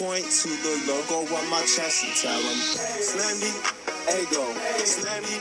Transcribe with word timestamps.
Point 0.00 0.24
to 0.24 0.48
the 0.48 0.74
logo 0.88 1.28
on 1.36 1.50
my 1.50 1.60
chest 1.60 2.04
and 2.04 2.16
tell 2.16 2.40
them 2.40 2.56
Slammy, 3.04 3.52
ego, 4.16 4.44
Slammy, 4.84 5.36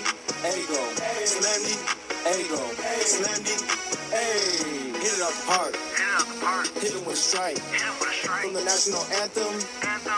ego, 0.52 0.80
Slammy, 1.24 1.76
ego, 2.28 2.60
Slammy, 3.04 3.56
hey. 4.12 4.92
Hit 5.00 5.16
it 5.16 5.22
up 5.24 5.36
hard, 5.48 5.76
hit 6.76 6.92
it 6.96 7.06
with 7.08 7.16
a 7.16 7.16
strike. 7.16 7.58
From 7.60 8.54
the 8.54 8.64
national 8.64 9.04
anthem 9.20 9.60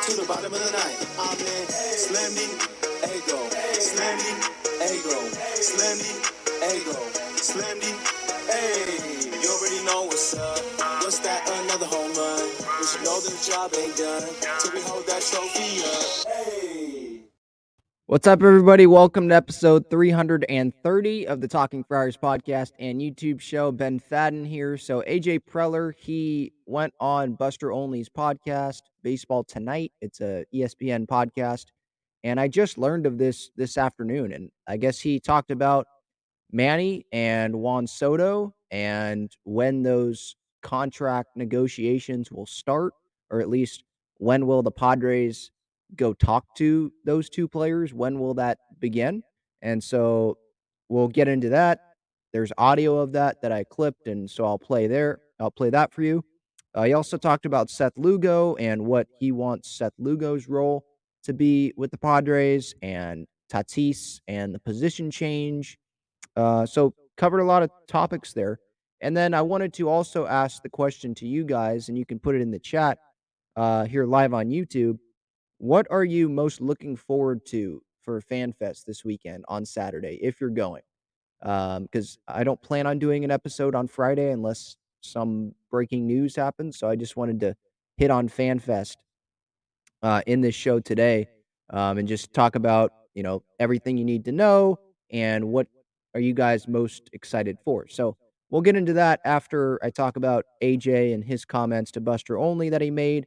to 0.05 0.13
the 0.17 0.25
bottom 0.27 0.53
of 0.53 0.59
the 0.59 0.71
night. 0.73 0.97
I'm 1.17 1.37
in 1.37 1.65
Slammy, 1.97 2.49
ego, 3.13 3.45
Slammy, 3.77 4.33
ego, 4.89 5.17
Slammy, 5.61 6.13
ego, 6.65 6.97
Slammy, 7.37 7.93
hey. 8.49 9.21
You 9.41 9.49
already 9.49 9.85
know 9.85 10.05
what's 10.05 10.33
up. 10.35 10.59
What's 11.01 11.19
that? 11.19 11.41
Another 11.65 11.85
home 11.85 12.13
run. 12.13 12.20
We 12.20 12.20
should 12.20 12.20
know 13.11 13.19
the 13.19 13.51
job 13.51 13.73
ain't 13.77 13.97
done 13.97 14.23
till 14.59 14.71
we 14.71 14.81
hold 14.83 15.05
that 15.05 15.21
trophy 15.21 15.83
up. 15.83 17.25
What's 18.05 18.25
up, 18.25 18.41
everybody? 18.41 18.87
Welcome 18.87 19.27
to 19.27 19.35
episode 19.35 19.89
330 19.89 21.27
of 21.27 21.41
the 21.41 21.47
Talking 21.49 21.83
Friars 21.83 22.15
podcast 22.15 22.71
and 22.79 23.01
YouTube 23.01 23.41
show. 23.41 23.73
Ben 23.73 23.99
Fadden 23.99 24.47
here. 24.47 24.77
So, 24.77 25.03
AJ 25.05 25.41
Preller, 25.41 25.93
he 25.93 26.53
went 26.65 26.93
on 27.01 27.33
Buster 27.33 27.73
Olney's 27.73 28.07
podcast, 28.07 28.83
Baseball 29.03 29.43
Tonight. 29.43 29.91
It's 29.99 30.21
a 30.21 30.45
ESPN 30.53 31.05
podcast. 31.05 31.65
And 32.23 32.39
I 32.39 32.47
just 32.47 32.77
learned 32.77 33.05
of 33.05 33.17
this 33.17 33.51
this 33.57 33.77
afternoon. 33.77 34.31
And 34.31 34.51
I 34.67 34.77
guess 34.77 35.01
he 35.01 35.19
talked 35.19 35.51
about 35.51 35.85
Manny 36.49 37.05
and 37.11 37.57
Juan 37.57 37.87
Soto 37.87 38.55
and 38.71 39.29
when 39.43 39.83
those 39.83 40.37
contract 40.61 41.35
negotiations 41.35 42.31
will 42.31 42.45
start, 42.45 42.93
or 43.31 43.39
at 43.41 43.49
least 43.49 43.83
when 44.17 44.45
will 44.45 44.61
the 44.61 44.71
Padres 44.71 45.49
go 45.95 46.13
talk 46.13 46.45
to 46.57 46.91
those 47.05 47.29
two 47.29 47.47
players? 47.47 47.93
When 47.93 48.19
will 48.19 48.35
that 48.35 48.59
begin? 48.79 49.23
And 49.61 49.83
so 49.83 50.37
we'll 50.89 51.07
get 51.07 51.27
into 51.27 51.49
that. 51.49 51.79
There's 52.33 52.51
audio 52.57 52.97
of 52.97 53.11
that 53.13 53.41
that 53.41 53.51
I 53.51 53.63
clipped, 53.63 54.07
and 54.07 54.29
so 54.29 54.45
I'll 54.45 54.59
play 54.59 54.87
there. 54.87 55.19
I'll 55.39 55.51
play 55.51 55.69
that 55.71 55.91
for 55.91 56.03
you. 56.03 56.23
Uh, 56.73 56.83
he 56.83 56.93
also 56.93 57.17
talked 57.17 57.45
about 57.45 57.69
Seth 57.69 57.97
Lugo 57.97 58.55
and 58.55 58.85
what 58.85 59.07
he 59.19 59.31
wants 59.31 59.77
Seth 59.77 59.93
Lugo's 59.97 60.47
role 60.47 60.85
to 61.23 61.33
be 61.33 61.73
with 61.75 61.91
the 61.91 61.97
Padres 61.97 62.73
and 62.81 63.27
Tatis 63.51 64.21
and 64.27 64.55
the 64.55 64.59
position 64.59 65.11
change. 65.11 65.77
Uh, 66.35 66.65
so 66.65 66.93
covered 67.17 67.39
a 67.39 67.45
lot 67.45 67.63
of 67.63 67.71
topics 67.87 68.31
there. 68.33 68.59
And 69.01 69.17
then 69.17 69.33
I 69.33 69.41
wanted 69.41 69.73
to 69.73 69.89
also 69.89 70.25
ask 70.25 70.61
the 70.61 70.69
question 70.69 71.13
to 71.15 71.27
you 71.27 71.43
guys, 71.43 71.89
and 71.89 71.97
you 71.97 72.05
can 72.05 72.19
put 72.19 72.35
it 72.35 72.41
in 72.41 72.51
the 72.51 72.59
chat 72.59 72.99
uh, 73.55 73.85
here 73.85 74.05
live 74.05 74.33
on 74.33 74.49
YouTube. 74.49 74.97
What 75.57 75.87
are 75.89 76.03
you 76.03 76.29
most 76.29 76.61
looking 76.61 76.95
forward 76.95 77.45
to 77.47 77.81
for 78.01 78.21
FanFest 78.21 78.85
this 78.85 79.05
weekend 79.05 79.45
on 79.47 79.65
Saturday, 79.65 80.19
if 80.21 80.41
you're 80.41 80.49
going? 80.49 80.81
Because 81.39 82.17
I 82.27 82.43
don't 82.43 82.61
plan 82.61 82.87
on 82.87 82.99
doing 82.99 83.23
an 83.23 83.31
episode 83.31 83.75
on 83.75 83.87
Friday 83.87 84.31
unless 84.31 84.77
some 85.01 85.53
breaking 85.69 86.07
news 86.07 86.35
happens. 86.35 86.77
So 86.77 86.89
I 86.89 86.95
just 86.95 87.15
wanted 87.15 87.39
to 87.41 87.55
hit 87.97 88.11
on 88.11 88.29
FanFest 88.29 88.95
uh, 90.01 90.21
in 90.25 90.41
this 90.41 90.55
show 90.55 90.79
today 90.79 91.27
um, 91.69 91.97
and 91.97 92.07
just 92.07 92.33
talk 92.33 92.55
about 92.55 92.91
you 93.13 93.23
know 93.23 93.43
everything 93.59 93.97
you 93.97 94.05
need 94.05 94.25
to 94.25 94.31
know 94.31 94.79
and 95.11 95.45
what 95.47 95.67
are 96.13 96.19
you 96.19 96.33
guys 96.33 96.67
most 96.67 97.09
excited 97.13 97.57
for. 97.63 97.87
So 97.87 98.17
we'll 98.49 98.61
get 98.61 98.75
into 98.75 98.93
that 98.93 99.21
after 99.25 99.79
I 99.83 99.89
talk 99.89 100.17
about 100.17 100.45
AJ 100.61 101.13
and 101.13 101.23
his 101.23 101.45
comments 101.45 101.91
to 101.91 102.01
Buster 102.01 102.37
Olney 102.37 102.69
that 102.69 102.81
he 102.81 102.91
made. 102.91 103.25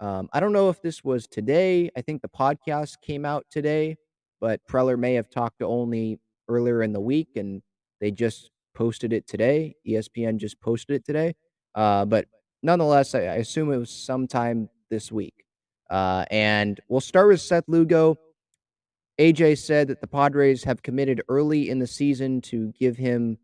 Um, 0.00 0.30
I 0.32 0.40
don't 0.40 0.52
know 0.52 0.70
if 0.70 0.80
this 0.80 1.04
was 1.04 1.26
today. 1.26 1.90
I 1.96 2.00
think 2.00 2.22
the 2.22 2.28
podcast 2.28 3.02
came 3.02 3.26
out 3.26 3.44
today, 3.50 3.96
but 4.40 4.60
Preller 4.66 4.98
may 4.98 5.14
have 5.14 5.28
talked 5.28 5.58
to 5.58 5.66
Olney 5.66 6.18
earlier 6.48 6.82
in 6.82 6.92
the 6.92 7.00
week, 7.00 7.36
and 7.36 7.62
they 8.00 8.10
just 8.10 8.50
posted 8.74 9.12
it 9.12 9.26
today. 9.26 9.74
ESPN 9.86 10.38
just 10.38 10.58
posted 10.60 10.96
it 10.96 11.04
today. 11.04 11.34
Uh, 11.74 12.06
but 12.06 12.26
nonetheless, 12.62 13.14
I, 13.14 13.20
I 13.20 13.34
assume 13.36 13.70
it 13.72 13.76
was 13.76 13.90
sometime 13.90 14.70
this 14.88 15.12
week. 15.12 15.44
Uh, 15.90 16.24
and 16.30 16.80
we'll 16.88 17.00
start 17.00 17.28
with 17.28 17.40
Seth 17.42 17.64
Lugo. 17.68 18.16
AJ 19.20 19.58
said 19.58 19.88
that 19.88 20.00
the 20.00 20.06
Padres 20.06 20.64
have 20.64 20.82
committed 20.82 21.20
early 21.28 21.68
in 21.68 21.78
the 21.78 21.86
season 21.86 22.40
to 22.42 22.72
give 22.78 22.96
him 22.96 23.36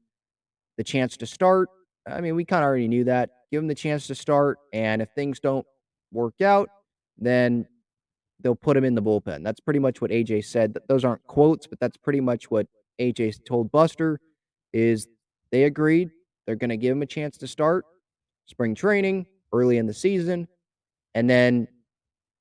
the 0.78 0.84
chance 0.84 1.18
to 1.18 1.26
start. 1.26 1.68
I 2.06 2.22
mean, 2.22 2.34
we 2.34 2.46
kind 2.46 2.62
of 2.62 2.68
already 2.68 2.88
knew 2.88 3.04
that. 3.04 3.30
Give 3.50 3.62
him 3.62 3.68
the 3.68 3.74
chance 3.74 4.06
to 4.06 4.14
start, 4.14 4.58
and 4.72 5.02
if 5.02 5.10
things 5.10 5.38
don't 5.38 5.66
work 6.12 6.40
out, 6.40 6.68
then 7.18 7.66
they'll 8.40 8.54
put 8.54 8.76
him 8.76 8.84
in 8.84 8.94
the 8.94 9.02
bullpen. 9.02 9.42
That's 9.42 9.60
pretty 9.60 9.80
much 9.80 10.00
what 10.00 10.10
AJ 10.10 10.44
said. 10.44 10.76
Those 10.88 11.04
aren't 11.04 11.26
quotes, 11.26 11.66
but 11.66 11.80
that's 11.80 11.96
pretty 11.96 12.20
much 12.20 12.50
what 12.50 12.66
AJ 13.00 13.44
told 13.44 13.70
Buster. 13.72 14.20
Is 14.72 15.08
they 15.50 15.64
agreed 15.64 16.10
they're 16.46 16.56
going 16.56 16.70
to 16.70 16.76
give 16.76 16.92
him 16.92 17.02
a 17.02 17.06
chance 17.06 17.38
to 17.38 17.46
start 17.46 17.84
spring 18.46 18.74
training 18.74 19.26
early 19.52 19.78
in 19.78 19.86
the 19.86 19.94
season, 19.94 20.48
and 21.14 21.28
then 21.28 21.68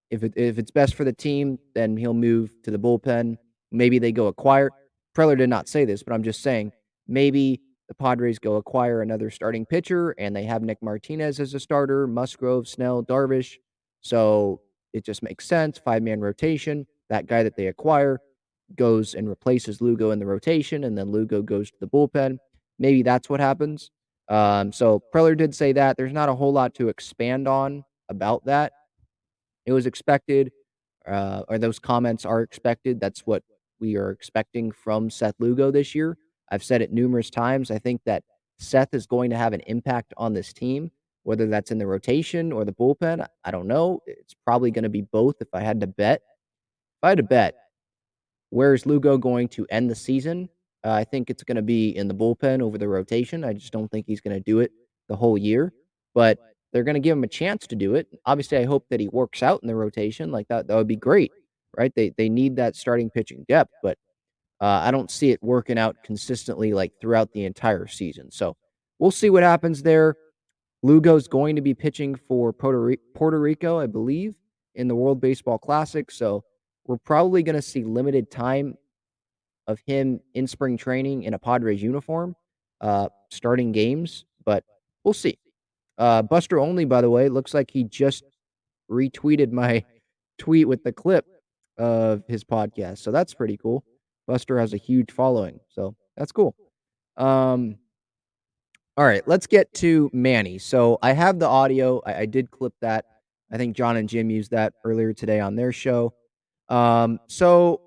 if 0.10 0.24
it, 0.24 0.34
if 0.36 0.58
it's 0.58 0.72
best 0.72 0.96
for 0.96 1.04
the 1.04 1.14
team, 1.14 1.58
then 1.74 1.98
he'll 1.98 2.14
move 2.14 2.62
to 2.64 2.72
the 2.72 2.80
bullpen. 2.80 3.38
Maybe 3.72 4.00
they 4.00 4.12
go 4.12 4.28
acquire. 4.28 4.70
Preller 5.16 5.38
did 5.38 5.50
not 5.50 5.68
say 5.68 5.86
this, 5.86 6.04
but 6.04 6.14
I'm 6.14 6.24
just 6.24 6.42
saying 6.42 6.72
maybe 7.08 7.62
the 7.88 7.94
Padres 7.94 8.40
go 8.40 8.56
acquire 8.56 9.02
another 9.02 9.30
starting 9.30 9.66
pitcher 9.66 10.12
and 10.12 10.36
they 10.36 10.44
have 10.44 10.64
Nick 10.64 10.82
Martinez 10.82 11.40
as 11.40 11.54
a 11.54 11.60
starter, 11.60 12.08
Musgrove, 12.08 12.68
Snell, 12.68 13.04
Darvish. 13.04 13.58
So 14.02 14.62
it 14.94 15.04
just 15.04 15.24
makes 15.24 15.46
sense. 15.46 15.78
Five 15.78 16.04
man 16.04 16.20
rotation. 16.20 16.88
That 17.10 17.28
guy 17.28 17.44
that 17.44 17.56
they 17.56 17.68
acquire 17.68 18.20
goes 18.76 19.14
and 19.14 19.30
replaces 19.30 19.82
Lugo 19.82 20.12
in 20.12 20.20
the 20.20 20.26
rotation, 20.26 20.86
and 20.86 20.98
then 20.98 21.12
Lugo 21.12 21.42
goes 21.42 21.70
to 21.70 21.78
the 21.80 21.88
bullpen. 21.88 22.38
Maybe 22.80 23.04
that's 23.04 23.30
what 23.30 23.40
happens. 23.40 23.92
Um, 24.28 24.72
so 24.72 25.04
Preller 25.14 25.38
did 25.38 25.54
say 25.54 25.72
that. 25.74 25.98
There's 25.98 26.14
not 26.14 26.30
a 26.30 26.36
whole 26.36 26.52
lot 26.52 26.74
to 26.76 26.90
expand 26.90 27.48
on 27.48 27.84
about 28.10 28.46
that. 28.46 28.74
It 29.66 29.72
was 29.72 29.86
expected, 29.86 30.52
uh, 31.08 31.44
or 31.48 31.60
those 31.60 31.78
comments 31.78 32.26
are 32.26 32.42
expected. 32.42 33.00
That's 33.00 33.22
what 33.22 33.44
we 33.80 33.98
are 33.98 34.10
expecting 34.10 34.72
from 34.72 35.10
Seth 35.10 35.36
Lugo 35.40 35.70
this 35.70 35.94
year. 35.94 36.18
I've 36.52 36.64
said 36.64 36.82
it 36.82 36.94
numerous 36.94 37.30
times. 37.30 37.72
I 37.72 37.80
think 37.80 38.02
that 38.06 38.24
Seth 38.60 38.94
is 38.94 39.06
going 39.06 39.30
to 39.32 39.38
have 39.38 39.54
an 39.54 39.62
impact 39.62 40.14
on 40.18 40.34
this 40.34 40.54
team, 40.54 40.92
whether 41.24 41.48
that's 41.48 41.72
in 41.72 41.78
the 41.78 41.88
rotation 41.88 42.52
or 42.52 42.66
the 42.66 42.74
bullpen. 42.74 43.26
I 43.44 43.52
don't 43.52 43.68
know. 43.68 44.02
It's 44.06 44.34
probably 44.46 44.72
going 44.72 44.84
to 44.84 44.90
be 44.90 45.02
both 45.02 45.36
if 45.42 45.48
I 45.54 45.62
had 45.62 45.82
to 45.82 45.88
bet. 45.88 46.22
If 46.22 47.04
I 47.04 47.10
had 47.10 47.18
to 47.18 47.24
bet, 47.24 47.56
where's 48.50 48.86
Lugo 48.86 49.18
going 49.18 49.48
to 49.50 49.66
end 49.70 49.90
the 49.90 49.96
season? 49.96 50.50
Uh, 50.84 50.92
I 50.92 51.04
think 51.04 51.30
it's 51.30 51.44
going 51.44 51.56
to 51.56 51.64
be 51.64 51.90
in 51.90 52.08
the 52.08 52.14
bullpen 52.14 52.62
over 52.62 52.78
the 52.78 52.88
rotation. 52.88 53.44
I 53.44 53.54
just 53.54 53.74
don't 53.74 53.90
think 53.90 54.06
he's 54.06 54.22
going 54.22 54.36
to 54.36 54.40
do 54.40 54.60
it 54.60 54.72
the 55.10 55.16
whole 55.16 55.38
year, 55.38 55.74
but 56.14 56.38
they're 56.72 56.84
going 56.84 56.96
to 56.96 57.00
give 57.00 57.18
him 57.18 57.24
a 57.24 57.28
chance 57.28 57.66
to 57.68 57.76
do 57.76 57.96
it. 57.96 58.08
Obviously, 58.26 58.58
I 58.60 58.66
hope 58.66 58.86
that 58.90 59.00
he 59.00 59.08
works 59.08 59.42
out 59.42 59.62
in 59.64 59.68
the 59.68 59.76
rotation. 59.76 60.32
Like 60.32 60.48
that, 60.50 60.68
that 60.68 60.76
would 60.76 60.88
be 60.88 60.96
great, 60.96 61.32
right? 61.76 61.92
They 61.96 62.12
they 62.18 62.30
need 62.30 62.56
that 62.58 62.76
starting 62.76 63.10
pitching 63.10 63.46
depth, 63.48 63.72
but 63.82 63.98
uh, 64.62 64.82
I 64.84 64.92
don't 64.92 65.12
see 65.12 65.32
it 65.32 65.44
working 65.44 65.78
out 65.78 65.98
consistently 66.04 66.74
like 66.74 66.94
throughout 67.02 67.32
the 67.34 67.46
entire 67.46 67.88
season. 67.88 68.32
So 68.32 68.56
we'll 69.00 69.12
see 69.12 69.30
what 69.30 69.44
happens 69.44 69.84
there. 69.84 70.16
Lugo's 70.84 71.28
going 71.28 71.56
to 71.56 71.62
be 71.62 71.74
pitching 71.74 72.16
for 72.16 72.54
Puerto, 72.54 73.40
Rico, 73.40 73.80
I 73.80 73.88
believe, 73.88 74.36
in 74.76 74.88
the 74.88 74.96
World 74.96 75.20
Baseball 75.20 75.58
Classic. 75.58 76.12
So 76.12 76.44
we're 76.86 76.98
probably 76.98 77.44
going 77.44 77.56
to 77.56 77.62
see 77.62 77.84
limited 77.84 78.30
time 78.30 78.76
of 79.68 79.80
him 79.86 80.20
in 80.36 80.46
spring 80.46 80.78
training 80.78 81.24
in 81.24 81.34
a 81.34 81.40
Padres 81.40 81.82
uniform, 81.82 82.36
uh, 82.82 83.10
starting 83.32 83.72
games, 83.72 84.26
but 84.46 84.64
we'll 85.04 85.14
see. 85.14 85.40
Uh, 85.98 86.22
Buster 86.22 86.60
Olney, 86.60 86.86
by 86.86 87.02
the 87.02 87.10
way, 87.10 87.30
looks 87.30 87.54
like 87.54 87.72
he 87.72 87.84
just 87.84 88.24
retweeted 88.92 89.52
my 89.52 89.84
tweet 90.38 90.68
with 90.68 90.84
the 90.84 90.92
clip 90.92 91.26
of 91.78 92.24
his 92.28 92.44
podcast. 92.44 93.00
So 93.00 93.12
that's 93.12 93.34
pretty 93.34 93.58
cool. 93.58 93.84
Buster 94.28 94.60
has 94.60 94.74
a 94.74 94.78
huge 94.78 95.12
following. 95.12 95.60
So 95.70 95.96
that's 96.18 96.32
cool. 96.32 96.56
Um, 97.18 97.78
all 98.98 99.06
right, 99.06 99.28
let's 99.28 99.48
get 99.48 99.74
to 99.76 100.10
Manny. 100.14 100.58
So 100.58 100.98
I 101.02 101.12
have 101.12 101.40
the 101.40 101.48
audio. 101.48 102.02
I, 102.06 102.22
I 102.22 102.26
did 102.26 102.50
clip 102.52 102.74
that. 102.82 103.06
I 103.52 103.58
think 103.58 103.76
John 103.76 103.98
and 103.98 104.10
Jim 104.10 104.30
used 104.30 104.52
that 104.52 104.74
earlier 104.84 105.14
today 105.14 105.40
on 105.40 105.56
their 105.56 105.72
show. 105.72 106.14
Um, 106.70 107.20
so 107.28 107.82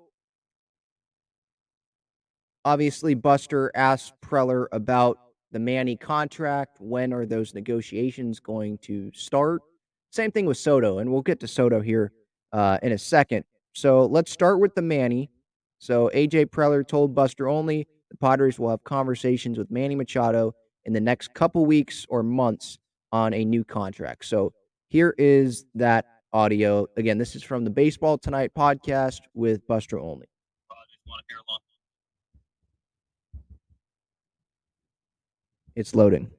obviously, 2.63 3.13
Buster 3.13 3.71
asked 3.75 4.13
Preller 4.21 4.67
about 4.71 5.19
the 5.51 5.59
Manny 5.59 5.95
contract. 5.95 6.77
When 6.79 7.11
are 7.11 7.25
those 7.25 7.53
negotiations 7.53 8.39
going 8.39 8.77
to 8.79 9.11
start? 9.13 9.61
Same 10.11 10.31
thing 10.31 10.45
with 10.45 10.57
Soto, 10.57 10.99
and 10.99 11.11
we'll 11.11 11.21
get 11.21 11.39
to 11.41 11.47
Soto 11.47 11.81
here 11.81 12.11
uh, 12.53 12.77
in 12.81 12.91
a 12.91 12.97
second. 12.97 13.45
So 13.73 14.05
let's 14.05 14.31
start 14.31 14.59
with 14.59 14.75
the 14.75 14.81
Manny. 14.81 15.29
So 15.79 16.11
AJ 16.13 16.47
Preller 16.47 16.87
told 16.87 17.15
Buster 17.15 17.47
Olney 17.47 17.87
the 18.11 18.17
Padres 18.17 18.59
will 18.59 18.69
have 18.69 18.83
conversations 18.83 19.57
with 19.57 19.71
Manny 19.71 19.95
Machado 19.95 20.53
in 20.85 20.93
the 20.93 21.01
next 21.01 21.33
couple 21.33 21.65
weeks 21.65 22.05
or 22.09 22.23
months 22.23 22.77
on 23.11 23.33
a 23.33 23.45
new 23.45 23.63
contract. 23.63 24.25
So 24.25 24.53
here 24.89 25.15
is 25.17 25.65
that 25.75 26.05
audio. 26.33 26.87
Again, 26.97 27.17
this 27.17 27.35
is 27.35 27.43
from 27.43 27.63
the 27.63 27.69
Baseball 27.69 28.17
Tonight 28.17 28.51
podcast 28.57 29.19
with 29.33 29.65
Buster 29.67 29.99
Olney. 29.99 30.25
It's 35.75 35.95
loading. 35.95 36.29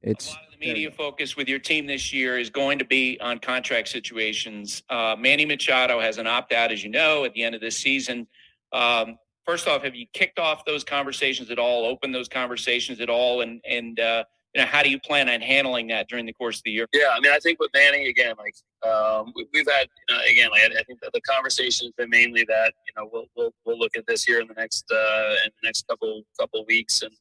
It's 0.00 0.34
media 0.62 0.90
focus 0.90 1.36
with 1.36 1.48
your 1.48 1.58
team 1.58 1.86
this 1.86 2.12
year 2.12 2.38
is 2.38 2.50
going 2.50 2.78
to 2.78 2.84
be 2.84 3.18
on 3.20 3.38
contract 3.38 3.88
situations. 3.88 4.82
Uh, 4.88 5.16
Manny 5.18 5.44
Machado 5.44 6.00
has 6.00 6.18
an 6.18 6.26
opt 6.26 6.52
out, 6.52 6.72
as 6.72 6.82
you 6.82 6.90
know, 6.90 7.24
at 7.24 7.32
the 7.34 7.42
end 7.42 7.54
of 7.54 7.60
this 7.60 7.76
season. 7.76 8.26
Um, 8.72 9.18
first 9.44 9.66
off, 9.66 9.82
have 9.82 9.94
you 9.94 10.06
kicked 10.12 10.38
off 10.38 10.64
those 10.64 10.84
conversations 10.84 11.50
at 11.50 11.58
all? 11.58 11.84
Opened 11.84 12.14
those 12.14 12.28
conversations 12.28 13.00
at 13.00 13.10
all? 13.10 13.40
And 13.42 13.60
and 13.68 13.98
uh, 13.98 14.24
you 14.54 14.60
know, 14.60 14.66
how 14.66 14.82
do 14.82 14.90
you 14.90 15.00
plan 15.00 15.28
on 15.28 15.40
handling 15.40 15.88
that 15.88 16.08
during 16.08 16.26
the 16.26 16.32
course 16.32 16.58
of 16.58 16.62
the 16.64 16.70
year? 16.70 16.86
Yeah, 16.92 17.10
I 17.12 17.20
mean, 17.20 17.32
I 17.32 17.38
think 17.38 17.58
with 17.58 17.70
Manny 17.74 18.08
again, 18.08 18.34
like 18.38 18.54
um, 18.88 19.32
we, 19.34 19.58
have 19.58 19.66
had 19.66 19.88
you 20.08 20.14
know, 20.14 20.20
again, 20.30 20.50
like, 20.50 20.62
I 20.78 20.82
think 20.84 21.00
the 21.00 21.20
conversation 21.22 21.86
has 21.86 21.92
been 21.96 22.10
mainly 22.10 22.44
that 22.44 22.72
you 22.86 22.92
know 22.96 23.08
we'll 23.12 23.26
we'll, 23.36 23.52
we'll 23.64 23.78
look 23.78 23.96
at 23.96 24.06
this 24.06 24.24
here 24.24 24.40
in 24.40 24.48
the 24.48 24.54
next 24.54 24.84
uh, 24.92 25.34
in 25.44 25.50
the 25.60 25.66
next 25.66 25.86
couple 25.88 26.22
couple 26.38 26.64
weeks 26.66 27.02
and 27.02 27.12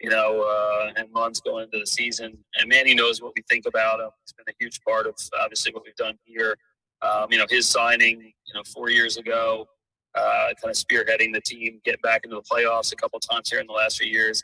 you 0.00 0.08
know, 0.08 0.42
uh, 0.42 0.92
and 0.96 1.12
months 1.12 1.40
going 1.40 1.64
into 1.64 1.78
the 1.78 1.86
season. 1.86 2.36
And 2.58 2.68
Manny 2.68 2.94
knows 2.94 3.20
what 3.20 3.32
we 3.36 3.42
think 3.48 3.66
about 3.66 4.00
him. 4.00 4.10
He's 4.24 4.32
been 4.32 4.46
a 4.48 4.56
huge 4.58 4.80
part 4.82 5.06
of 5.06 5.14
obviously 5.40 5.72
what 5.72 5.84
we've 5.84 5.94
done 5.96 6.18
here. 6.24 6.56
Um, 7.02 7.26
you 7.30 7.38
know, 7.38 7.46
his 7.48 7.68
signing, 7.68 8.20
you 8.20 8.54
know, 8.54 8.62
four 8.64 8.90
years 8.90 9.16
ago, 9.16 9.66
uh, 10.14 10.48
kind 10.62 10.70
of 10.70 10.76
spearheading 10.76 11.32
the 11.32 11.40
team, 11.40 11.80
getting 11.84 12.00
back 12.02 12.24
into 12.24 12.36
the 12.36 12.42
playoffs 12.42 12.92
a 12.92 12.96
couple 12.96 13.18
times 13.20 13.50
here 13.50 13.60
in 13.60 13.66
the 13.66 13.72
last 13.72 13.98
few 13.98 14.10
years. 14.10 14.42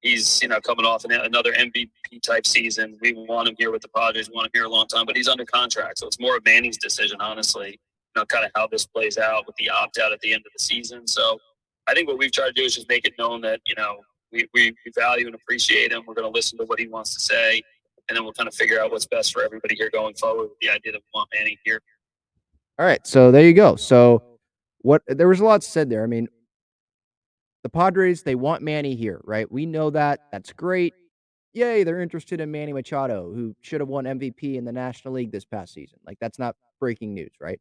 He's, 0.00 0.40
you 0.40 0.48
know, 0.48 0.60
coming 0.60 0.86
off 0.86 1.04
another 1.04 1.52
MVP 1.52 1.90
type 2.24 2.46
season. 2.46 2.96
We 3.00 3.14
want 3.14 3.48
him 3.48 3.56
here 3.58 3.72
with 3.72 3.82
the 3.82 3.88
Padres. 3.88 4.28
We 4.28 4.36
want 4.36 4.46
him 4.46 4.52
here 4.54 4.64
a 4.64 4.68
long 4.68 4.86
time, 4.86 5.06
but 5.06 5.16
he's 5.16 5.26
under 5.26 5.44
contract. 5.44 5.98
So 5.98 6.06
it's 6.06 6.20
more 6.20 6.36
of 6.36 6.44
Manny's 6.44 6.78
decision, 6.78 7.20
honestly, 7.20 7.70
you 7.70 8.20
know, 8.20 8.24
kind 8.26 8.44
of 8.44 8.52
how 8.54 8.68
this 8.68 8.86
plays 8.86 9.18
out 9.18 9.44
with 9.46 9.56
the 9.56 9.70
opt 9.70 9.98
out 9.98 10.12
at 10.12 10.20
the 10.20 10.32
end 10.32 10.44
of 10.46 10.52
the 10.56 10.62
season. 10.62 11.08
So 11.08 11.38
I 11.88 11.94
think 11.94 12.06
what 12.06 12.18
we've 12.18 12.30
tried 12.30 12.48
to 12.48 12.52
do 12.52 12.62
is 12.62 12.76
just 12.76 12.88
make 12.88 13.06
it 13.06 13.14
known 13.18 13.40
that, 13.40 13.60
you 13.66 13.74
know, 13.74 13.98
we, 14.32 14.48
we, 14.54 14.74
value 14.94 15.26
and 15.26 15.34
appreciate 15.34 15.92
him. 15.92 16.02
We're 16.06 16.14
going 16.14 16.30
to 16.30 16.34
listen 16.34 16.58
to 16.58 16.64
what 16.64 16.78
he 16.78 16.88
wants 16.88 17.14
to 17.14 17.20
say, 17.20 17.62
and 18.08 18.16
then 18.16 18.24
we'll 18.24 18.32
kind 18.32 18.48
of 18.48 18.54
figure 18.54 18.80
out 18.80 18.90
what's 18.90 19.06
best 19.06 19.32
for 19.32 19.42
everybody 19.42 19.74
here 19.74 19.90
going 19.90 20.14
forward 20.14 20.48
with 20.48 20.58
the 20.60 20.70
idea 20.70 20.92
that 20.92 20.98
we 20.98 21.10
want 21.14 21.28
Manny 21.34 21.58
here. 21.64 21.80
All 22.78 22.86
right, 22.86 23.04
so 23.06 23.30
there 23.30 23.44
you 23.44 23.54
go. 23.54 23.76
So 23.76 24.22
what 24.82 25.02
there 25.06 25.28
was 25.28 25.40
a 25.40 25.44
lot 25.44 25.64
said 25.64 25.90
there. 25.90 26.04
I 26.04 26.06
mean, 26.06 26.28
the 27.62 27.68
Padres 27.68 28.22
they 28.22 28.34
want 28.34 28.62
Manny 28.62 28.94
here, 28.94 29.20
right? 29.24 29.50
We 29.50 29.66
know 29.66 29.90
that. 29.90 30.20
That's 30.30 30.52
great. 30.52 30.94
Yay, 31.54 31.82
they're 31.82 32.00
interested 32.00 32.40
in 32.40 32.50
Manny 32.50 32.72
Machado, 32.72 33.32
who 33.34 33.56
should 33.62 33.80
have 33.80 33.88
won 33.88 34.04
MVP 34.04 34.54
in 34.54 34.64
the 34.64 34.72
National 34.72 35.14
League 35.14 35.32
this 35.32 35.44
past 35.44 35.72
season. 35.74 35.98
Like 36.06 36.18
that's 36.20 36.38
not 36.38 36.54
breaking 36.78 37.14
news, 37.14 37.32
right? 37.40 37.60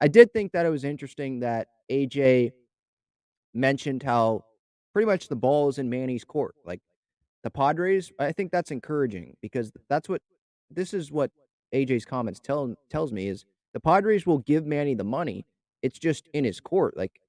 I 0.00 0.08
did 0.08 0.32
think 0.32 0.52
that 0.52 0.64
it 0.64 0.70
was 0.70 0.84
interesting 0.84 1.40
that 1.40 1.68
AJ 1.90 2.52
mentioned 3.52 4.02
how 4.02 4.44
pretty 4.98 5.06
much 5.06 5.28
the 5.28 5.36
ball 5.36 5.68
is 5.68 5.78
in 5.78 5.88
Manny's 5.88 6.24
court. 6.24 6.56
Like 6.64 6.80
the 7.44 7.50
Padres, 7.50 8.10
I 8.18 8.32
think 8.32 8.50
that's 8.50 8.72
encouraging 8.72 9.36
because 9.40 9.70
that's 9.88 10.08
what 10.08 10.20
this 10.72 10.92
is 10.92 11.12
what 11.12 11.30
AJ's 11.72 12.04
comments 12.04 12.40
tell 12.40 12.74
tells 12.90 13.12
me 13.12 13.28
is 13.28 13.44
the 13.74 13.78
Padres 13.78 14.26
will 14.26 14.38
give 14.38 14.66
Manny 14.66 14.96
the 14.96 15.04
money. 15.04 15.46
It's 15.82 16.00
just 16.00 16.26
in 16.34 16.42
his 16.42 16.58
court. 16.58 16.96
Like 16.96 17.20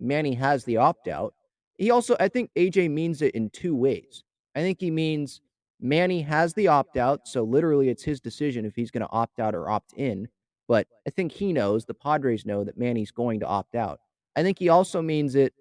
Manny 0.00 0.34
has 0.34 0.64
the 0.64 0.78
opt 0.78 1.06
out. 1.06 1.32
He 1.78 1.92
also, 1.92 2.16
I 2.18 2.26
think 2.26 2.50
AJ 2.56 2.90
means 2.90 3.22
it 3.22 3.36
in 3.36 3.50
two 3.50 3.76
ways. 3.76 4.24
I 4.56 4.62
think 4.62 4.80
he 4.80 4.90
means 4.90 5.42
Manny 5.80 6.22
has 6.22 6.54
the 6.54 6.66
opt 6.66 6.96
out, 6.96 7.28
so 7.28 7.44
literally 7.44 7.88
it's 7.88 8.02
his 8.02 8.20
decision 8.20 8.64
if 8.64 8.74
he's 8.74 8.90
going 8.90 9.06
to 9.06 9.12
opt 9.12 9.38
out 9.38 9.54
or 9.54 9.70
opt 9.70 9.92
in. 9.92 10.26
But 10.66 10.88
I 11.06 11.10
think 11.10 11.30
he 11.30 11.52
knows, 11.52 11.84
the 11.84 11.94
Padres 11.94 12.44
know 12.44 12.64
that 12.64 12.76
Manny's 12.76 13.12
going 13.12 13.38
to 13.38 13.46
opt 13.46 13.76
out. 13.76 14.00
I 14.34 14.42
think 14.42 14.58
he 14.58 14.70
also 14.70 15.00
means 15.00 15.36
it 15.36 15.54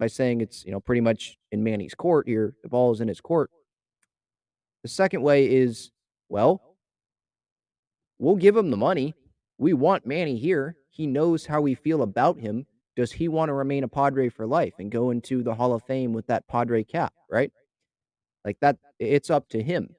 by 0.00 0.06
saying 0.06 0.40
it's, 0.40 0.64
you 0.64 0.72
know, 0.72 0.80
pretty 0.80 1.02
much 1.02 1.36
in 1.52 1.62
Manny's 1.62 1.94
court 1.94 2.26
here. 2.26 2.54
The 2.62 2.70
ball 2.70 2.90
is 2.90 3.02
in 3.02 3.06
his 3.06 3.20
court. 3.20 3.50
The 4.82 4.88
second 4.88 5.22
way 5.22 5.44
is, 5.44 5.90
well, 6.30 6.62
we'll 8.18 8.36
give 8.36 8.56
him 8.56 8.70
the 8.70 8.78
money. 8.78 9.14
We 9.58 9.74
want 9.74 10.06
Manny 10.06 10.38
here. 10.38 10.76
He 10.88 11.06
knows 11.06 11.44
how 11.44 11.60
we 11.60 11.74
feel 11.74 12.02
about 12.02 12.38
him. 12.38 12.66
Does 12.96 13.12
he 13.12 13.28
want 13.28 13.50
to 13.50 13.52
remain 13.52 13.84
a 13.84 13.88
Padre 13.88 14.30
for 14.30 14.46
life 14.46 14.72
and 14.78 14.90
go 14.90 15.10
into 15.10 15.42
the 15.42 15.54
Hall 15.54 15.74
of 15.74 15.82
Fame 15.84 16.14
with 16.14 16.26
that 16.28 16.48
Padre 16.48 16.82
cap, 16.82 17.12
right? 17.30 17.52
Like 18.44 18.58
that, 18.60 18.78
it's 18.98 19.28
up 19.28 19.50
to 19.50 19.62
him. 19.62 19.94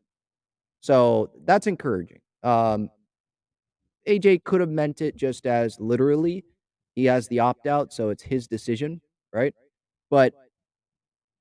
So 0.82 1.30
that's 1.46 1.68
encouraging. 1.68 2.22
Um, 2.42 2.90
AJ 4.08 4.44
could 4.46 4.62
have 4.62 4.70
meant 4.70 5.02
it 5.02 5.16
just 5.16 5.46
as 5.46 5.80
literally 5.80 6.44
he 6.96 7.06
has 7.06 7.28
the 7.28 7.40
opt 7.40 7.68
out, 7.68 7.94
so 7.94 8.10
it's 8.10 8.24
his 8.24 8.48
decision, 8.48 9.00
right? 9.32 9.54
But 10.12 10.36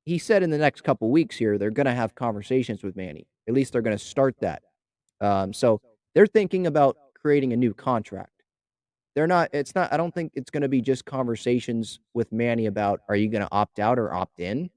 he 0.07 0.17
said 0.17 0.43
in 0.43 0.49
the 0.49 0.57
next 0.57 0.83
couple 0.83 1.11
weeks 1.11 1.37
here, 1.37 1.59
they're 1.59 1.71
going 1.71 1.87
to 1.87 1.93
have 1.93 2.15
conversations 2.15 2.83
with 2.83 2.97
Manny. 2.97 3.27
At 3.47 3.53
least 3.53 3.73
they're 3.73 3.83
going 3.83 3.99
to 3.99 4.03
start 4.03 4.37
that. 4.41 4.63
Um, 5.21 5.53
so 5.53 5.83
they're 6.15 6.27
thinking 6.27 6.67
about 6.67 6.97
creating 7.21 7.53
a 7.53 7.57
new 7.57 7.75
contract. 7.75 8.31
They're 9.15 9.27
not, 9.27 9.51
it's 9.53 9.75
not, 9.75 9.93
I 9.93 9.97
don't 9.97 10.15
think 10.15 10.33
it's 10.35 10.51
going 10.51 10.63
to 10.63 10.69
be 10.69 10.81
just 10.81 11.05
conversations 11.05 11.99
with 12.15 12.33
Manny 12.33 12.67
about 12.67 13.01
are 13.09 13.17
you 13.17 13.29
going 13.29 13.43
to 13.43 13.53
opt 13.53 13.81
out 13.81 13.99
or 13.99 14.15
opt 14.15 14.41
in? 14.41 14.71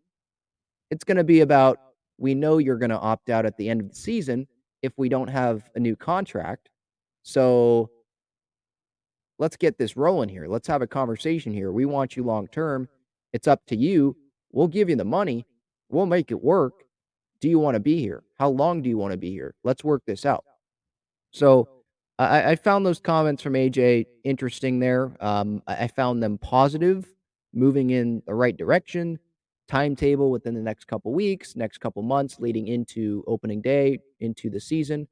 It's 0.90 1.04
going 1.04 1.18
to 1.18 1.24
be 1.24 1.42
about 1.42 1.80
we 2.18 2.34
know 2.34 2.58
you're 2.58 2.78
going 2.78 2.90
to 2.90 3.00
opt 3.00 3.30
out 3.30 3.46
at 3.46 3.58
the 3.58 3.70
end 3.70 3.82
of 3.82 3.90
the 3.90 3.96
season 3.96 4.48
if 4.82 4.92
we 4.98 5.08
don't 5.08 5.30
have 5.30 5.70
a 5.76 5.80
new 5.80 5.96
contract. 5.96 6.70
So 7.22 7.90
let's 9.38 9.56
get 9.56 9.78
this 9.78 9.96
rolling 9.96 10.30
here. 10.30 10.48
Let's 10.48 10.68
have 10.68 10.82
a 10.82 10.88
conversation 10.88 11.54
here. 11.54 11.72
We 11.72 11.86
want 11.86 12.18
you 12.18 12.24
long 12.24 12.48
term. 12.48 12.90
It's 13.34 13.48
up 13.48 13.66
to 13.68 13.76
you. 13.76 14.16
We'll 14.52 14.68
give 14.68 14.90
you 14.90 14.96
the 14.96 15.06
money. 15.06 15.46
We'll 15.90 16.06
make 16.06 16.32
it 16.32 16.42
work. 16.42 16.74
Do 17.42 17.50
you 17.50 17.60
want 17.60 17.76
to 17.76 17.80
be 17.80 18.00
here? 18.00 18.24
How 18.38 18.50
long 18.50 18.82
do 18.82 18.90
you 18.90 18.98
want 18.98 19.12
to 19.12 19.18
be 19.18 19.32
here? 19.32 19.56
Let's 19.64 19.84
work 19.84 20.04
this 20.06 20.26
out. 20.26 20.46
So 21.32 21.68
I, 22.20 22.52
I 22.52 22.56
found 22.56 22.86
those 22.86 23.00
comments 23.00 23.42
from 23.42 23.54
AJ 23.54 24.06
interesting 24.24 24.80
there. 24.80 25.12
Um, 25.20 25.62
I 25.68 25.88
found 25.88 26.22
them 26.22 26.38
positive, 26.38 27.08
moving 27.54 27.90
in 27.90 28.22
the 28.26 28.36
right 28.36 28.56
direction. 28.56 29.20
Timetable 29.68 30.30
within 30.30 30.54
the 30.54 30.62
next 30.62 30.86
couple 30.86 31.14
weeks, 31.14 31.56
next 31.56 31.80
couple 31.80 32.04
months, 32.04 32.40
leading 32.40 32.68
into 32.68 33.24
opening 33.28 33.62
day, 33.62 34.00
into 34.20 34.50
the 34.50 34.60
season, 34.60 35.08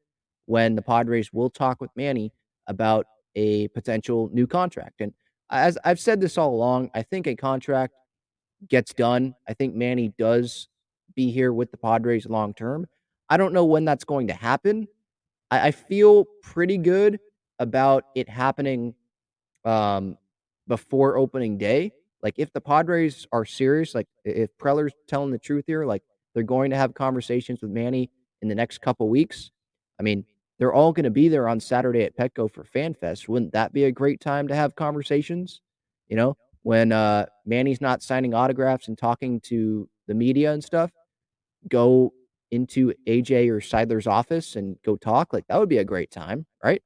when 0.46 0.76
the 0.76 0.82
Padres 0.82 1.32
will 1.34 1.50
talk 1.50 1.82
with 1.82 1.90
Manny 1.96 2.34
about 2.68 3.08
a 3.36 3.70
potential 3.70 4.30
new 4.34 4.46
contract. 4.46 5.00
And 5.00 5.14
as 5.50 5.78
I've 5.84 6.00
said 6.00 6.20
this 6.20 6.38
all 6.38 6.54
along, 6.54 6.92
I 6.94 7.02
think 7.02 7.28
a 7.28 7.36
contract 7.36 7.94
gets 8.68 8.94
done. 8.94 9.36
I 9.48 9.54
think 9.54 9.76
Manny 9.76 10.14
does 10.18 10.68
be 11.16 11.32
here 11.32 11.54
with 11.54 11.72
the 11.72 11.78
Padres 11.78 12.26
long 12.26 12.54
term. 12.54 12.88
I 13.30 13.38
don't 13.38 13.54
know 13.54 13.66
when 13.66 13.86
that's 13.86 14.04
going 14.04 14.28
to 14.28 14.34
happen. 14.34 14.88
I, 15.50 15.68
I 15.68 15.72
feel 15.72 16.26
pretty 16.44 16.78
good 16.78 17.20
about 17.60 18.06
it 18.16 18.28
happening 18.28 18.96
um, 19.66 20.18
before 20.68 21.18
opening 21.18 21.58
day. 21.58 21.92
Like 22.24 22.36
if 22.38 22.54
the 22.54 22.62
Padres 22.62 23.28
are 23.32 23.46
serious, 23.46 23.96
like 23.96 24.08
if 24.24 24.56
Preller's 24.58 24.94
telling 25.08 25.32
the 25.32 25.40
truth 25.40 25.66
here, 25.68 25.86
like 25.86 26.04
they're 26.34 26.44
going 26.44 26.72
to 26.72 26.78
have 26.78 26.94
conversations 26.94 27.62
with 27.62 27.72
Manny 27.72 28.10
in 28.42 28.48
the 28.48 28.56
next 28.56 28.80
couple 28.80 29.10
weeks. 29.10 29.52
I 30.00 30.04
mean, 30.04 30.26
they're 30.60 30.74
all 30.74 30.94
going 30.94 31.06
to 31.06 31.10
be 31.10 31.28
there 31.28 31.48
on 31.48 31.60
Saturday 31.60 32.04
at 32.04 32.16
Petco 32.16 32.52
for 32.52 32.64
FanFest. 32.64 33.28
Wouldn't 33.28 33.54
that 33.54 33.74
be 33.74 33.86
a 33.86 33.92
great 33.92 34.20
time 34.20 34.48
to 34.48 34.56
have 34.56 34.76
conversations? 34.76 35.62
You 36.08 36.18
know, 36.18 36.38
when 36.64 36.92
uh, 36.92 37.26
Manny's 37.46 37.82
not 37.82 38.04
signing 38.04 38.34
autographs 38.34 38.88
and 38.88 38.98
talking 38.98 39.40
to 39.42 39.90
the 40.08 40.14
media 40.14 40.54
and 40.54 40.64
stuff, 40.64 40.92
go 41.70 42.14
into 42.52 42.94
AJ 43.08 43.50
or 43.50 43.60
Seidler's 43.60 44.08
office 44.08 44.56
and 44.56 44.78
go 44.84 44.96
talk. 44.96 45.34
Like 45.34 45.48
that 45.48 45.58
would 45.58 45.70
be 45.70 45.80
a 45.80 45.86
great 45.86 46.12
time, 46.12 46.46
right? 46.64 46.82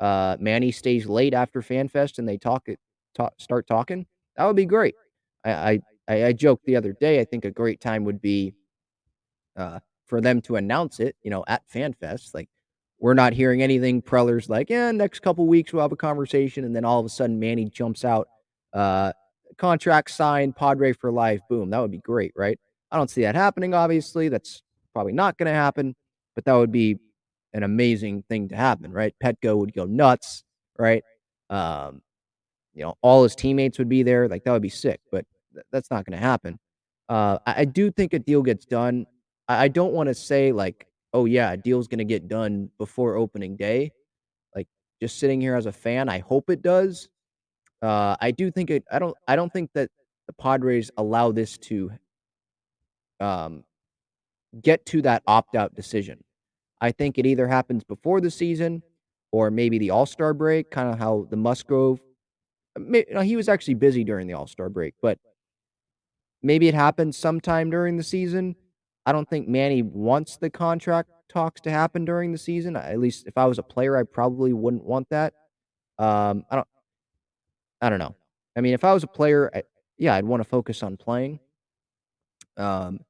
Uh, 0.00 0.36
Manny 0.40 0.70
stays 0.70 1.06
late 1.06 1.34
after 1.34 1.60
FanFest 1.60 2.18
and 2.18 2.28
they 2.28 2.38
talk, 2.38 2.66
talk 3.14 3.32
start 3.38 3.66
talking. 3.66 4.06
That 4.36 4.46
would 4.46 4.56
be 4.56 4.66
great. 4.66 4.94
I, 5.44 5.80
I 6.08 6.24
I 6.24 6.32
joked 6.32 6.64
the 6.66 6.76
other 6.76 6.92
day. 6.92 7.20
I 7.20 7.24
think 7.24 7.44
a 7.44 7.50
great 7.50 7.80
time 7.80 8.04
would 8.04 8.20
be 8.20 8.54
uh, 9.56 9.80
for 10.06 10.20
them 10.20 10.40
to 10.42 10.56
announce 10.56 11.00
it. 11.00 11.16
You 11.22 11.30
know, 11.30 11.44
at 11.46 11.62
FanFest, 11.72 12.34
like 12.34 12.48
we're 12.98 13.14
not 13.14 13.32
hearing 13.32 13.62
anything. 13.62 14.02
Preller's 14.02 14.48
like, 14.48 14.70
yeah, 14.70 14.90
next 14.90 15.20
couple 15.20 15.46
weeks 15.46 15.72
we'll 15.72 15.82
have 15.82 15.92
a 15.92 15.96
conversation, 15.96 16.64
and 16.64 16.74
then 16.74 16.84
all 16.84 17.00
of 17.00 17.06
a 17.06 17.10
sudden 17.10 17.38
Manny 17.38 17.68
jumps 17.68 18.04
out, 18.04 18.28
uh, 18.74 19.12
contract 19.56 20.10
signed, 20.10 20.56
Padre 20.56 20.92
for 20.92 21.10
life. 21.10 21.40
Boom, 21.48 21.70
that 21.70 21.80
would 21.80 21.90
be 21.90 21.98
great, 21.98 22.32
right? 22.36 22.58
I 22.90 22.96
don't 22.96 23.10
see 23.10 23.22
that 23.22 23.34
happening. 23.34 23.74
Obviously, 23.74 24.28
that's 24.28 24.62
probably 24.92 25.12
not 25.12 25.38
going 25.38 25.46
to 25.46 25.54
happen, 25.54 25.94
but 26.34 26.44
that 26.44 26.54
would 26.54 26.72
be 26.72 26.98
an 27.52 27.62
amazing 27.62 28.24
thing 28.28 28.48
to 28.48 28.56
happen, 28.56 28.92
right? 28.92 29.14
Petco 29.22 29.56
would 29.56 29.72
go 29.72 29.84
nuts, 29.84 30.44
right? 30.78 31.02
Um, 31.50 32.02
you 32.74 32.82
know, 32.82 32.94
all 33.00 33.22
his 33.22 33.36
teammates 33.36 33.78
would 33.78 33.88
be 33.88 34.02
there. 34.02 34.28
Like 34.28 34.44
that 34.44 34.52
would 34.52 34.62
be 34.62 34.68
sick, 34.68 35.00
but 35.10 35.24
th- 35.54 35.64
that's 35.70 35.90
not 35.90 36.04
going 36.04 36.18
to 36.18 36.24
happen. 36.24 36.58
Uh, 37.08 37.38
I, 37.46 37.60
I, 37.60 37.64
do 37.64 37.90
think 37.90 38.12
a 38.12 38.18
deal 38.18 38.42
gets 38.42 38.64
done. 38.64 39.06
I, 39.46 39.64
I 39.64 39.68
don't 39.68 39.92
want 39.92 40.08
to 40.08 40.14
say 40.14 40.52
like, 40.52 40.86
oh 41.12 41.26
yeah, 41.26 41.52
a 41.52 41.56
deal's 41.56 41.86
going 41.86 41.98
to 41.98 42.04
get 42.04 42.28
done 42.28 42.70
before 42.78 43.14
opening 43.14 43.56
day. 43.56 43.92
Like 44.56 44.66
just 45.00 45.18
sitting 45.18 45.40
here 45.40 45.54
as 45.54 45.66
a 45.66 45.72
fan, 45.72 46.08
I 46.08 46.18
hope 46.18 46.50
it 46.50 46.62
does. 46.62 47.08
Uh, 47.84 48.16
I 48.20 48.30
do 48.30 48.50
think 48.50 48.70
it. 48.70 48.84
I 48.90 48.98
don't. 48.98 49.16
I 49.28 49.36
don't 49.36 49.52
think 49.52 49.70
that 49.74 49.90
the 50.26 50.32
Padres 50.32 50.90
allow 50.96 51.32
this 51.32 51.58
to 51.58 51.92
um, 53.20 53.64
get 54.62 54.86
to 54.86 55.02
that 55.02 55.22
opt 55.26 55.54
out 55.54 55.74
decision. 55.74 56.24
I 56.80 56.92
think 56.92 57.18
it 57.18 57.26
either 57.26 57.46
happens 57.46 57.84
before 57.84 58.20
the 58.20 58.30
season 58.30 58.82
or 59.32 59.50
maybe 59.50 59.78
the 59.78 59.90
All 59.90 60.06
Star 60.06 60.32
break, 60.32 60.70
kind 60.70 60.90
of 60.90 60.98
how 60.98 61.26
the 61.30 61.36
Musgrove 61.36 62.00
you 62.78 63.04
know, 63.12 63.20
he 63.20 63.36
was 63.36 63.48
actually 63.48 63.74
busy 63.74 64.04
during 64.04 64.26
the 64.26 64.34
All 64.34 64.46
Star 64.46 64.68
break, 64.68 64.94
but 65.00 65.18
maybe 66.42 66.68
it 66.68 66.74
happens 66.74 67.16
sometime 67.16 67.70
during 67.70 67.96
the 67.96 68.02
season. 68.02 68.56
I 69.06 69.12
don't 69.12 69.28
think 69.28 69.48
Manny 69.48 69.82
wants 69.82 70.36
the 70.36 70.50
contract 70.50 71.10
talks 71.28 71.60
to 71.62 71.70
happen 71.70 72.04
during 72.04 72.32
the 72.32 72.38
season. 72.38 72.76
At 72.76 72.98
least 72.98 73.26
if 73.26 73.36
I 73.36 73.44
was 73.46 73.58
a 73.58 73.62
player, 73.62 73.96
I 73.96 74.02
probably 74.02 74.52
wouldn't 74.52 74.84
want 74.84 75.08
that. 75.10 75.34
Um, 75.98 76.44
I 76.50 76.56
don't. 76.56 76.68
I 77.84 77.90
don't 77.90 77.98
know. 77.98 78.14
I 78.56 78.60
mean, 78.60 78.74
if 78.74 78.84
I 78.84 78.94
was 78.94 79.02
a 79.02 79.08
player, 79.08 79.50
I, 79.54 79.62
yeah, 79.98 80.14
I'd 80.14 80.24
want 80.24 80.42
to 80.42 80.48
focus 80.48 80.82
on 80.82 80.96
playing. 80.96 81.40
Um, 82.56 83.00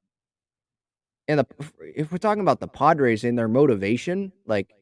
and 1.27 1.39
the, 1.39 1.45
if 1.95 2.11
we're 2.11 2.17
talking 2.17 2.41
about 2.41 2.59
the 2.59 2.67
Padres 2.67 3.23
and 3.23 3.37
their 3.37 3.47
motivation, 3.47 4.31
like 4.45 4.75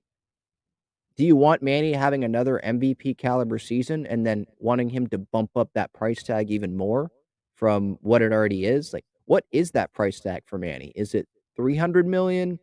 do 1.15 1.23
you 1.25 1.35
want 1.35 1.61
Manny 1.61 1.93
having 1.93 2.23
another 2.23 2.59
MVP 2.63 3.17
caliber 3.17 3.59
season 3.59 4.07
and 4.07 4.25
then 4.25 4.47
wanting 4.57 4.89
him 4.89 5.07
to 5.07 5.19
bump 5.19 5.51
up 5.55 5.69
that 5.75 5.93
price 5.93 6.23
tag 6.23 6.49
even 6.49 6.75
more 6.75 7.11
from 7.55 7.97
what 8.01 8.21
it 8.23 8.31
already 8.31 8.65
is? 8.65 8.93
Like, 8.93 9.05
what 9.25 9.45
is 9.51 9.71
that 9.71 9.93
price 9.93 10.19
tag 10.19 10.43
for 10.47 10.57
Manny? 10.57 10.91
Is 10.95 11.13
it 11.13 11.27
300 11.55 12.07
million? 12.07 12.59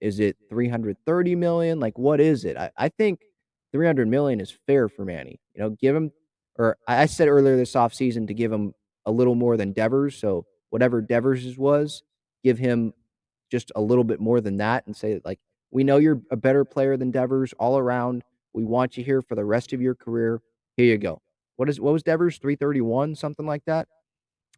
Is 0.00 0.18
it 0.18 0.36
330 0.48 1.36
million? 1.36 1.78
Like, 1.78 1.96
what 1.96 2.20
is 2.20 2.44
it? 2.44 2.56
I, 2.56 2.70
I 2.76 2.88
think 2.88 3.20
300 3.70 4.08
million 4.08 4.40
is 4.40 4.50
fair 4.66 4.88
for 4.88 5.04
Manny. 5.04 5.38
You 5.54 5.62
know, 5.62 5.70
give 5.70 5.94
him, 5.94 6.10
or 6.58 6.76
I 6.86 7.06
said 7.06 7.28
earlier 7.28 7.56
this 7.56 7.72
offseason 7.72 8.26
to 8.28 8.34
give 8.34 8.52
him 8.52 8.74
a 9.06 9.10
little 9.10 9.34
more 9.34 9.56
than 9.56 9.72
Devers. 9.72 10.16
So, 10.16 10.46
whatever 10.70 11.00
Devers 11.00 11.56
was, 11.58 12.02
give 12.44 12.58
him 12.58 12.92
just 13.50 13.72
a 13.76 13.80
little 13.80 14.04
bit 14.04 14.20
more 14.20 14.40
than 14.40 14.56
that 14.58 14.86
and 14.86 14.96
say, 14.96 15.20
like, 15.24 15.38
we 15.70 15.84
know 15.84 15.96
you're 15.96 16.20
a 16.30 16.36
better 16.36 16.64
player 16.64 16.96
than 16.96 17.10
Devers 17.10 17.52
all 17.58 17.78
around. 17.78 18.22
We 18.52 18.64
want 18.64 18.96
you 18.96 19.04
here 19.04 19.22
for 19.22 19.34
the 19.34 19.44
rest 19.44 19.72
of 19.72 19.80
your 19.80 19.94
career. 19.94 20.40
Here 20.76 20.86
you 20.86 20.98
go. 20.98 21.20
What 21.56 21.68
is 21.68 21.80
what 21.80 21.92
was 21.92 22.02
Devers? 22.02 22.38
331, 22.38 23.14
something 23.14 23.46
like 23.46 23.64
that. 23.66 23.88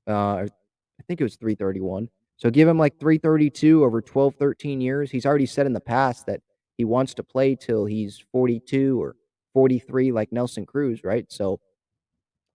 Uh, 0.06 0.46
I 0.46 1.02
think 1.06 1.20
it 1.20 1.24
was 1.24 1.36
331. 1.36 2.08
So 2.36 2.50
give 2.50 2.68
him 2.68 2.78
like 2.78 2.98
332 2.98 3.84
over 3.84 4.00
12, 4.00 4.34
13 4.36 4.80
years. 4.80 5.10
He's 5.10 5.26
already 5.26 5.46
said 5.46 5.66
in 5.66 5.72
the 5.72 5.80
past 5.80 6.26
that 6.26 6.40
he 6.76 6.84
wants 6.84 7.14
to 7.14 7.22
play 7.22 7.54
till 7.54 7.84
he's 7.84 8.24
42 8.32 9.00
or 9.00 9.16
43, 9.52 10.12
like 10.12 10.32
Nelson 10.32 10.66
Cruz, 10.66 11.04
right? 11.04 11.30
So 11.30 11.60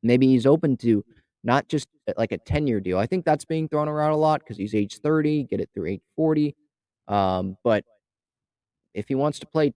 maybe 0.04 0.28
he's 0.28 0.46
open 0.46 0.78
to 0.78 1.04
not 1.44 1.68
just 1.68 1.88
uh, 2.08 2.14
like 2.18 2.32
a 2.32 2.38
10 2.38 2.68
year 2.68 2.80
deal. 2.80 2.98
I 2.98 3.06
think 3.06 3.26
that's 3.26 3.46
being 3.46 3.68
thrown 3.68 3.88
around 3.88 4.12
a 4.12 4.18
lot 4.18 4.42
because 4.42 4.58
he's 4.58 4.76
age 4.76 5.00
30, 5.00 5.44
get 5.44 5.60
it 5.60 5.70
through 5.74 5.88
age 5.88 6.02
40. 6.16 6.56
Um, 7.08 7.58
but 7.64 7.84
if 8.94 9.08
he 9.08 9.16
wants 9.16 9.40
to 9.40 9.48
play 9.48 9.74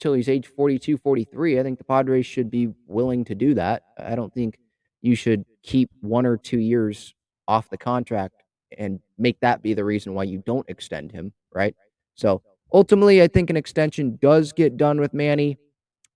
till 0.00 0.14
he's 0.14 0.28
age 0.28 0.46
42, 0.46 0.96
43, 0.96 1.60
I 1.60 1.62
think 1.62 1.78
the 1.78 1.84
Padres 1.84 2.26
should 2.26 2.50
be 2.50 2.68
willing 2.86 3.24
to 3.24 3.34
do 3.34 3.54
that. 3.54 3.82
I 3.98 4.14
don't 4.14 4.32
think 4.32 4.58
you 5.02 5.14
should 5.14 5.44
keep 5.62 5.90
one 6.00 6.26
or 6.26 6.36
two 6.36 6.58
years 6.58 7.14
off 7.48 7.68
the 7.70 7.78
contract 7.78 8.42
and 8.78 9.00
make 9.18 9.40
that 9.40 9.62
be 9.62 9.74
the 9.74 9.84
reason 9.84 10.14
why 10.14 10.24
you 10.24 10.42
don't 10.46 10.68
extend 10.68 11.10
him, 11.12 11.32
right? 11.52 11.74
So 12.14 12.42
ultimately, 12.72 13.22
I 13.22 13.28
think 13.28 13.50
an 13.50 13.56
extension 13.56 14.18
does 14.22 14.52
get 14.52 14.76
done 14.76 15.00
with 15.00 15.12
Manny. 15.12 15.58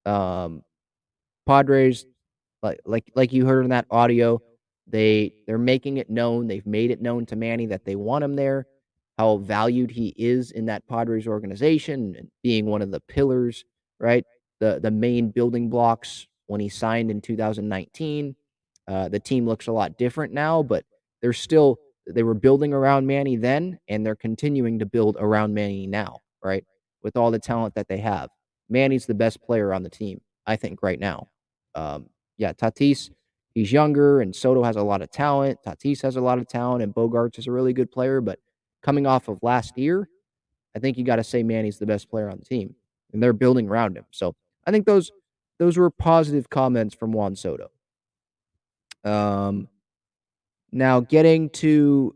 Um, 0.06 0.62
Padres, 1.46 2.06
like 2.64 2.80
like 2.86 3.12
like 3.14 3.32
you 3.32 3.46
heard 3.46 3.64
in 3.64 3.70
that 3.70 3.86
audio, 3.90 4.40
they 4.88 5.34
they're 5.46 5.58
making 5.58 5.98
it 5.98 6.10
known. 6.10 6.48
They've 6.48 6.66
made 6.66 6.90
it 6.90 7.02
known 7.02 7.26
to 7.26 7.36
Manny 7.36 7.66
that 7.66 7.84
they 7.84 7.96
want 7.96 8.24
him 8.24 8.34
there 8.34 8.66
how 9.18 9.36
valued 9.36 9.90
he 9.90 10.14
is 10.16 10.50
in 10.50 10.66
that 10.66 10.86
Padres 10.88 11.26
organization 11.26 12.16
and 12.18 12.28
being 12.42 12.66
one 12.66 12.82
of 12.82 12.90
the 12.90 13.00
pillars, 13.00 13.64
right? 14.00 14.24
The 14.60 14.80
the 14.82 14.90
main 14.90 15.30
building 15.30 15.68
blocks 15.70 16.26
when 16.46 16.60
he 16.60 16.68
signed 16.68 17.10
in 17.10 17.20
2019. 17.20 18.36
Uh, 18.86 19.08
the 19.08 19.20
team 19.20 19.46
looks 19.46 19.66
a 19.66 19.72
lot 19.72 19.96
different 19.96 20.32
now, 20.32 20.62
but 20.62 20.84
they're 21.22 21.32
still 21.32 21.78
they 22.10 22.22
were 22.22 22.34
building 22.34 22.74
around 22.74 23.06
Manny 23.06 23.36
then, 23.36 23.78
and 23.88 24.04
they're 24.04 24.16
continuing 24.16 24.78
to 24.80 24.86
build 24.86 25.16
around 25.18 25.54
Manny 25.54 25.86
now, 25.86 26.20
right? 26.42 26.64
With 27.02 27.16
all 27.16 27.30
the 27.30 27.38
talent 27.38 27.74
that 27.76 27.88
they 27.88 27.98
have, 27.98 28.28
Manny's 28.68 29.06
the 29.06 29.14
best 29.14 29.42
player 29.42 29.72
on 29.72 29.82
the 29.82 29.90
team, 29.90 30.20
I 30.46 30.56
think, 30.56 30.82
right 30.82 30.98
now. 30.98 31.28
Um, 31.74 32.10
yeah, 32.36 32.52
Tatis, 32.52 33.10
he's 33.54 33.72
younger, 33.72 34.20
and 34.20 34.34
Soto 34.34 34.62
has 34.62 34.76
a 34.76 34.82
lot 34.82 35.02
of 35.02 35.10
talent. 35.10 35.58
Tatis 35.64 36.02
has 36.02 36.16
a 36.16 36.20
lot 36.20 36.38
of 36.38 36.48
talent, 36.48 36.82
and 36.82 36.94
Bogaerts 36.94 37.38
is 37.38 37.46
a 37.46 37.52
really 37.52 37.72
good 37.72 37.90
player, 37.90 38.20
but 38.20 38.38
coming 38.82 39.06
off 39.06 39.28
of 39.28 39.38
last 39.42 39.78
year, 39.78 40.08
I 40.76 40.78
think 40.78 40.98
you 40.98 41.04
got 41.04 41.16
to 41.16 41.24
say 41.24 41.42
Manny's 41.42 41.78
the 41.78 41.86
best 41.86 42.10
player 42.10 42.28
on 42.30 42.38
the 42.38 42.44
team, 42.44 42.74
and 43.12 43.22
they're 43.22 43.32
building 43.32 43.68
around 43.68 43.96
him. 43.96 44.04
So 44.10 44.34
I 44.66 44.70
think 44.70 44.86
those 44.86 45.10
those 45.58 45.76
were 45.76 45.90
positive 45.90 46.50
comments 46.50 46.94
from 46.94 47.12
Juan 47.12 47.36
Soto. 47.36 47.70
Um, 49.04 49.68
now 50.72 51.00
getting 51.00 51.50
to, 51.50 52.14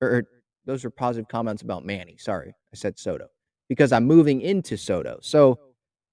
or, 0.00 0.08
or 0.08 0.28
those 0.64 0.84
are 0.84 0.90
positive 0.90 1.28
comments 1.28 1.62
about 1.62 1.84
Manny. 1.84 2.16
Sorry, 2.18 2.54
I 2.72 2.76
said 2.76 2.98
Soto 2.98 3.26
because 3.68 3.92
I'm 3.92 4.04
moving 4.04 4.40
into 4.40 4.76
Soto. 4.76 5.18
So 5.22 5.58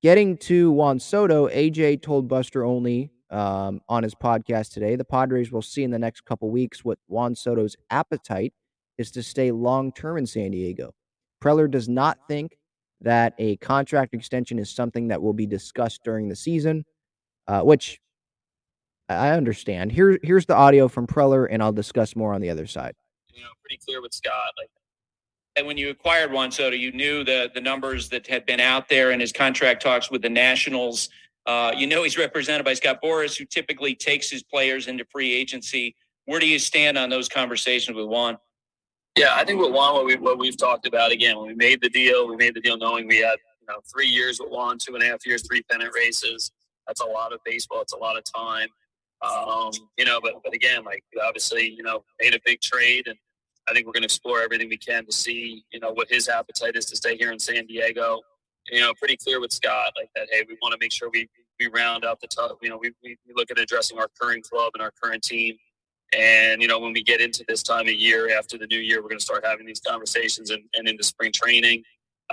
getting 0.01 0.37
to 0.37 0.71
Juan 0.71 0.99
Soto, 0.99 1.47
AJ 1.49 2.01
told 2.01 2.27
Buster 2.27 2.63
Olney 2.63 3.11
um, 3.29 3.81
on 3.89 4.03
his 4.03 4.15
podcast 4.15 4.73
today, 4.73 4.95
the 4.95 5.05
Padres 5.05 5.51
will 5.51 5.61
see 5.61 5.83
in 5.83 5.91
the 5.91 5.99
next 5.99 6.25
couple 6.25 6.49
weeks 6.49 6.85
what 6.85 6.99
Juan 7.07 7.35
Soto's 7.35 7.75
appetite 7.89 8.53
is 8.97 9.11
to 9.11 9.23
stay 9.23 9.51
long 9.51 9.91
term 9.91 10.17
in 10.17 10.25
San 10.25 10.51
Diego. 10.51 10.93
Preller 11.43 11.69
does 11.69 11.89
not 11.89 12.17
think 12.27 12.57
that 13.01 13.33
a 13.37 13.57
contract 13.57 14.13
extension 14.13 14.57
is 14.57 14.69
something 14.69 15.09
that 15.09 15.21
will 15.21 15.33
be 15.33 15.45
discussed 15.45 16.03
during 16.03 16.29
the 16.29 16.35
season, 16.35 16.85
uh, 17.47 17.61
which 17.61 17.99
I 19.09 19.29
understand. 19.31 19.91
Here, 19.91 20.17
here's 20.23 20.45
the 20.45 20.55
audio 20.55 20.87
from 20.87 21.05
Preller, 21.05 21.47
and 21.49 21.61
I'll 21.61 21.73
discuss 21.73 22.15
more 22.15 22.33
on 22.33 22.41
the 22.41 22.49
other 22.49 22.65
side. 22.65 22.95
You 23.33 23.41
know, 23.41 23.49
pretty 23.61 23.79
clear 23.85 24.01
with 24.01 24.13
Scott. 24.13 24.51
Like, 24.57 24.69
and 25.57 25.67
when 25.67 25.77
you 25.77 25.89
acquired 25.89 26.31
Juan 26.31 26.51
Soto, 26.51 26.75
you 26.75 26.91
knew 26.91 27.23
the 27.23 27.51
the 27.53 27.61
numbers 27.61 28.09
that 28.09 28.27
had 28.27 28.45
been 28.45 28.59
out 28.59 28.89
there 28.89 29.11
in 29.11 29.19
his 29.19 29.31
contract 29.31 29.81
talks 29.81 30.09
with 30.09 30.21
the 30.21 30.29
Nationals. 30.29 31.09
Uh, 31.45 31.71
you 31.75 31.85
know 31.85 32.03
he's 32.03 32.17
represented 32.17 32.65
by 32.65 32.73
Scott 32.73 32.99
Boras, 33.03 33.37
who 33.37 33.45
typically 33.45 33.93
takes 33.95 34.29
his 34.29 34.43
players 34.43 34.87
into 34.87 35.05
free 35.05 35.33
agency. 35.33 35.95
Where 36.25 36.39
do 36.39 36.47
you 36.47 36.57
stand 36.57 36.97
on 36.97 37.09
those 37.09 37.29
conversations 37.29 37.95
with 37.95 38.07
Juan? 38.07 38.37
Yeah, 39.15 39.33
I 39.33 39.45
think 39.45 39.61
with 39.61 39.71
Juan, 39.71 39.93
what 39.93 40.05
we 40.05 40.15
what 40.17 40.39
we've 40.39 40.57
talked 40.57 40.87
about 40.87 41.11
again, 41.11 41.37
when 41.37 41.47
we 41.47 41.55
made 41.55 41.81
the 41.81 41.89
deal, 41.89 42.27
we 42.27 42.35
made 42.35 42.55
the 42.55 42.61
deal 42.61 42.77
knowing 42.77 43.07
we 43.07 43.17
had 43.17 43.37
you 43.61 43.67
know 43.69 43.79
three 43.93 44.07
years 44.07 44.39
with 44.39 44.51
Juan, 44.51 44.77
two 44.77 44.95
and 44.95 45.03
a 45.03 45.07
half 45.07 45.25
years, 45.25 45.45
three 45.47 45.61
pennant 45.63 45.93
races. 45.93 46.51
That's 46.87 47.01
a 47.01 47.05
lot 47.05 47.31
of 47.31 47.39
baseball. 47.45 47.81
It's 47.81 47.93
a 47.93 47.97
lot 47.97 48.17
of 48.17 48.23
time. 48.23 48.69
Um, 49.21 49.71
you 49.97 50.05
know, 50.05 50.19
but 50.21 50.33
but 50.43 50.53
again, 50.53 50.83
like 50.83 51.03
obviously, 51.23 51.69
you 51.69 51.83
know, 51.83 52.03
made 52.19 52.35
a 52.35 52.39
big 52.43 52.61
trade, 52.61 53.07
and 53.07 53.17
I 53.67 53.73
think 53.73 53.85
we're 53.85 53.93
going 53.93 54.03
to 54.03 54.07
explore 54.07 54.41
everything 54.41 54.69
we 54.69 54.77
can 54.77 55.05
to 55.05 55.11
see, 55.11 55.63
you 55.71 55.79
know, 55.79 55.91
what 55.91 56.09
his 56.09 56.27
appetite 56.27 56.75
is 56.75 56.85
to 56.87 56.95
stay 56.95 57.17
here 57.17 57.31
in 57.31 57.39
San 57.39 57.65
Diego. 57.65 58.21
You 58.71 58.81
know, 58.81 58.93
pretty 58.95 59.17
clear 59.17 59.39
with 59.39 59.51
Scott, 59.51 59.93
like 59.95 60.09
that. 60.15 60.27
Hey, 60.31 60.43
we 60.47 60.57
want 60.61 60.73
to 60.73 60.77
make 60.79 60.91
sure 60.91 61.09
we 61.13 61.27
we 61.59 61.67
round 61.67 62.03
out 62.03 62.19
the 62.19 62.27
top. 62.27 62.57
You 62.61 62.69
know, 62.69 62.77
we, 62.77 62.91
we 63.03 63.17
look 63.35 63.49
at 63.51 63.59
addressing 63.59 63.97
our 63.97 64.09
current 64.19 64.43
club 64.43 64.71
and 64.73 64.83
our 64.83 64.91
current 65.01 65.23
team. 65.23 65.55
And, 66.17 66.61
you 66.61 66.67
know, 66.67 66.79
when 66.79 66.93
we 66.93 67.03
get 67.03 67.21
into 67.21 67.43
this 67.47 67.63
time 67.63 67.87
of 67.87 67.93
year 67.93 68.37
after 68.37 68.57
the 68.57 68.67
new 68.67 68.77
year, 68.77 69.01
we're 69.01 69.09
going 69.09 69.19
to 69.19 69.23
start 69.23 69.45
having 69.45 69.65
these 69.65 69.79
conversations 69.79 70.49
and, 70.49 70.63
and 70.73 70.87
into 70.87 71.03
spring 71.03 71.31
training. 71.31 71.83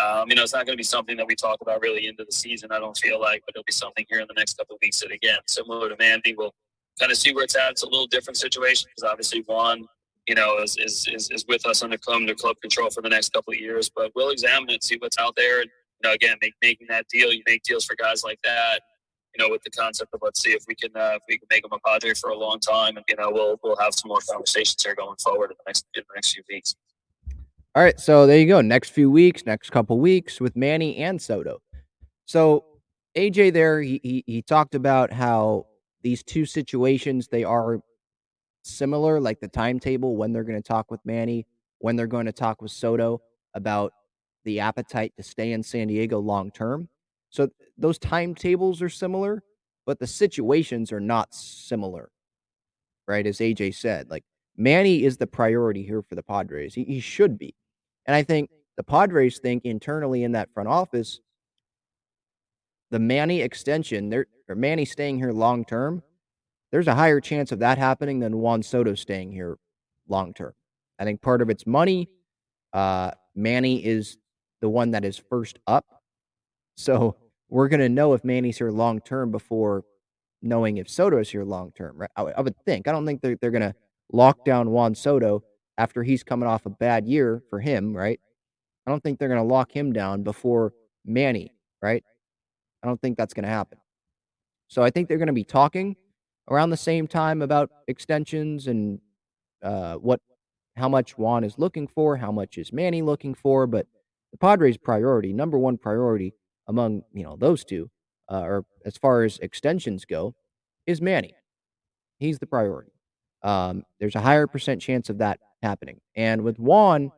Um, 0.03 0.29
you 0.29 0.35
know, 0.35 0.43
it's 0.43 0.53
not 0.53 0.67
going 0.67 0.75
to 0.75 0.81
be 0.81 0.85
something 0.85 1.17
that 1.17 1.27
we 1.27 1.35
talk 1.35 1.59
about 1.61 1.83
really 1.83 2.07
into 2.07 2.25
the 2.25 2.33
season, 2.33 2.73
I 2.73 2.79
don't 2.79 2.97
feel 2.97 3.21
like, 3.21 3.43
but 3.47 3.55
it'll 3.55 3.65
be 3.65 3.73
something 3.73 4.05
here 4.09 4.21
in 4.21 4.27
the 4.27 4.35
next 4.35 4.57
couple 4.59 4.77
of 4.77 4.81
weeks 4.83 5.01
that, 5.01 5.13
again, 5.13 5.39
similar 5.47 5.89
to 5.89 5.97
Manny, 5.99 6.35
we'll 6.37 6.55
kind 6.99 7.13
of 7.13 7.19
see 7.19 7.35
where 7.35 7.45
it's 7.45 7.57
at. 7.57 7.73
It's 7.73 7.83
a 7.83 7.89
little 7.89 8.07
different 8.07 8.37
situation 8.37 8.89
because 8.95 9.11
obviously 9.11 9.43
Juan, 9.47 9.87
you 10.29 10.35
know, 10.35 10.59
is, 10.59 10.77
is, 10.79 11.07
is, 11.13 11.31
is 11.31 11.45
with 11.47 11.65
us 11.67 11.83
under, 11.83 11.99
under 12.09 12.35
club 12.35 12.57
control 12.61 12.91
for 12.91 13.03
the 13.03 13.09
next 13.09 13.33
couple 13.33 13.53
of 13.53 13.59
years, 13.61 13.91
but 13.95 14.11
we'll 14.15 14.31
examine 14.31 14.71
it, 14.71 14.83
see 14.83 14.97
what's 14.99 15.19
out 15.19 15.37
there. 15.37 15.61
And, 15.61 15.71
you 16.03 16.09
know, 16.09 16.15
again, 16.15 16.37
make, 16.43 16.55
making 16.63 16.87
that 16.89 17.07
deal, 17.09 17.33
you 17.33 17.43
make 17.47 17.63
deals 17.63 17.85
for 17.85 17.95
guys 17.97 18.25
like 18.25 18.41
that 18.43 18.81
you 19.35 19.43
know, 19.43 19.51
with 19.51 19.63
the 19.63 19.71
concept 19.71 20.13
of 20.13 20.21
let's 20.23 20.43
see 20.43 20.51
if 20.51 20.65
we 20.69 20.75
can 20.75 20.91
uh, 20.95 21.15
if 21.17 21.23
we 21.29 21.39
can 21.39 21.47
make 21.51 21.65
him 21.65 21.71
a 21.73 21.79
Padre 21.89 22.13
for 22.15 22.31
a 22.31 22.37
long 22.37 22.61
time, 22.61 22.97
and 22.97 23.05
you 23.09 23.17
know, 23.17 23.31
we'll 23.31 23.59
we'll 23.63 23.77
have 23.77 23.95
some 23.95 24.09
more 24.09 24.21
conversations 24.29 24.83
here 24.83 24.95
going 24.95 25.17
forward 25.23 25.51
in 25.51 25.57
the 25.59 25.65
next 25.67 25.87
in 25.95 26.03
the 26.09 26.15
next 26.15 26.33
few 26.33 26.43
weeks. 26.49 26.75
All 27.75 27.83
right, 27.83 27.99
so 27.99 28.27
there 28.27 28.39
you 28.39 28.47
go. 28.47 28.61
Next 28.61 28.91
few 28.91 29.11
weeks, 29.11 29.47
next 29.47 29.71
couple 29.71 29.99
weeks 29.99 30.41
with 30.41 30.57
Manny 30.57 30.99
and 30.99 31.21
Soto. 31.21 31.63
So 32.27 32.65
AJ 33.17 33.55
there, 33.55 33.81
he, 33.81 34.01
he 34.03 34.25
he 34.27 34.43
talked 34.43 34.75
about 34.75 35.13
how 35.13 35.67
these 36.03 36.23
two 36.23 36.45
situations 36.45 37.29
they 37.29 37.45
are 37.45 37.81
similar, 38.65 39.21
like 39.21 39.41
the 39.41 39.49
timetable 39.49 40.17
when 40.17 40.33
they're 40.33 40.45
going 40.45 40.61
to 40.61 40.69
talk 40.69 40.91
with 40.91 41.01
Manny, 41.05 41.47
when 41.79 41.97
they're 41.97 42.07
going 42.07 42.27
to 42.27 42.33
talk 42.33 42.61
with 42.61 42.71
Soto 42.71 43.23
about 43.55 43.93
the 44.45 44.61
appetite 44.61 45.13
to 45.17 45.23
stay 45.23 45.53
in 45.53 45.63
San 45.63 45.89
Diego 45.89 46.19
long 46.19 46.51
term. 46.51 46.89
So 47.31 47.49
those 47.79 47.99
timetables 47.99 48.83
are 48.83 48.89
similar, 48.89 49.43
but 49.87 49.99
the 49.99 50.07
situations 50.07 50.93
are 50.93 51.01
not 51.01 51.35
similar. 51.35 52.11
Right, 53.09 53.27
as 53.27 53.39
AJ 53.39 53.75
said, 53.75 54.11
like 54.11 54.25
Manny 54.57 55.05
is 55.05 55.17
the 55.17 55.27
priority 55.27 55.83
here 55.83 56.03
for 56.03 56.15
the 56.15 56.23
Padres. 56.23 56.75
He, 56.75 56.85
he 56.85 57.01
should 57.01 57.37
be. 57.39 57.55
And 58.07 58.15
I 58.15 58.23
think 58.23 58.51
the 58.77 58.85
Padres 58.85 59.39
think 59.39 59.65
internally 59.65 60.25
in 60.25 60.33
that 60.33 60.53
front 60.55 60.69
office, 60.69 61.21
the 62.91 62.99
Manny 62.99 63.41
extension, 63.41 64.13
or 64.13 64.55
Manny 64.55 64.85
staying 64.85 65.19
here 65.19 65.33
long 65.33 65.65
term, 65.65 66.03
there's 66.71 66.89
a 66.89 66.95
higher 66.95 67.21
chance 67.21 67.53
of 67.53 67.59
that 67.61 67.79
happening 67.79 68.21
than 68.21 68.39
Juan 68.39 68.63
Soto 68.63 68.95
staying 68.95 69.33
here 69.33 69.59
long 70.09 70.33
term. 70.35 70.53
I 70.99 71.05
think 71.05 71.21
part 71.21 71.43
of 71.43 71.51
it's 71.51 71.67
money. 71.67 72.09
Uh, 72.73 73.13
Manny 73.35 73.85
is 73.85 74.19
the 74.63 74.71
one 74.71 74.93
that 74.93 75.05
is 75.05 75.19
first 75.19 75.59
up. 75.67 75.85
So 76.79 77.17
we're 77.51 77.69
going 77.69 77.81
to 77.81 77.91
know 77.91 78.15
if 78.15 78.25
Manny's 78.25 78.57
here 78.57 78.71
long 78.71 79.01
term 79.01 79.31
before 79.31 79.85
knowing 80.41 80.79
if 80.79 80.89
Soto 80.89 81.19
is 81.19 81.29
here 81.29 81.45
long 81.45 81.73
term, 81.73 81.99
right? 81.99 82.11
I, 82.17 82.23
I, 82.23 82.41
would 82.41 82.57
think. 82.65 82.89
I 82.89 82.93
don't 82.93 83.05
think 83.05 83.21
they're, 83.21 83.37
they're 83.41 83.51
going 83.51 83.61
to 83.61 83.75
lock 84.11 84.45
down 84.45 84.71
Juan 84.71 84.95
Soto 84.95 85.43
after 85.77 86.03
he's 86.03 86.23
coming 86.23 86.49
off 86.49 86.65
a 86.65 86.71
bad 86.71 87.07
year 87.07 87.43
for 87.51 87.61
him, 87.61 87.95
right? 87.95 88.19
I 88.87 88.91
don't 88.91 89.03
think 89.03 89.19
they're 89.19 89.29
going 89.29 89.41
to 89.41 89.47
lock 89.55 89.71
him 89.71 89.93
down 89.93 90.23
before 90.23 90.73
Manny, 91.05 91.53
right? 91.83 92.03
I 92.83 92.87
don't 92.87 93.01
think 93.01 93.19
that's 93.19 93.35
going 93.35 93.45
to 93.45 93.51
happen. 93.51 93.79
So 94.69 94.83
I 94.83 94.91
think 94.91 95.09
they're 95.09 95.19
going 95.19 95.27
to 95.27 95.33
be 95.33 95.45
talking 95.45 95.97
around 96.49 96.71
the 96.71 96.77
same 96.77 97.07
time 97.07 97.43
about 97.43 97.71
extensions 97.87 98.67
and 98.67 99.01
uh, 99.63 99.95
what, 99.97 100.21
how 100.77 100.89
much 100.89 101.19
Juan 101.19 101.45
is 101.45 101.59
looking 101.59 101.87
for, 101.87 102.17
how 102.17 102.33
much 102.33 102.59
is 102.59 102.73
Manny 102.73 103.03
looking 103.03 103.35
for. 103.35 103.67
But 103.67 103.87
the 104.33 104.39
Padres' 104.39 104.77
priority, 104.77 105.33
number 105.33 105.59
one 105.59 105.79
priority, 105.79 106.35
among 106.67 107.03
you 107.13 107.23
know 107.23 107.37
those 107.37 107.65
two, 107.65 107.91
uh, 108.31 108.41
or 108.41 108.65
as 108.85 108.97
far 108.97 109.23
as 109.23 109.39
extensions 109.39 110.05
go, 110.05 110.35
is 110.87 111.01
Manny. 111.01 111.35
He's 112.19 112.39
the 112.39 112.47
priority. 112.47 112.93
Um, 113.43 113.85
there's 114.01 114.15
a 114.15 114.21
higher 114.21 114.47
percent 114.47 114.81
chance 114.81 115.11
of 115.11 115.19
that 115.19 115.39
happening. 115.63 116.01
And 116.17 116.43
with 116.43 116.59
Juan, 116.59 117.13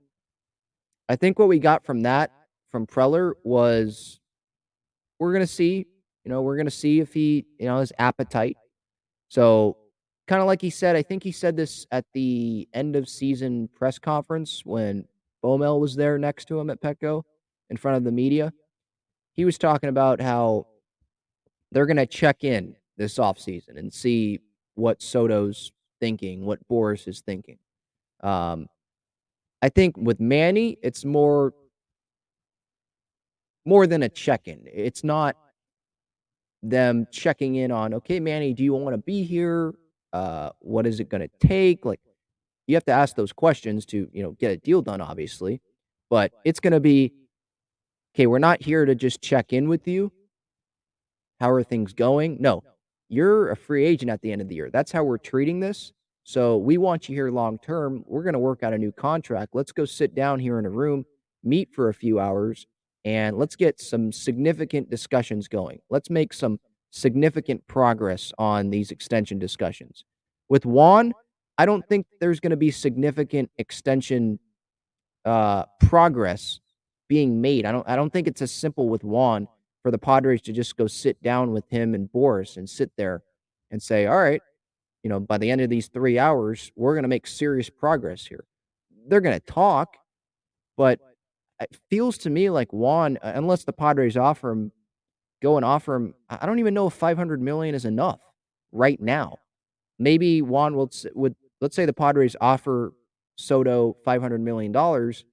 I 1.09 1.17
think 1.17 1.39
what 1.39 1.49
we 1.49 1.59
got 1.59 1.85
from 1.85 2.03
that 2.03 2.31
from 2.71 2.87
Preller 2.87 3.33
was 3.45 4.21
we're 5.19 5.33
gonna 5.33 5.47
see, 5.47 5.87
you 6.25 6.31
know, 6.31 6.43
we're 6.43 6.57
gonna 6.57 6.71
see 6.71 7.01
if 7.01 7.15
he, 7.15 7.47
you 7.59 7.67
know, 7.67 7.79
his 7.79 7.93
appetite. 7.99 8.57
So 9.29 9.77
kind 10.27 10.41
of 10.41 10.47
like 10.47 10.61
he 10.61 10.71
said, 10.71 10.97
I 10.97 11.03
think 11.03 11.23
he 11.23 11.33
said 11.33 11.57
this 11.57 11.87
at 11.93 12.07
the 12.15 12.69
end 12.73 12.97
of 12.97 13.09
season 13.09 13.69
press 13.75 13.99
conference 13.99 14.63
when 14.65 15.07
Bomel 15.45 15.79
was 15.79 15.95
there 15.95 16.19
next 16.19 16.47
to 16.47 16.59
him 16.59 16.71
at 16.71 16.81
Petco 16.81 17.23
in 17.69 17.77
front 17.77 17.99
of 17.99 18.05
the 18.05 18.13
media 18.13 18.53
he 19.35 19.45
was 19.45 19.59
talking 19.59 19.89
about 19.89 20.21
how 20.21 20.67
they're 21.73 21.87
going 21.87 21.97
to 21.97 22.07
check 22.07 22.45
in 22.45 22.77
this 22.97 23.19
offseason 23.19 23.77
and 23.77 23.93
see 23.93 24.41
what 24.77 25.03
Soto's 25.03 25.73
thinking, 26.01 26.45
what 26.45 26.67
Boras 26.69 27.07
is 27.09 27.21
thinking. 27.21 27.59
Um, 28.23 28.69
I 29.61 29.69
think 29.69 29.97
with 29.97 30.21
Manny, 30.21 30.79
it's 30.83 31.05
more 31.05 31.53
more 33.67 33.87
than 33.87 34.03
a 34.03 34.09
check-in. 34.11 34.61
It's 34.67 35.03
not 35.03 35.37
them 36.63 37.07
checking 37.11 37.55
in 37.55 37.73
on, 37.73 37.95
okay, 37.95 38.21
Manny, 38.21 38.53
do 38.53 38.63
you 38.63 38.75
want 38.75 38.93
to 38.93 38.99
be 38.99 39.23
here? 39.23 39.73
Uh, 40.13 40.51
what 40.61 40.87
is 40.87 41.01
it 41.01 41.09
going 41.09 41.23
to 41.23 41.49
take? 41.49 41.87
Like, 41.87 42.01
you 42.67 42.77
have 42.77 42.85
to 42.85 42.93
ask 42.93 43.17
those 43.17 43.33
questions 43.33 43.85
to, 43.87 44.09
you 44.13 44.23
know, 44.23 44.33
get 44.33 44.51
a 44.51 44.57
deal 44.57 44.83
done, 44.83 45.01
obviously. 45.01 45.61
But 46.11 46.33
it's 46.45 46.61
going 46.61 46.73
to 46.73 46.81
be, 46.81 47.13
okay, 48.15 48.27
we're 48.27 48.39
not 48.39 48.63
here 48.63 48.85
to 48.85 48.95
just 48.95 49.21
check 49.21 49.53
in 49.53 49.69
with 49.69 49.87
you. 49.89 50.13
How 51.41 51.51
are 51.51 51.63
things 51.63 51.93
going? 51.93 52.39
No, 52.41 52.63
you're 53.09 53.51
a 53.51 53.57
free 53.57 53.85
agent 53.85 54.11
at 54.11 54.23
the 54.23 54.33
end 54.33 54.41
of 54.41 54.49
the 54.49 54.55
year. 54.55 54.71
That's 54.71 54.93
how 54.93 55.05
we're 55.05 55.19
treating 55.19 55.61
this. 55.61 55.93
So 56.23 56.57
we 56.57 56.79
want 56.79 57.09
you 57.09 57.15
here 57.15 57.31
long 57.31 57.59
term. 57.59 58.03
We're 58.07 58.23
going 58.23 58.35
to 58.35 58.39
work 58.39 58.63
out 58.63 58.73
a 58.73 58.79
new 58.79 58.93
contract. 58.93 59.55
Let's 59.55 59.73
go 59.73 59.85
sit 59.85 60.15
down 60.15 60.39
here 60.39 60.59
in 60.59 60.65
a 60.65 60.71
room, 60.71 61.05
meet 61.43 61.75
for 61.75 61.91
a 61.91 61.95
few 61.95 62.19
hours, 62.19 62.67
and 63.05 63.37
let's 63.37 63.57
get 63.57 63.81
some 63.81 64.11
significant 64.11 64.89
discussions 64.89 65.49
going. 65.49 65.81
Let's 65.91 66.09
make 66.09 66.33
some 66.33 66.61
significant 66.91 67.67
progress 67.67 68.33
on 68.39 68.71
these 68.71 68.91
extension 68.91 69.39
discussions. 69.39 70.05
With 70.49 70.65
Juan, 70.65 71.13
I 71.57 71.67
don't 71.67 71.87
think 71.89 72.07
there's 72.21 72.41
going 72.41 72.51
to 72.51 72.57
be 72.57 72.71
significant 72.71 73.51
extension 73.59 74.39
uh, 75.25 75.65
progress 75.81 76.61
being 77.09 77.41
made. 77.41 77.65
I 77.67 77.73
don't 77.73 77.89
I 77.89 77.97
don't 77.97 78.13
think 78.13 78.27
it's 78.27 78.43
as 78.43 78.53
simple 78.53 78.89
with 78.89 79.05
Juan 79.05 79.49
for 79.83 79.91
the 79.91 79.99
Padres 79.99 80.43
to 80.43 80.53
just 80.53 80.77
go 80.77 80.87
sit 80.87 81.23
down 81.23 81.53
with 81.53 81.69
him 81.69 81.95
and 81.95 82.09
Boras 82.11 82.57
and 82.57 82.69
sit 82.69 82.91
there 82.97 83.23
and 83.71 83.83
say, 83.83 84.07
all 84.07 84.19
right, 84.19 84.43
you 85.03 85.11
know, 85.11 85.21
by 85.21 85.39
the 85.39 85.51
end 85.51 85.61
of 85.61 85.69
these 85.69 85.89
three 85.89 86.19
hours, 86.19 86.73
we're 86.75 86.95
going 86.95 87.03
to 87.03 87.09
make 87.09 87.27
serious 87.27 87.69
progress 87.69 88.27
here. 88.27 88.45
They're 89.07 89.21
going 89.21 89.39
to 89.39 89.47
talk, 89.47 89.97
but 90.77 90.99
it 91.61 91.77
feels 91.91 92.19
to 92.19 92.31
me 92.31 92.49
like 92.51 92.73
Juan, 92.73 93.19
unless 93.23 93.65
the 93.65 93.73
Padres 93.73 94.17
offer 94.17 94.51
him, 94.51 94.73
go 95.43 95.57
and 95.57 95.65
offer 95.65 95.95
him, 95.95 96.15
I 96.31 96.47
don't 96.47 96.59
even 96.59 96.73
know 96.73 96.87
if 96.87 96.95
500 96.95 97.41
million 97.43 97.75
is 97.75 97.85
enough 97.85 98.21
right 98.73 99.01
now. 99.01 99.39
Maybe 99.99 100.41
Juan 100.41 100.75
will 100.75 100.91
would 101.15 101.37
let's 101.65 101.77
say 101.77 101.87
the 101.87 101.93
Padres 101.93 102.37
offer 102.41 102.93
Soto 103.37 103.97
500 104.05 104.41
million 104.41 104.71
dollars 104.71 105.25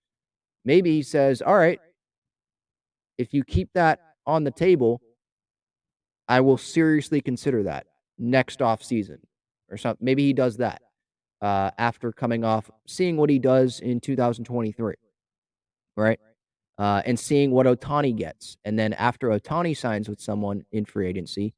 maybe 0.65 0.91
he 0.91 1.02
says, 1.02 1.41
all 1.41 1.58
right, 1.58 1.80
if 3.17 3.34
you 3.34 3.44
keep 3.44 3.74
that 3.74 4.00
on 4.26 4.44
the 4.44 4.52
table, 4.52 5.02
I 6.28 6.41
will 6.41 6.58
seriously 6.58 7.22
consider 7.22 7.63
that 7.63 7.88
next 8.17 8.62
off 8.62 8.84
season 8.84 9.20
or 9.70 9.78
something. 9.78 10.04
Maybe 10.04 10.24
he 10.24 10.34
does 10.34 10.58
that 10.58 10.82
uh, 11.41 11.72
after 11.78 12.12
coming 12.12 12.44
off, 12.44 12.70
seeing 12.88 13.17
what 13.17 13.30
he 13.30 13.39
does 13.39 13.80
in 13.80 14.00
2023, 14.00 14.96
right? 15.98 16.20
Uh, 16.78 17.02
and 17.06 17.20
seeing 17.20 17.52
what 17.52 17.65
Ohtani 17.65 18.15
gets. 18.15 18.58
And 18.65 18.78
then 18.78 18.94
after 18.94 19.30
Ohtani 19.30 19.76
signs 19.76 20.10
with 20.10 20.22
someone 20.22 20.63
in 20.72 20.86
free 20.86 21.08
agency, 21.08 21.54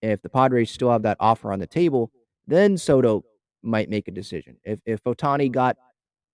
if 0.00 0.22
the 0.22 0.28
Padres 0.28 0.70
still 0.70 0.90
have 0.90 1.02
that 1.02 1.16
offer 1.20 1.52
on 1.52 1.58
the 1.58 1.66
table, 1.66 2.10
then 2.46 2.76
Soto 2.76 3.24
might 3.64 3.88
make 3.88 4.08
a 4.08 4.12
decision. 4.12 4.56
If 4.64 4.80
if 4.86 5.02
Ohtani 5.04 5.48
mm. 5.48 5.52
got 5.52 5.76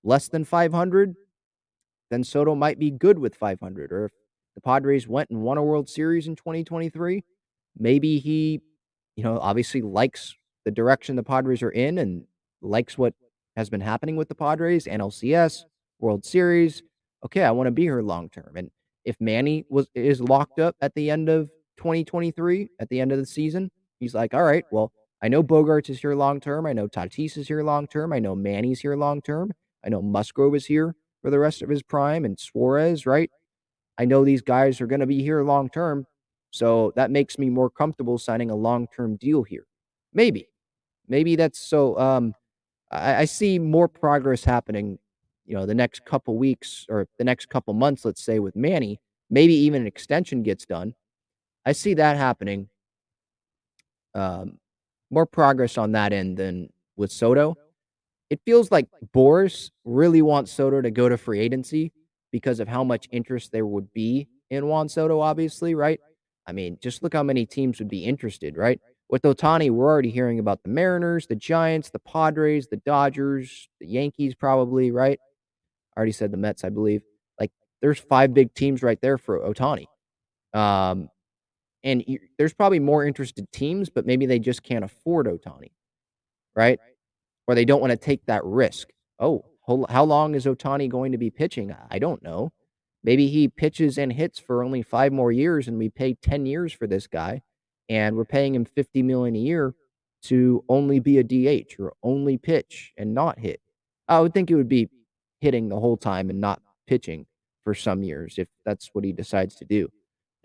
less 0.03 0.29
than 0.29 0.45
500, 0.45 1.15
then 2.11 2.25
Soto 2.25 2.55
might 2.55 2.79
be 2.79 2.91
good 2.91 3.19
with 3.19 3.35
500. 3.35 3.93
Or 3.93 4.07
if 4.07 4.13
the 4.55 4.61
Padres 4.61 5.07
went 5.07 5.31
and 5.31 5.43
won 5.43 5.59
a 5.59 5.63
World 5.63 5.89
Series 5.89 6.27
in 6.27 6.37
2023, 6.37 7.23
maybe 7.79 8.19
he, 8.19 8.61
you 9.17 9.25
know, 9.25 9.39
obviously 9.39 9.83
likes 9.83 10.35
the 10.65 10.71
direction 10.71 11.17
the 11.17 11.23
Padres 11.23 11.63
are 11.63 11.71
in 11.71 11.99
and 11.99 12.25
likes 12.61 12.99
what 12.99 13.15
has 13.57 13.71
been 13.71 13.81
happening 13.81 14.17
with 14.17 14.29
the 14.29 14.35
Padres, 14.35 14.87
NLCS, 14.87 15.65
World 15.99 16.25
Series. 16.25 16.83
Okay, 17.25 17.45
I 17.45 17.51
want 17.51 17.67
to 17.67 17.73
be 17.73 17.83
here 17.83 18.03
long 18.03 18.29
term. 18.29 18.53
And 18.57 18.71
if 19.05 19.17
Manny 19.21 19.65
was 19.69 19.89
is 19.95 20.21
locked 20.21 20.59
up 20.59 20.77
at 20.81 20.95
the 20.95 21.11
end 21.11 21.29
of 21.29 21.49
2023, 21.79 22.69
at 22.79 22.89
the 22.89 23.01
end 23.01 23.13
of 23.13 23.19
the 23.19 23.27
season, 23.27 23.71
he's 23.99 24.15
like, 24.15 24.35
all 24.35 24.45
right, 24.45 24.65
well, 24.71 24.93
I 25.23 25.29
know 25.29 25.43
Bogaerts 25.43 25.91
is 25.91 26.01
here 26.01 26.15
long 26.15 26.41
term. 26.41 26.67
I 26.67 26.73
know 26.73 26.89
Tatis 26.89 27.37
is 27.37 27.49
here 27.49 27.63
long 27.63 27.87
term. 27.87 28.13
I 28.13 28.19
know 28.19 28.35
Manny's 28.35 28.81
here 28.81 28.97
long 28.97 29.21
term. 29.21 29.53
I 29.85 29.89
know 29.89 30.03
Musgrove 30.03 30.55
is 30.55 30.67
here 30.67 30.95
for 31.23 31.31
the 31.31 31.39
rest 31.39 31.63
of 31.63 31.69
his 31.69 31.83
prime 31.83 32.25
and 32.25 32.39
Suarez, 32.39 33.07
right? 33.07 33.31
I 33.99 34.07
know 34.07 34.25
these 34.25 34.43
guys 34.43 34.81
are 34.81 34.87
going 34.87 35.01
to 35.01 35.07
be 35.07 35.23
here 35.23 35.43
long 35.43 35.69
term. 35.69 36.07
So 36.51 36.93
that 36.97 37.11
makes 37.11 37.39
me 37.39 37.51
more 37.51 37.71
comfortable 37.71 38.19
signing 38.19 38.51
a 38.51 38.57
long 38.57 38.89
term 38.95 39.17
deal 39.17 39.43
here. 39.43 39.67
Maybe. 40.13 40.49
Maybe 41.07 41.37
that's 41.37 41.59
so. 41.59 41.99
Um, 41.99 42.35
I, 42.91 43.17
I 43.17 43.25
see 43.27 43.59
more 43.59 43.89
progress 43.89 44.43
happening, 44.43 44.99
you 45.45 45.55
know, 45.55 45.67
the 45.67 45.75
next 45.75 46.05
couple 46.05 46.39
weeks 46.39 46.87
or 46.89 47.07
the 47.19 47.25
next 47.25 47.49
couple 47.51 47.75
months, 47.75 48.05
let's 48.05 48.25
say, 48.25 48.39
with 48.39 48.57
Manny. 48.57 49.01
Maybe 49.29 49.55
even 49.55 49.83
an 49.83 49.87
extension 49.87 50.43
gets 50.43 50.65
done. 50.65 50.95
I 51.67 51.73
see 51.73 51.95
that 51.95 52.17
happening. 52.17 52.69
Um, 54.15 54.60
more 55.11 55.27
progress 55.27 55.79
on 55.79 55.93
that 55.93 56.13
end 56.13 56.37
than 56.37 56.69
with 56.97 57.11
Soto. 57.11 57.57
It 58.31 58.41
feels 58.45 58.71
like 58.71 58.87
Boras 59.15 59.71
really 59.85 60.23
wants 60.23 60.53
Soto 60.53 60.81
to 60.81 60.91
go 60.91 61.09
to 61.09 61.17
free 61.17 61.41
agency 61.41 61.93
because 62.31 62.61
of 62.61 62.69
how 62.69 62.85
much 62.85 63.09
interest 63.11 63.51
there 63.51 63.67
would 63.67 63.93
be 63.93 64.29
in 64.51 64.67
Juan 64.67 64.89
Soto, 64.89 65.21
obviously, 65.21 65.75
right? 65.75 66.01
I 66.47 66.53
mean, 66.53 66.79
just 66.81 67.03
look 67.03 67.13
how 67.13 67.23
many 67.23 67.47
teams 67.47 67.79
would 67.79 67.89
be 67.89 68.05
interested, 68.05 68.57
right? 68.57 68.81
With 69.09 69.23
Ohtani, 69.23 69.71
we're 69.71 69.87
already 69.87 70.11
hearing 70.11 70.39
about 70.39 70.63
the 70.63 70.69
Mariners, 70.69 71.27
the 71.27 71.35
Giants, 71.35 71.91
the 71.91 71.99
Padres, 71.99 72.69
the 72.69 72.77
Dodgers, 72.79 73.69
the 73.81 73.89
Yankees, 73.89 74.35
probably, 74.35 74.93
right? 74.93 75.19
I 75.97 75.99
already 75.99 76.13
said 76.13 76.31
the 76.31 76.37
Mets, 76.37 76.63
I 76.63 76.69
believe. 76.69 77.03
Like, 77.39 77.51
there's 77.83 77.99
five 77.99 78.33
big 78.33 78.55
teams 78.55 78.83
right 78.83 79.01
there 79.01 79.19
for 79.19 79.41
Ohtani. 79.41 79.87
Um, 80.55 81.09
and 81.83 82.05
there's 82.39 82.55
probably 82.55 82.81
more 82.81 83.05
interested 83.05 83.51
teams, 83.53 83.89
but 83.89 84.07
maybe 84.07 84.27
they 84.27 84.39
just 84.39 84.63
can't 84.63 84.85
afford 84.85 85.27
Ohtani, 85.27 85.73
right? 86.55 86.79
Or 87.47 87.55
they 87.55 87.65
don't 87.65 87.81
want 87.81 87.91
to 87.93 87.97
take 87.97 88.27
that 88.27 88.45
risk. 88.45 88.89
Oh, 89.19 89.45
how 89.89 90.05
long 90.05 90.35
is 90.35 90.47
Ohtani 90.47 90.89
going 90.89 91.13
to 91.13 91.19
be 91.19 91.31
pitching? 91.31 91.75
I 91.91 91.99
don't 91.99 92.23
know. 92.23 92.53
Maybe 93.03 93.29
he 93.29 93.49
pitches 93.49 93.99
and 93.99 94.13
hits 94.13 94.39
for 94.39 94.63
only 94.63 94.83
five 94.83 95.13
more 95.13 95.33
years, 95.33 95.69
and 95.69 95.79
we 95.79 95.89
pay 95.89 96.15
10 96.15 96.45
years 96.45 96.73
for 96.73 96.87
this 96.87 97.07
guy, 97.07 97.43
and 97.89 98.17
we're 98.17 98.25
paying 98.25 98.55
him 98.55 98.65
50 98.65 99.03
million 99.03 99.35
a 99.37 99.39
year 99.39 99.75
to 100.25 100.63
only 100.69 101.01
be 101.01 101.19
a 101.19 101.25
DH 101.25 101.77
or 101.79 101.95
only 102.03 102.37
pitch 102.37 102.93
and 102.99 103.15
not 103.15 103.39
hit. 103.39 103.61
I 104.07 104.21
would 104.21 104.35
think 104.35 104.51
it 104.51 104.55
would 104.55 104.69
be 104.69 104.91
hitting 105.41 105.69
the 105.69 105.81
whole 105.81 105.97
time 105.97 106.29
and 106.29 106.41
not 106.41 106.61
pitching 106.87 107.27
for 107.63 107.75
some 107.75 108.03
years 108.03 108.35
if 108.37 108.49
that's 108.67 108.91
what 108.93 109.05
he 109.05 109.13
decides 109.13 109.55
to 109.57 109.65
do. 109.65 109.89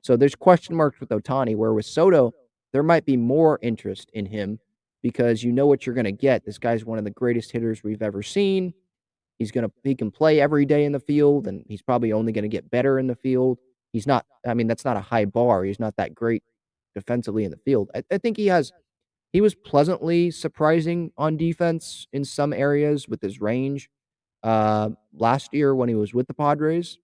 So 0.06 0.15
there's 0.15 0.36
question 0.36 0.76
marks 0.76 1.00
with 1.00 1.10
Ohtani, 1.10 1.56
where 1.56 1.74
with 1.74 1.88
Soto, 1.88 2.32
there 2.74 2.84
might 2.84 3.08
be 3.08 3.18
more 3.18 3.58
interest 3.63 4.12
in 4.13 4.28
him 4.28 4.60
because 5.02 5.44
you 5.44 5.52
know 5.52 5.65
what 5.65 5.84
you're 5.84 5.96
going 5.96 6.06
to 6.06 6.12
get. 6.12 6.46
This 6.46 6.60
guy's 6.60 6.86
one 6.86 7.00
of 7.00 7.06
the 7.06 7.10
greatest 7.10 7.52
hitters 7.52 7.84
we've 7.84 8.04
ever 8.04 8.22
seen. 8.22 8.76
He's 9.39 9.50
going 9.52 9.68
to 9.68 9.74
he 9.84 9.96
can 9.96 10.12
play 10.12 10.39
every 10.39 10.63
day 10.63 10.86
in 10.86 10.91
the 10.91 11.00
field, 11.00 11.48
and 11.48 11.65
he's 11.68 11.82
probably 11.82 12.13
only 12.13 12.34
going 12.34 12.44
to 12.44 12.50
get 12.50 12.70
better 12.70 13.00
in 13.00 13.08
the 13.08 13.15
field. 13.15 13.58
He's 13.94 14.06
not. 14.06 14.28
I 14.46 14.54
mean, 14.54 14.68
that's 14.68 14.86
not 14.86 14.96
a 14.96 15.02
high 15.02 15.26
bar. 15.26 15.63
He's 15.63 15.80
not 15.80 15.96
that 15.96 16.13
great 16.13 16.44
defensively 16.94 17.44
in 17.44 17.50
the 17.50 17.58
field. 17.58 17.89
I, 17.96 18.04
I 18.12 18.20
think 18.20 18.38
he 18.38 18.46
has. 18.46 18.72
He 19.34 19.41
was 19.41 19.56
pleasantly 19.56 20.30
surprising 20.30 21.13
on 21.18 21.36
defense 21.36 22.08
in 22.13 22.26
some 22.26 22.54
areas 22.54 23.08
with 23.10 23.24
his 23.24 23.41
range. 23.41 23.89
Uh, 24.44 24.91
last 25.15 25.52
year 25.52 25.74
when 25.74 25.89
he 25.89 25.96
was 25.96 26.13
with 26.13 26.28
the 26.28 26.36
Padres, 26.36 27.00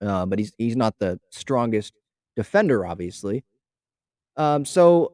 uh, 0.00 0.26
but 0.26 0.38
he's 0.38 0.52
he's 0.58 0.76
not 0.76 0.98
the 0.98 1.18
strongest 1.30 1.94
defender, 2.36 2.86
obviously. 2.86 3.44
Um, 4.36 4.64
so 4.64 5.12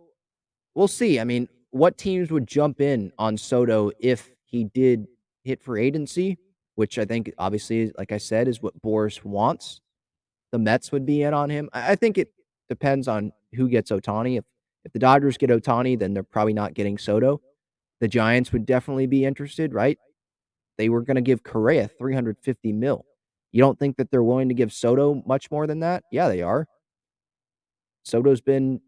we'll 0.74 0.88
see. 0.88 1.18
I 1.18 1.24
mean, 1.24 1.48
what 1.70 1.98
teams 1.98 2.30
would 2.30 2.46
jump 2.46 2.80
in 2.80 3.12
on 3.18 3.36
Soto 3.36 3.90
if 3.98 4.30
he 4.44 4.64
did 4.64 5.06
hit 5.44 5.62
for 5.62 5.76
agency, 5.76 6.38
which 6.74 6.98
I 6.98 7.04
think 7.04 7.32
obviously, 7.38 7.92
like 7.98 8.12
I 8.12 8.18
said, 8.18 8.48
is 8.48 8.62
what 8.62 8.80
Boras 8.82 9.24
wants. 9.24 9.80
The 10.52 10.58
Mets 10.58 10.92
would 10.92 11.04
be 11.04 11.22
in 11.22 11.34
on 11.34 11.50
him. 11.50 11.68
I, 11.72 11.96
think 11.96 12.18
it 12.18 12.32
depends 12.68 13.08
on 13.08 13.32
who 13.54 13.68
gets 13.68 13.90
Ohtani. 13.90 14.38
If 14.38 14.44
if 14.84 14.92
the 14.92 15.00
Dodgers 15.00 15.36
get 15.36 15.50
Ohtani, 15.50 15.98
then 15.98 16.14
they're 16.14 16.22
probably 16.22 16.52
not 16.52 16.74
getting 16.74 16.96
Soto. 16.96 17.40
The 18.00 18.06
Giants 18.06 18.52
would 18.52 18.64
definitely 18.64 19.08
be 19.08 19.24
interested, 19.24 19.74
right? 19.74 19.98
They 20.78 20.88
were 20.88 21.02
going 21.02 21.16
to 21.16 21.22
give 21.22 21.42
Correa 21.42 21.88
350 21.88 22.72
mil. 22.72 23.04
You 23.56 23.62
don't 23.62 23.78
think 23.78 23.96
that 23.96 24.10
they're 24.10 24.22
willing 24.22 24.50
to 24.50 24.54
give 24.54 24.70
Soto 24.70 25.22
much 25.26 25.50
more 25.50 25.66
than 25.66 25.80
that? 25.80 26.04
Yeah, 26.12 26.28
they 26.28 26.42
are. 26.42 26.66
Soto's 28.04 28.42
been, 28.42 28.82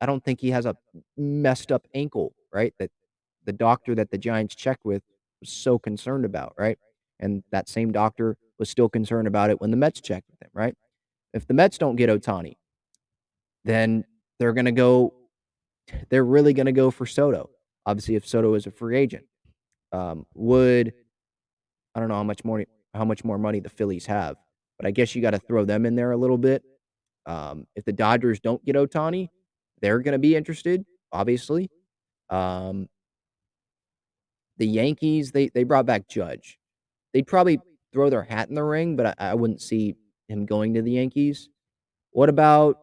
I 0.00 0.06
don't 0.06 0.24
think 0.24 0.40
he 0.40 0.50
has 0.50 0.66
a 0.66 0.74
messed 1.16 1.70
up 1.70 1.86
ankle, 1.94 2.34
right? 2.52 2.74
That 2.80 2.90
the 3.44 3.52
doctor 3.52 3.94
that 3.94 4.10
the 4.10 4.18
Giants 4.18 4.56
checked 4.56 4.84
with 4.84 5.04
was 5.38 5.50
so 5.50 5.78
concerned 5.78 6.24
about, 6.24 6.54
right? 6.58 6.78
And 7.20 7.44
that 7.52 7.68
same 7.68 7.92
doctor 7.92 8.36
was 8.58 8.68
still 8.68 8.88
concerned 8.88 9.28
about 9.28 9.50
it 9.50 9.60
when 9.60 9.70
the 9.70 9.76
Mets 9.76 10.00
checked 10.00 10.28
with 10.28 10.42
him, 10.42 10.50
right? 10.52 10.74
If 11.32 11.46
the 11.46 11.54
Mets 11.54 11.78
don't 11.78 11.94
get 11.94 12.10
Ohtani, 12.10 12.56
then 13.64 14.04
they're 14.40 14.52
going 14.52 14.64
to 14.64 14.72
go, 14.72 15.14
they're 16.08 16.24
really 16.24 16.54
going 16.54 16.66
to 16.66 16.72
go 16.72 16.90
for 16.90 17.06
Soto. 17.06 17.50
Obviously, 17.86 18.16
if 18.16 18.26
Soto 18.26 18.54
is 18.54 18.66
a 18.66 18.72
free 18.72 18.98
agent, 18.98 19.26
um, 19.92 20.26
would, 20.34 20.92
I 21.94 22.00
don't 22.00 22.08
know 22.08 22.16
how 22.16 22.24
much 22.24 22.44
more 22.44 22.64
how 22.98 23.04
much 23.04 23.24
more 23.24 23.38
money 23.38 23.60
the 23.60 23.68
Phillies 23.68 24.06
have. 24.06 24.36
But 24.78 24.86
I 24.86 24.90
guess 24.90 25.14
you 25.14 25.22
got 25.22 25.30
to 25.30 25.38
throw 25.38 25.64
them 25.64 25.86
in 25.86 25.94
there 25.94 26.12
a 26.12 26.16
little 26.16 26.38
bit. 26.38 26.62
Um, 27.26 27.66
if 27.74 27.84
the 27.84 27.92
Dodgers 27.92 28.40
don't 28.40 28.64
get 28.64 28.76
Ohtani, 28.76 29.28
they're 29.80 30.00
going 30.00 30.12
to 30.12 30.18
be 30.18 30.36
interested, 30.36 30.84
obviously. 31.12 31.70
Um, 32.30 32.88
the 34.58 34.66
Yankees, 34.66 35.30
they 35.30 35.48
they 35.48 35.64
brought 35.64 35.86
back 35.86 36.08
Judge. 36.08 36.58
They'd 37.14 37.26
probably 37.26 37.60
throw 37.92 38.10
their 38.10 38.22
hat 38.22 38.48
in 38.48 38.54
the 38.54 38.64
ring, 38.64 38.96
but 38.96 39.14
I, 39.18 39.30
I 39.30 39.34
wouldn't 39.34 39.62
see 39.62 39.94
him 40.28 40.46
going 40.46 40.74
to 40.74 40.82
the 40.82 40.92
Yankees. 40.92 41.48
What 42.10 42.28
about 42.28 42.78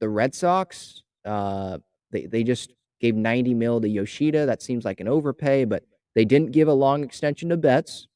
the 0.00 0.08
Red 0.08 0.34
Sox? 0.34 1.02
Uh, 1.24 1.78
they 2.10 2.26
they 2.26 2.42
just 2.42 2.72
gave 3.00 3.14
90 3.14 3.54
mil 3.54 3.80
to 3.80 3.88
Yoshida. 3.88 4.46
That 4.46 4.62
seems 4.62 4.84
like 4.84 5.00
an 5.00 5.08
overpay, 5.08 5.64
but 5.64 5.84
they 6.14 6.24
didn't 6.24 6.52
give 6.52 6.68
a 6.68 6.72
long 6.72 7.04
extension 7.04 7.48
to 7.50 7.56
Betts. 7.56 8.08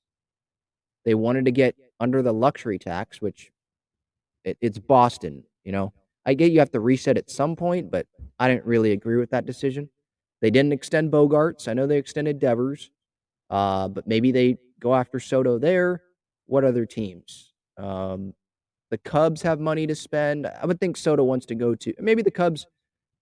They 1.05 1.15
wanted 1.15 1.45
to 1.47 1.51
get 1.51 1.75
under 2.01 2.23
the 2.23 2.33
luxury 2.33 2.79
tax, 2.79 3.21
which 3.21 3.51
it, 4.45 4.57
it's 4.61 4.79
Boston. 4.79 5.45
You 5.65 5.73
know, 5.73 5.93
I 6.25 6.35
get 6.35 6.53
you 6.53 6.59
have 6.61 6.71
to 6.73 6.81
reset 6.81 7.17
at 7.17 7.31
some 7.31 7.57
point, 7.57 7.91
but 7.91 8.07
I 8.39 8.49
didn't 8.49 8.65
really 8.65 8.93
agree 8.93 9.17
with 9.17 9.31
that 9.31 9.47
decision. 9.47 9.89
They 10.41 10.51
didn't 10.51 10.73
extend 10.73 11.13
Bogaerts. 11.13 11.69
I 11.69 11.75
know 11.75 11.87
they 11.87 11.99
extended 11.99 12.39
Devers, 12.39 12.91
uh, 13.51 13.89
but 13.89 14.07
maybe 14.07 14.33
they 14.33 14.57
go 14.81 14.95
after 14.95 15.21
Soto 15.21 15.59
there. 15.59 16.03
What 16.47 16.65
other 16.65 16.85
teams? 16.85 17.53
Um, 17.77 18.35
the 18.91 18.99
Cubs 18.99 19.41
have 19.43 19.61
money 19.61 19.87
to 19.87 19.95
spend. 19.95 20.47
I 20.47 20.67
would 20.67 20.81
think 20.81 20.97
Soto 20.97 21.25
wants 21.25 21.47
to 21.47 21.55
go 21.55 21.75
to 21.77 21.95
maybe 22.01 22.23
the 22.23 22.31
Cubs 22.31 22.67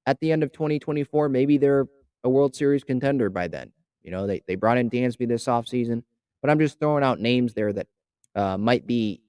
at 0.07 0.19
the 0.21 0.33
end 0.33 0.43
of 0.43 0.53
2024. 0.53 1.29
Maybe 1.29 1.59
they're 1.59 1.87
a 2.25 2.29
World 2.29 2.57
Series 2.57 2.83
contender 2.83 3.31
by 3.31 3.49
then. 3.49 3.73
You 4.03 4.11
know, 4.11 4.27
they, 4.27 4.43
they 4.47 4.55
brought 4.55 4.79
in 4.79 4.91
Dansby 4.91 5.29
this 5.29 5.45
offseason. 5.45 6.03
But 6.43 6.51
I'm 6.51 6.59
just 6.59 6.79
throwing 6.79 7.05
out 7.05 7.21
names 7.21 7.55
there 7.55 7.73
that 7.73 7.87
uh, 8.35 8.57
might 8.57 8.87
be, 8.87 9.21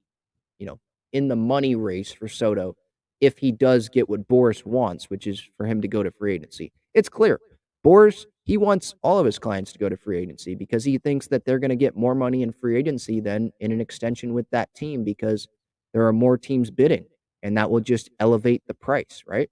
you 0.59 0.65
know, 0.65 0.79
in 1.13 1.27
the 1.27 1.35
money 1.35 1.75
race 1.75 2.11
for 2.11 2.27
Soto 2.27 2.75
if 3.19 3.37
he 3.37 3.51
does 3.51 3.89
get 3.89 4.09
what 4.09 4.27
Boras 4.27 4.65
wants, 4.65 5.09
which 5.09 5.27
is 5.27 5.41
for 5.57 5.65
him 5.65 5.81
to 5.81 5.87
go 5.87 6.03
to 6.03 6.11
free 6.11 6.33
agency. 6.33 6.71
It's 6.93 7.09
clear. 7.09 7.39
Boras, 7.85 8.25
he 8.43 8.57
wants 8.57 8.95
all 9.03 9.19
of 9.19 9.25
his 9.25 9.39
clients 9.39 9.71
to 9.73 9.79
go 9.79 9.89
to 9.89 9.97
free 9.97 10.19
agency 10.19 10.55
because 10.55 10.83
he 10.83 10.97
thinks 10.97 11.27
that 11.27 11.45
they're 11.45 11.59
going 11.59 11.69
to 11.69 11.75
get 11.75 11.95
more 11.95 12.15
money 12.15 12.41
in 12.43 12.51
free 12.51 12.77
agency 12.77 13.19
than 13.19 13.51
in 13.59 13.71
an 13.71 13.81
extension 13.81 14.33
with 14.33 14.49
that 14.51 14.73
team 14.73 15.03
because 15.03 15.47
there 15.93 16.07
are 16.07 16.13
more 16.13 16.37
teams 16.37 16.71
bidding 16.71 17.05
and 17.43 17.57
that 17.57 17.69
will 17.69 17.79
just 17.79 18.09
elevate 18.19 18.63
the 18.67 18.73
price, 18.73 19.23
right? 19.27 19.49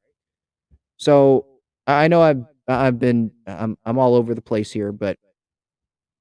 So 0.97 1.45
I 1.87 2.07
know 2.07 2.21
I've 2.21 2.43
I've 2.67 2.99
been 2.99 3.31
I'm 3.47 3.77
I'm 3.85 3.97
all 3.97 4.15
over 4.15 4.35
the 4.35 4.41
place 4.41 4.71
here, 4.71 4.91
but 4.91 5.17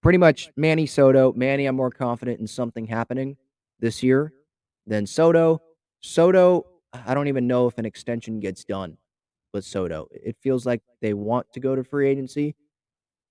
pretty 0.02 0.18
much 0.18 0.50
Manny 0.56 0.86
Soto. 0.86 1.32
Manny, 1.34 1.66
I'm 1.66 1.76
more 1.76 1.90
confident 1.90 2.40
in 2.40 2.46
something 2.46 2.86
happening 2.86 3.36
this 3.80 4.02
year 4.02 4.32
than 4.86 5.06
Soto. 5.06 5.60
Soto, 6.00 6.66
I 6.92 7.14
don't 7.14 7.28
even 7.28 7.46
know 7.46 7.66
if 7.66 7.78
an 7.78 7.86
extension 7.86 8.40
gets 8.40 8.64
done 8.64 8.96
with 9.52 9.64
Soto. 9.64 10.08
It 10.10 10.36
feels 10.40 10.66
like 10.66 10.82
they 11.00 11.14
want 11.14 11.52
to 11.52 11.60
go 11.60 11.74
to 11.74 11.84
free 11.84 12.08
agency. 12.08 12.54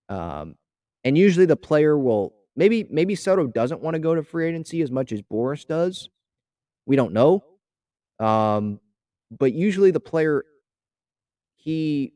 Um, 0.10 0.56
and 1.04 1.18
usually 1.18 1.46
the 1.46 1.56
player 1.56 1.98
will 1.98 2.34
maybe 2.56 2.86
maybe 2.90 3.16
Soto 3.16 3.48
doesn't 3.48 3.82
want 3.82 3.96
to 3.96 4.00
go 4.00 4.16
to 4.16 4.24
free 4.24 4.48
agency 4.48 4.82
as 4.82 4.92
much 4.92 5.12
as 5.12 5.22
Boras 5.22 5.66
does. 5.66 6.10
We 6.86 6.96
don't 6.96 7.14
know. 7.14 7.44
Um, 8.20 8.80
but 9.38 9.54
usually 9.54 9.92
the 9.92 10.00
player 10.00 10.44
he 11.56 12.14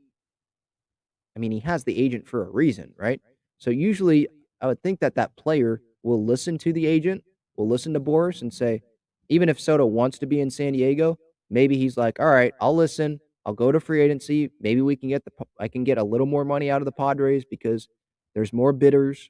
I 1.36 1.40
mean 1.40 1.52
he 1.52 1.60
has 1.60 1.84
the 1.84 1.98
agent 1.98 2.28
for 2.28 2.46
a 2.46 2.50
reason, 2.50 2.94
right? 2.98 3.22
So 3.58 3.70
usually 3.70 4.28
I 4.62 4.68
would 4.68 4.82
think 4.82 5.00
that 5.00 5.16
that 5.16 5.36
player 5.36 5.82
will 6.04 6.24
listen 6.24 6.58
to 6.60 6.74
the 6.74 6.86
agent, 6.86 7.24
will 7.58 7.68
listen 7.68 7.94
to 7.94 8.00
Boras 8.00 8.42
and 8.42 8.54
say, 8.54 8.82
even 9.30 9.50
if 9.50 9.60
Soto 9.60 9.86
wants 9.86 10.20
to 10.20 10.26
be 10.26 10.40
in 10.40 10.50
San 10.50 10.74
Diego, 10.74 11.18
maybe 11.50 11.78
he's 11.78 11.98
like, 11.98 12.20
all 12.20 12.28
right, 12.28 12.54
I'll 12.62 12.76
listen. 12.76 13.20
I'll 13.46 13.54
go 13.54 13.72
to 13.72 13.80
free 13.80 14.02
agency. 14.02 14.52
Maybe 14.60 14.82
we 14.82 14.96
can 14.96 15.10
get 15.10 15.26
the 15.26 15.32
I 15.60 15.68
can 15.68 15.84
get 15.84 15.98
a 15.98 16.04
little 16.04 16.28
more 16.28 16.46
money 16.46 16.70
out 16.70 16.82
of 16.82 16.86
the 16.86 16.92
Padres 16.92 17.44
because 17.44 17.88
there's 18.36 18.54
more 18.54 18.72
bidders. 18.72 19.30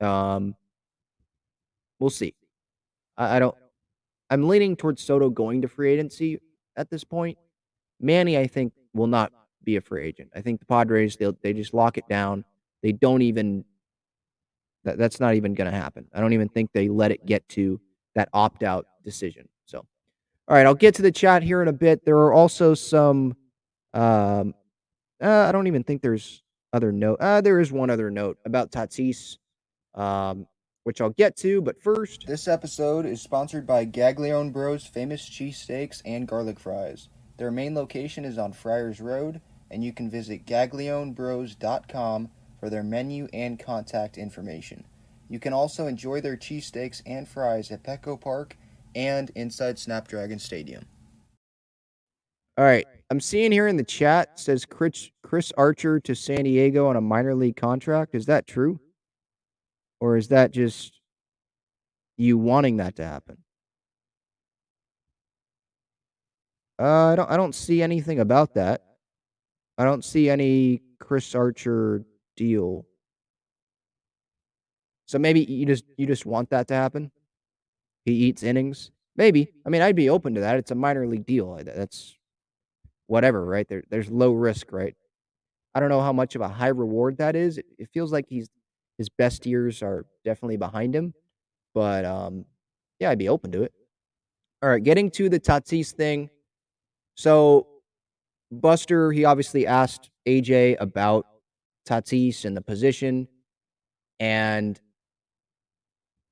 Um, 0.00 0.56
we'll 2.00 2.10
see. 2.10 2.34
I, 3.16 3.36
I 3.36 3.38
don't. 3.38 3.54
I'm 4.30 4.48
leaning 4.48 4.76
towards 4.76 5.02
Soto 5.02 5.30
going 5.30 5.62
to 5.62 5.68
free 5.68 5.92
agency 5.92 6.40
at 6.76 6.90
this 6.90 7.04
point. 7.04 7.38
Manny, 8.00 8.36
I 8.36 8.46
think, 8.46 8.72
will 8.92 9.06
not 9.06 9.32
be 9.62 9.76
a 9.76 9.80
free 9.80 10.04
agent. 10.04 10.30
I 10.34 10.40
think 10.40 10.58
the 10.58 10.66
Padres 10.66 11.16
they 11.16 11.32
they 11.42 11.52
just 11.52 11.74
lock 11.74 11.96
it 11.96 12.08
down. 12.08 12.44
They 12.82 12.92
don't 12.92 13.22
even. 13.22 13.64
That, 14.84 14.98
that's 14.98 15.20
not 15.20 15.34
even 15.34 15.54
going 15.54 15.70
to 15.70 15.76
happen. 15.76 16.06
I 16.14 16.20
don't 16.20 16.32
even 16.32 16.48
think 16.48 16.70
they 16.72 16.88
let 16.88 17.10
it 17.10 17.26
get 17.26 17.48
to 17.50 17.80
that 18.14 18.28
opt 18.32 18.62
out 18.62 18.86
decision. 19.02 19.48
So, 19.66 19.78
all 20.48 20.56
right, 20.56 20.66
I'll 20.66 20.74
get 20.74 20.94
to 20.96 21.02
the 21.02 21.12
chat 21.12 21.42
here 21.42 21.62
in 21.62 21.68
a 21.68 21.72
bit. 21.72 22.04
There 22.04 22.18
are 22.18 22.32
also 22.32 22.74
some. 22.74 23.36
Um, 23.92 24.54
uh, 25.22 25.46
I 25.48 25.52
don't 25.52 25.66
even 25.66 25.84
think 25.84 26.02
there's 26.02 26.42
other 26.72 26.92
note. 26.92 27.18
Uh, 27.20 27.40
there 27.40 27.60
is 27.60 27.72
one 27.72 27.88
other 27.88 28.10
note 28.10 28.36
about 28.44 28.72
Tatis, 28.72 29.38
um, 29.94 30.46
which 30.82 31.00
I'll 31.00 31.10
get 31.10 31.36
to. 31.38 31.62
But 31.62 31.80
first, 31.80 32.26
this 32.26 32.48
episode 32.48 33.06
is 33.06 33.22
sponsored 33.22 33.66
by 33.66 33.86
Gaglione 33.86 34.52
Bros 34.52 34.84
Famous 34.84 35.28
Cheesesteaks 35.28 36.02
and 36.04 36.28
Garlic 36.28 36.58
Fries. 36.58 37.08
Their 37.36 37.50
main 37.50 37.74
location 37.74 38.24
is 38.24 38.38
on 38.38 38.52
Friars 38.52 39.00
Road, 39.00 39.40
and 39.70 39.82
you 39.82 39.92
can 39.92 40.10
visit 40.10 40.46
gaglionebros.com 40.46 42.30
for 42.64 42.70
their 42.70 42.82
menu 42.82 43.28
and 43.34 43.58
contact 43.58 44.16
information. 44.16 44.82
You 45.28 45.38
can 45.38 45.52
also 45.52 45.86
enjoy 45.86 46.22
their 46.22 46.34
cheesesteaks 46.34 47.02
and 47.04 47.28
fries 47.28 47.70
at 47.70 47.82
Petco 47.82 48.18
Park 48.18 48.56
and 48.94 49.30
inside 49.34 49.78
Snapdragon 49.78 50.38
Stadium. 50.38 50.86
All 52.56 52.64
right, 52.64 52.86
I'm 53.10 53.20
seeing 53.20 53.52
here 53.52 53.66
in 53.68 53.76
the 53.76 53.84
chat 53.84 54.40
says 54.40 54.64
Chris 54.64 55.10
Chris 55.22 55.52
Archer 55.58 56.00
to 56.00 56.14
San 56.14 56.44
Diego 56.44 56.86
on 56.86 56.96
a 56.96 57.02
minor 57.02 57.34
league 57.34 57.56
contract. 57.56 58.14
Is 58.14 58.24
that 58.26 58.46
true? 58.46 58.80
Or 60.00 60.16
is 60.16 60.28
that 60.28 60.50
just 60.50 60.98
you 62.16 62.38
wanting 62.38 62.78
that 62.78 62.96
to 62.96 63.04
happen? 63.04 63.36
Uh, 66.80 67.08
I 67.08 67.14
don't 67.16 67.30
I 67.30 67.36
don't 67.36 67.54
see 67.54 67.82
anything 67.82 68.20
about 68.20 68.54
that. 68.54 68.84
I 69.76 69.84
don't 69.84 70.02
see 70.02 70.30
any 70.30 70.80
Chris 70.98 71.34
Archer 71.34 72.06
deal. 72.36 72.86
So 75.06 75.18
maybe 75.18 75.40
you 75.40 75.66
just 75.66 75.84
you 75.96 76.06
just 76.06 76.26
want 76.26 76.50
that 76.50 76.68
to 76.68 76.74
happen. 76.74 77.10
He 78.04 78.12
eats 78.12 78.42
innings. 78.42 78.90
Maybe. 79.16 79.48
I 79.64 79.68
mean, 79.68 79.82
I'd 79.82 79.96
be 79.96 80.10
open 80.10 80.34
to 80.34 80.40
that. 80.40 80.56
It's 80.56 80.70
a 80.70 80.74
minor 80.74 81.06
league 81.06 81.26
deal. 81.26 81.58
That's 81.62 82.16
whatever, 83.06 83.44
right? 83.44 83.68
There, 83.68 83.82
there's 83.90 84.10
low 84.10 84.32
risk, 84.32 84.72
right? 84.72 84.94
I 85.74 85.80
don't 85.80 85.88
know 85.88 86.00
how 86.00 86.12
much 86.12 86.34
of 86.34 86.40
a 86.40 86.48
high 86.48 86.68
reward 86.68 87.18
that 87.18 87.36
is. 87.36 87.58
It, 87.58 87.66
it 87.78 87.88
feels 87.92 88.12
like 88.12 88.26
he's 88.28 88.48
his 88.98 89.08
best 89.08 89.44
years 89.44 89.82
are 89.82 90.06
definitely 90.24 90.56
behind 90.56 90.94
him, 90.94 91.14
but 91.74 92.04
um, 92.04 92.44
yeah, 93.00 93.10
I'd 93.10 93.18
be 93.18 93.28
open 93.28 93.50
to 93.52 93.62
it. 93.62 93.72
All 94.62 94.68
right, 94.68 94.82
getting 94.82 95.10
to 95.12 95.28
the 95.28 95.40
Tatis 95.40 95.92
thing. 95.92 96.30
So, 97.16 97.66
Buster, 98.50 99.10
he 99.10 99.24
obviously 99.24 99.66
asked 99.66 100.10
AJ 100.26 100.76
about 100.80 101.26
Tatis 101.86 102.44
and 102.44 102.56
the 102.56 102.62
position, 102.62 103.28
and 104.20 104.80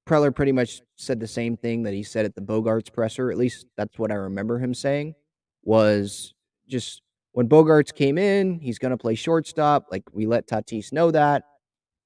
Preller 0.06 0.34
pretty 0.34 0.52
much 0.52 0.80
said 0.96 1.20
the 1.20 1.26
same 1.26 1.56
thing 1.56 1.84
that 1.84 1.94
he 1.94 2.02
said 2.02 2.24
at 2.24 2.34
the 2.34 2.40
Bogaerts 2.40 2.92
presser. 2.92 3.30
At 3.30 3.38
least 3.38 3.66
that's 3.76 3.98
what 3.98 4.10
I 4.10 4.16
remember 4.16 4.58
him 4.58 4.74
saying. 4.74 5.14
Was 5.64 6.34
just 6.68 7.02
when 7.32 7.48
Bogaerts 7.48 7.94
came 7.94 8.18
in, 8.18 8.58
he's 8.60 8.78
going 8.78 8.90
to 8.90 8.96
play 8.96 9.14
shortstop. 9.14 9.86
Like 9.90 10.02
we 10.12 10.26
let 10.26 10.48
Tatis 10.48 10.92
know 10.92 11.10
that, 11.12 11.44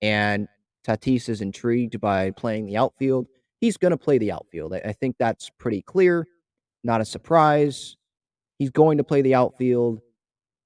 and 0.02 0.46
Tatis 0.86 1.28
is 1.28 1.40
intrigued 1.40 2.00
by 2.00 2.30
playing 2.32 2.66
the 2.66 2.76
outfield. 2.76 3.26
He's 3.60 3.76
going 3.76 3.92
to 3.92 3.96
play 3.96 4.18
the 4.18 4.32
outfield. 4.32 4.74
I, 4.74 4.78
I 4.78 4.92
think 4.92 5.16
that's 5.18 5.50
pretty 5.58 5.82
clear. 5.82 6.26
Not 6.84 7.00
a 7.00 7.04
surprise. 7.04 7.96
He's 8.58 8.70
going 8.70 8.98
to 8.98 9.04
play 9.04 9.22
the 9.22 9.34
outfield. 9.34 10.00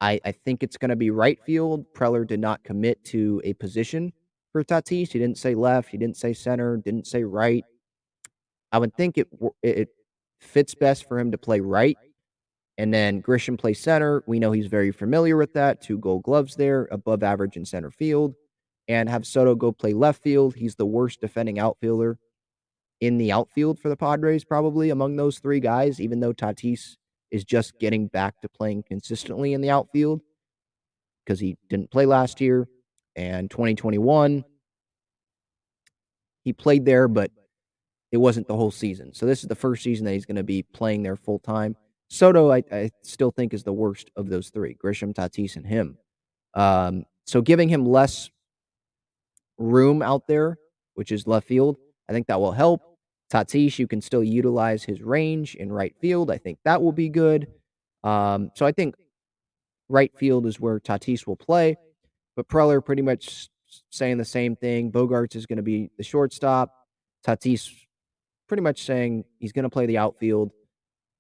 I, 0.01 0.21
I 0.25 0.33
think 0.33 0.63
it's 0.63 0.77
going 0.77 0.89
to 0.91 0.97
be 0.97 1.11
right 1.11 1.39
field. 1.45 1.85
Preller 1.95 2.27
did 2.27 2.41
not 2.41 2.65
commit 2.65 3.05
to 3.07 3.41
a 3.45 3.53
position 3.55 4.13
for 4.53 4.65
Tatis. 4.65 5.13
He 5.13 5.19
didn't 5.19 5.39
say 5.39 5.55
left. 5.55 5.91
He 5.91 5.99
didn't 5.99 6.17
say 6.17 6.33
center. 6.33 6.79
Didn't 6.79 7.07
say 7.07 7.25
right. 7.25 7.65
I 8.73 8.79
would 8.79 8.95
think 8.95 9.19
it 9.19 9.29
it 9.63 9.91
fits 10.41 10.75
best 10.75 11.07
for 11.07 11.19
him 11.19 11.33
to 11.33 11.39
play 11.39 11.61
right 11.61 11.97
and 12.81 12.95
then 12.95 13.21
Grisham 13.21 13.59
plays 13.59 13.79
center. 13.79 14.25
We 14.27 14.39
know 14.39 14.53
he's 14.53 14.69
very 14.69 14.91
familiar 14.91 15.37
with 15.37 15.53
that. 15.53 15.83
Two 15.83 15.99
gold 15.99 16.23
gloves 16.23 16.57
there, 16.57 16.89
above 16.91 17.23
average 17.23 17.59
in 17.59 17.67
center 17.67 17.91
field. 17.91 18.35
And 18.89 19.07
have 19.07 19.27
Soto 19.27 19.55
go 19.55 19.71
play 19.71 19.93
left 19.93 20.23
field. 20.23 20.55
He's 20.55 20.77
the 20.77 20.87
worst 20.87 21.21
defending 21.21 21.59
outfielder 21.59 22.19
in 23.03 23.19
the 23.19 23.33
outfield 23.33 23.79
for 23.79 23.91
the 23.91 23.99
Padres, 23.99 24.45
probably 24.45 24.89
among 24.89 25.17
those 25.17 25.41
three 25.41 25.61
guys, 25.61 26.01
even 26.01 26.21
though 26.21 26.33
Tatis 26.33 26.97
is 27.31 27.45
just 27.45 27.79
getting 27.79 28.07
back 28.07 28.41
to 28.41 28.49
playing 28.49 28.83
consistently 28.83 29.53
in 29.53 29.61
the 29.61 29.71
outfield 29.71 30.21
because 31.25 31.41
he 31.41 31.57
didn't 31.69 31.91
play 31.91 32.07
last 32.07 32.41
year. 32.41 32.69
And 33.17 33.51
2021, 33.51 34.45
he 36.43 36.53
played 36.53 36.85
there, 36.85 37.09
but 37.09 37.31
it 38.13 38.17
wasn't 38.17 38.49
the 38.49 38.57
whole 38.57 38.71
season. 38.71 39.13
So 39.15 39.27
this 39.27 39.43
is 39.43 39.49
the 39.49 39.55
first 39.55 39.83
season 39.83 40.07
that 40.07 40.13
he's 40.13 40.27
going 40.27 40.37
to 40.37 40.43
be 40.43 40.63
playing 40.63 41.03
there 41.03 41.17
full 41.17 41.39
time. 41.39 41.77
Soto, 42.09 42.51
I, 42.51 42.65
I 42.73 42.91
still 43.03 43.31
think 43.31 43.55
is 43.55 43.63
the 43.63 43.73
worst 43.73 44.11
of 44.17 44.29
those 44.29 44.51
three: 44.51 44.77
Grisham, 44.83 45.15
Tatis, 45.15 45.57
and 45.57 45.67
him. 45.67 45.97
Um, 46.55 47.05
so 47.25 47.41
giving 47.41 47.69
him 47.69 47.87
less 47.87 48.31
room 49.59 50.03
out 50.03 50.27
there, 50.27 50.59
which 50.95 51.13
is 51.13 51.29
left 51.29 51.47
field, 51.47 51.77
I 52.09 52.13
think 52.13 52.27
that 52.27 52.41
will 52.41 52.53
help. 52.53 52.81
Tatis, 53.31 53.79
you 53.79 53.87
can 53.87 54.01
still 54.01 54.25
utilize 54.25 54.83
his 54.83 55.03
range 55.03 55.55
in 55.55 55.73
right 55.73 55.95
field. 56.01 56.31
I 56.31 56.39
think 56.39 56.59
that 56.65 56.83
will 56.83 56.93
be 56.93 57.09
good. 57.09 57.47
Um, 58.03 58.51
so 58.55 58.67
I 58.67 58.73
think 58.73 58.95
right 59.89 60.11
field 60.17 60.47
is 60.47 60.59
where 60.59 60.81
Tatis 60.81 61.27
will 61.27 61.37
play. 61.37 61.77
But 62.37 62.49
Preller 62.49 62.85
pretty 62.85 63.03
much 63.03 63.49
saying 63.91 64.19
the 64.19 64.25
same 64.25 64.57
thing. 64.57 64.91
Bogaerts 64.91 65.37
is 65.37 65.47
going 65.47 65.59
to 65.59 65.63
be 65.63 65.91
the 65.97 66.05
shortstop. 66.05 66.73
Tatis 67.27 67.71
pretty 68.49 68.63
much 68.63 68.83
saying 68.83 69.25
he's 69.39 69.53
going 69.53 69.63
to 69.63 69.69
play 69.69 69.87
the 69.87 69.99
outfield, 69.99 70.51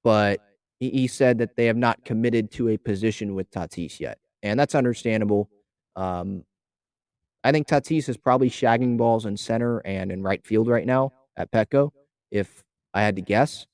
but 0.02 0.40
he, 0.80 1.06
said 1.06 1.38
that 1.38 1.56
they 1.56 1.66
have 1.66 1.76
not 1.76 2.04
committed 2.04 2.50
to 2.50 2.70
a 2.70 2.76
position 2.78 3.34
with 3.34 3.50
Tatis 3.50 4.00
yet, 4.00 4.18
and 4.42 4.58
that's 4.58 4.74
understandable. 4.74 5.50
Um, 5.94 6.44
I 7.44 7.52
think 7.52 7.68
Tatis 7.68 8.08
is 8.08 8.16
probably 8.16 8.48
shagging 8.48 8.96
balls 8.96 9.26
in 9.26 9.36
center 9.36 9.80
and 9.80 10.10
in 10.10 10.22
right 10.22 10.44
field 10.44 10.68
right 10.68 10.86
now 10.86 11.12
at 11.36 11.52
Petco. 11.52 11.90
If 12.30 12.62
I 12.94 13.02
had 13.02 13.16
to 13.16 13.22
guess, 13.22 13.66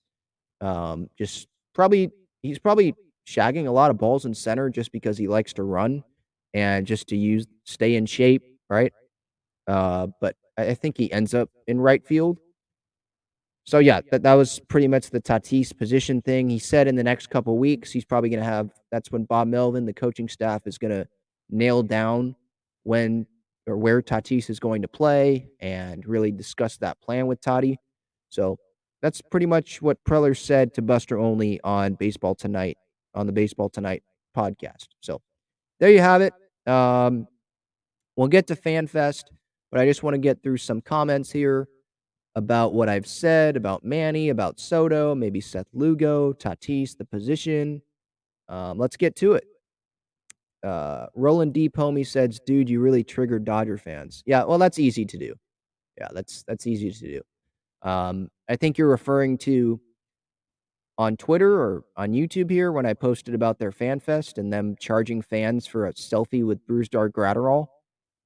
um, 0.60 1.08
just 1.18 1.48
probably 1.74 2.10
he's 2.42 2.58
probably 2.58 2.94
shagging 3.26 3.66
a 3.66 3.70
lot 3.70 3.90
of 3.90 3.98
balls 3.98 4.24
in 4.24 4.34
center 4.34 4.70
just 4.70 4.92
because 4.92 5.18
he 5.18 5.28
likes 5.28 5.52
to 5.54 5.64
run 5.64 6.02
and 6.54 6.86
just 6.86 7.08
to 7.08 7.16
use 7.16 7.46
stay 7.64 7.96
in 7.96 8.06
shape, 8.06 8.42
right? 8.70 8.92
Uh, 9.66 10.08
but 10.20 10.36
I 10.56 10.74
think 10.74 10.96
he 10.96 11.12
ends 11.12 11.34
up 11.34 11.50
in 11.66 11.80
right 11.80 12.04
field. 12.04 12.38
So 13.64 13.78
yeah, 13.80 14.00
that, 14.12 14.22
that 14.22 14.34
was 14.34 14.60
pretty 14.68 14.86
much 14.86 15.10
the 15.10 15.20
Tatis 15.20 15.76
position 15.76 16.22
thing. 16.22 16.48
He 16.48 16.60
said 16.60 16.86
in 16.86 16.94
the 16.94 17.02
next 17.02 17.30
couple 17.30 17.58
weeks 17.58 17.90
he's 17.90 18.04
probably 18.04 18.30
going 18.30 18.42
to 18.42 18.48
have. 18.48 18.70
That's 18.92 19.10
when 19.10 19.24
Bob 19.24 19.48
Melvin, 19.48 19.84
the 19.84 19.92
coaching 19.92 20.28
staff, 20.28 20.66
is 20.66 20.78
going 20.78 20.92
to 20.92 21.06
nail 21.50 21.82
down 21.82 22.36
when 22.84 23.26
or 23.66 23.76
where 23.76 24.00
Tatis 24.00 24.48
is 24.48 24.60
going 24.60 24.82
to 24.82 24.88
play 24.88 25.48
and 25.58 26.06
really 26.06 26.30
discuss 26.30 26.76
that 26.78 27.00
plan 27.00 27.26
with 27.26 27.40
Toddy. 27.40 27.78
So 28.36 28.58
that's 29.00 29.22
pretty 29.22 29.46
much 29.46 29.80
what 29.80 30.04
Preller 30.04 30.36
said 30.36 30.74
to 30.74 30.82
Buster 30.82 31.16
Olney 31.16 31.58
on 31.64 31.94
Baseball 31.94 32.34
Tonight 32.34 32.76
on 33.14 33.26
the 33.26 33.32
Baseball 33.32 33.70
Tonight 33.70 34.02
podcast. 34.36 34.88
So 35.00 35.22
there 35.80 35.90
you 35.90 36.00
have 36.00 36.20
it. 36.20 36.34
Um, 36.66 37.26
we'll 38.14 38.28
get 38.28 38.46
to 38.48 38.56
FanFest, 38.56 39.24
but 39.72 39.80
I 39.80 39.86
just 39.86 40.02
want 40.02 40.14
to 40.14 40.18
get 40.18 40.42
through 40.42 40.58
some 40.58 40.82
comments 40.82 41.32
here 41.32 41.66
about 42.34 42.74
what 42.74 42.90
I've 42.90 43.06
said 43.06 43.56
about 43.56 43.84
Manny, 43.84 44.28
about 44.28 44.60
Soto, 44.60 45.14
maybe 45.14 45.40
Seth 45.40 45.68
Lugo, 45.72 46.34
Tatis, 46.34 46.94
the 46.94 47.06
position. 47.06 47.80
Um, 48.50 48.76
let's 48.76 48.98
get 48.98 49.16
to 49.16 49.32
it. 49.32 49.44
Uh, 50.62 51.06
Roland 51.14 51.54
D. 51.54 51.70
Pomey 51.70 52.04
says, 52.04 52.38
"Dude, 52.44 52.68
you 52.68 52.80
really 52.80 53.02
triggered 53.02 53.46
Dodger 53.46 53.78
fans." 53.78 54.22
Yeah, 54.26 54.44
well, 54.44 54.58
that's 54.58 54.78
easy 54.78 55.06
to 55.06 55.16
do. 55.16 55.34
Yeah, 55.96 56.08
that's 56.12 56.42
that's 56.46 56.66
easy 56.66 56.90
to 56.90 57.12
do. 57.14 57.22
Um, 57.86 58.28
I 58.48 58.56
think 58.56 58.76
you're 58.76 58.88
referring 58.88 59.38
to 59.38 59.80
on 60.98 61.16
Twitter 61.16 61.54
or 61.60 61.84
on 61.96 62.12
YouTube 62.12 62.50
here 62.50 62.72
when 62.72 62.84
I 62.84 62.94
posted 62.94 63.34
about 63.34 63.58
their 63.58 63.70
fan 63.70 64.00
fest 64.00 64.38
and 64.38 64.52
them 64.52 64.74
charging 64.80 65.22
fans 65.22 65.66
for 65.66 65.86
a 65.86 65.92
selfie 65.92 66.44
with 66.44 66.66
Bruce 66.66 66.88
Brusdar 66.88 67.10
Graterol 67.10 67.68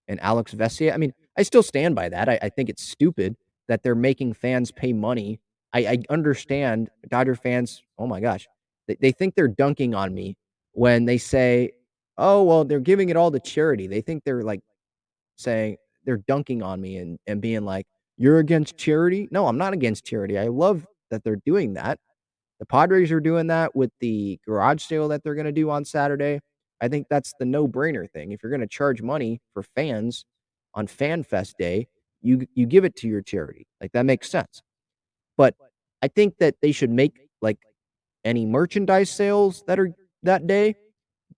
and 0.08 0.18
Alex 0.20 0.54
Vesia. 0.54 0.94
I 0.94 0.96
mean, 0.96 1.12
I 1.36 1.42
still 1.42 1.62
stand 1.62 1.94
by 1.94 2.08
that. 2.08 2.28
I, 2.28 2.38
I 2.42 2.48
think 2.48 2.70
it's 2.70 2.82
stupid 2.82 3.36
that 3.68 3.82
they're 3.82 3.94
making 3.94 4.32
fans 4.32 4.72
pay 4.72 4.94
money. 4.94 5.40
I, 5.74 5.80
I 5.80 5.98
understand 6.08 6.88
Dodger 7.08 7.34
fans. 7.34 7.82
Oh 7.98 8.06
my 8.06 8.20
gosh, 8.20 8.48
they, 8.88 8.96
they 8.98 9.12
think 9.12 9.34
they're 9.34 9.48
dunking 9.48 9.94
on 9.94 10.14
me 10.14 10.36
when 10.72 11.04
they 11.04 11.18
say, 11.18 11.72
"Oh, 12.18 12.42
well, 12.42 12.64
they're 12.64 12.80
giving 12.80 13.10
it 13.10 13.16
all 13.16 13.30
to 13.30 13.38
charity." 13.38 13.86
They 13.86 14.00
think 14.00 14.24
they're 14.24 14.42
like 14.42 14.62
saying 15.36 15.76
they're 16.04 16.16
dunking 16.16 16.62
on 16.62 16.80
me 16.80 16.96
and 16.96 17.18
and 17.26 17.40
being 17.40 17.64
like, 17.64 17.86
"You're 18.20 18.38
against 18.38 18.76
charity?" 18.76 19.26
No, 19.32 19.48
I'm 19.48 19.58
not 19.58 19.72
against 19.72 20.04
charity. 20.04 20.38
I 20.38 20.48
love 20.48 20.86
that 21.10 21.24
they're 21.24 21.40
doing 21.44 21.74
that. 21.74 21.98
The 22.60 22.66
Padres 22.66 23.10
are 23.10 23.20
doing 23.20 23.46
that 23.46 23.74
with 23.74 23.90
the 24.00 24.38
garage 24.46 24.82
sale 24.84 25.08
that 25.08 25.24
they're 25.24 25.34
going 25.34 25.46
to 25.46 25.52
do 25.52 25.70
on 25.70 25.84
Saturday. 25.84 26.40
I 26.80 26.88
think 26.88 27.06
that's 27.08 27.32
the 27.38 27.46
no-brainer 27.46 28.08
thing. 28.10 28.32
If 28.32 28.42
you're 28.42 28.50
going 28.50 28.60
to 28.60 28.66
charge 28.66 29.00
money 29.02 29.40
for 29.54 29.62
fans 29.62 30.26
on 30.74 30.86
Fan 30.86 31.22
Fest 31.24 31.56
Day, 31.58 31.88
you 32.20 32.46
you 32.54 32.66
give 32.66 32.84
it 32.84 32.94
to 32.96 33.08
your 33.08 33.22
charity. 33.22 33.66
Like 33.80 33.92
that 33.92 34.04
makes 34.04 34.28
sense. 34.28 34.62
But 35.38 35.54
I 36.02 36.08
think 36.08 36.36
that 36.38 36.56
they 36.60 36.72
should 36.72 36.90
make 36.90 37.18
like 37.40 37.58
any 38.24 38.44
merchandise 38.44 39.10
sales 39.10 39.64
that 39.66 39.80
are 39.80 39.90
that 40.22 40.46
day, 40.46 40.74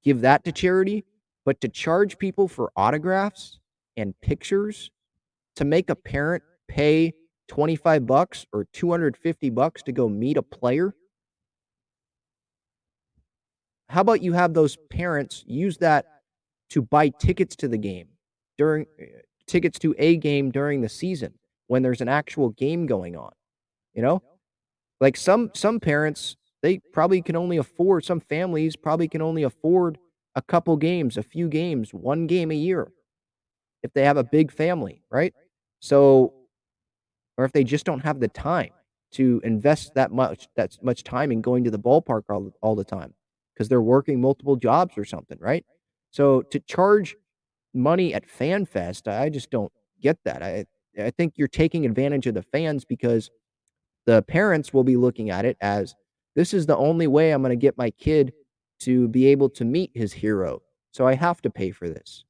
give 0.02 0.22
that 0.22 0.42
to 0.44 0.52
charity, 0.52 1.04
but 1.44 1.60
to 1.60 1.68
charge 1.68 2.18
people 2.18 2.48
for 2.48 2.72
autographs 2.74 3.60
and 3.96 4.20
pictures 4.20 4.90
to 5.54 5.64
make 5.64 5.88
a 5.88 5.94
parent 5.94 6.42
pay 6.72 7.12
25 7.48 8.06
bucks 8.06 8.46
or 8.52 8.66
250 8.72 9.50
bucks 9.50 9.82
to 9.82 9.92
go 9.92 10.08
meet 10.08 10.36
a 10.36 10.42
player? 10.42 10.94
How 13.88 14.00
about 14.00 14.22
you 14.22 14.32
have 14.32 14.54
those 14.54 14.76
parents 14.90 15.44
use 15.46 15.76
that 15.78 16.06
to 16.70 16.80
buy 16.80 17.10
tickets 17.10 17.54
to 17.56 17.68
the 17.68 17.76
game 17.76 18.08
during 18.56 18.86
eh, 18.98 19.04
tickets 19.46 19.78
to 19.80 19.94
a 19.98 20.16
game 20.16 20.50
during 20.50 20.80
the 20.80 20.88
season 20.88 21.34
when 21.66 21.82
there's 21.82 22.00
an 22.00 22.08
actual 22.08 22.48
game 22.50 22.86
going 22.86 23.16
on 23.16 23.32
you 23.92 24.02
know? 24.02 24.22
Like 25.00 25.16
some 25.16 25.50
some 25.54 25.80
parents 25.80 26.36
they 26.62 26.78
probably 26.92 27.20
can 27.20 27.36
only 27.36 27.58
afford 27.58 28.04
some 28.04 28.20
families 28.20 28.76
probably 28.76 29.08
can 29.08 29.20
only 29.20 29.42
afford 29.42 29.98
a 30.36 30.42
couple 30.42 30.76
games 30.76 31.16
a 31.18 31.22
few 31.22 31.48
games 31.48 31.92
one 31.92 32.26
game 32.26 32.50
a 32.50 32.54
year 32.54 32.90
if 33.82 33.92
they 33.92 34.04
have 34.04 34.16
a 34.16 34.24
big 34.24 34.50
family 34.52 35.02
right? 35.10 35.34
So 35.80 36.32
or 37.36 37.44
if 37.44 37.52
they 37.52 37.64
just 37.64 37.84
don't 37.84 38.00
have 38.00 38.20
the 38.20 38.28
time 38.28 38.70
to 39.12 39.40
invest 39.44 39.94
that 39.94 40.10
much 40.10 40.48
that 40.56 40.76
much 40.82 41.04
time 41.04 41.30
in 41.32 41.40
going 41.40 41.64
to 41.64 41.70
the 41.70 41.78
ballpark 41.78 42.22
all, 42.28 42.50
all 42.62 42.74
the 42.74 42.84
time 42.84 43.14
because 43.54 43.68
they're 43.68 43.82
working 43.82 44.20
multiple 44.20 44.56
jobs 44.56 44.96
or 44.96 45.04
something, 45.04 45.38
right? 45.40 45.64
So 46.10 46.42
to 46.42 46.60
charge 46.60 47.16
money 47.74 48.14
at 48.14 48.26
FanFest, 48.28 49.08
I 49.08 49.28
just 49.28 49.50
don't 49.50 49.72
get 50.00 50.18
that. 50.24 50.42
I 50.42 50.66
I 51.00 51.10
think 51.10 51.34
you're 51.36 51.48
taking 51.48 51.86
advantage 51.86 52.26
of 52.26 52.34
the 52.34 52.42
fans 52.42 52.84
because 52.84 53.30
the 54.06 54.22
parents 54.22 54.72
will 54.74 54.84
be 54.84 54.96
looking 54.96 55.30
at 55.30 55.44
it 55.44 55.56
as 55.60 55.94
this 56.34 56.52
is 56.54 56.66
the 56.66 56.76
only 56.76 57.06
way 57.06 57.30
I'm 57.30 57.42
going 57.42 57.50
to 57.50 57.56
get 57.56 57.78
my 57.78 57.90
kid 57.90 58.32
to 58.80 59.08
be 59.08 59.26
able 59.26 59.48
to 59.50 59.64
meet 59.64 59.90
his 59.94 60.12
hero. 60.12 60.62
So 60.92 61.06
I 61.06 61.14
have 61.14 61.40
to 61.42 61.50
pay 61.50 61.70
for 61.70 61.88
this. 61.88 62.24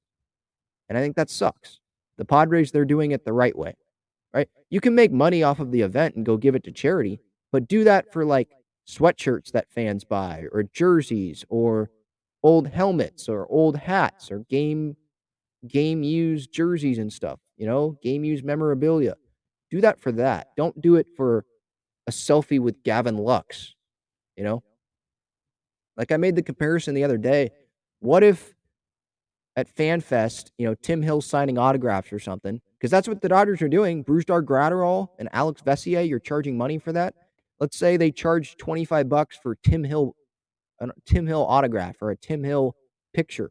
And 0.89 0.99
I 0.99 1.01
think 1.01 1.17
that 1.17 1.31
sucks. 1.31 1.81
The 2.19 2.25
Padres, 2.25 2.71
they're 2.71 2.85
doing 2.85 3.13
it 3.13 3.25
the 3.25 3.33
right 3.33 3.57
way, 3.57 3.75
right? 4.35 4.49
You 4.71 4.81
can 4.81 4.95
make 4.95 5.13
money 5.13 5.43
off 5.43 5.61
of 5.61 5.71
the 5.71 5.83
event 5.83 6.17
and 6.17 6.27
go 6.27 6.37
give 6.37 6.55
it 6.55 6.65
to 6.65 6.73
charity, 6.73 7.21
but 7.51 7.69
do 7.69 7.85
that 7.85 8.13
for 8.13 8.25
like 8.25 8.49
sweatshirts 8.89 9.53
that 9.53 9.71
fans 9.71 10.05
buy 10.05 10.45
or 10.53 10.65
jerseys 10.65 11.45
or 11.49 11.91
old 12.43 12.69
helmets 12.69 13.29
or 13.29 13.47
old 13.51 13.77
hats 13.77 14.31
or 14.31 14.41
game 14.51 14.97
game 15.69 16.03
used 16.03 16.53
jerseys 16.53 16.99
and 16.99 17.13
stuff, 17.13 17.39
you 17.57 17.67
know, 17.67 17.97
game 18.03 18.25
used 18.25 18.45
memorabilia. 18.45 19.15
Do 19.71 19.81
that 19.81 20.01
for 20.01 20.13
that. 20.13 20.49
Don't 20.57 20.81
do 20.81 20.97
it 20.97 21.07
for 21.17 21.45
a 22.07 22.11
selfie 22.11 22.59
with 22.59 22.83
Gavin 22.83 23.17
Lux, 23.17 23.75
you 24.37 24.43
know? 24.43 24.63
Like 25.97 26.11
I 26.11 26.17
made 26.17 26.37
the 26.37 26.43
comparison 26.43 26.95
the 26.95 27.05
other 27.05 27.19
day. 27.19 27.51
What 28.01 28.25
if 28.25 28.55
at 29.57 29.75
FanFest, 29.75 30.51
you 30.59 30.67
know, 30.67 30.75
Tim 30.75 31.03
Hill 31.03 31.21
signing 31.21 31.59
autographs 31.59 32.13
or 32.13 32.19
something? 32.19 32.61
Because 32.79 32.91
that's 32.91 33.09
what 33.09 33.21
the 33.21 33.29
Dodgers 33.29 33.63
are 33.63 33.69
doing. 33.69 34.03
Bruce 34.03 34.25
Brusdar 34.25 34.43
Graterol 34.43 35.09
and 35.19 35.29
Alex 35.33 35.63
Vesia, 35.63 36.09
you're 36.09 36.19
charging 36.19 36.57
money 36.57 36.79
for 36.79 36.93
that. 36.93 37.15
Let's 37.61 37.79
say 37.79 37.97
they 37.97 38.11
charge 38.11 38.57
25 38.57 39.09
bucks 39.09 39.39
for 39.41 39.55
Tim 39.57 39.85
Hill 39.85 40.17
a 40.81 40.89
Tim 41.07 41.27
Hill 41.27 41.45
autograph 41.47 41.97
or 42.01 42.11
a 42.11 42.17
Tim 42.17 42.43
Hill 42.43 42.75
picture. 43.15 43.51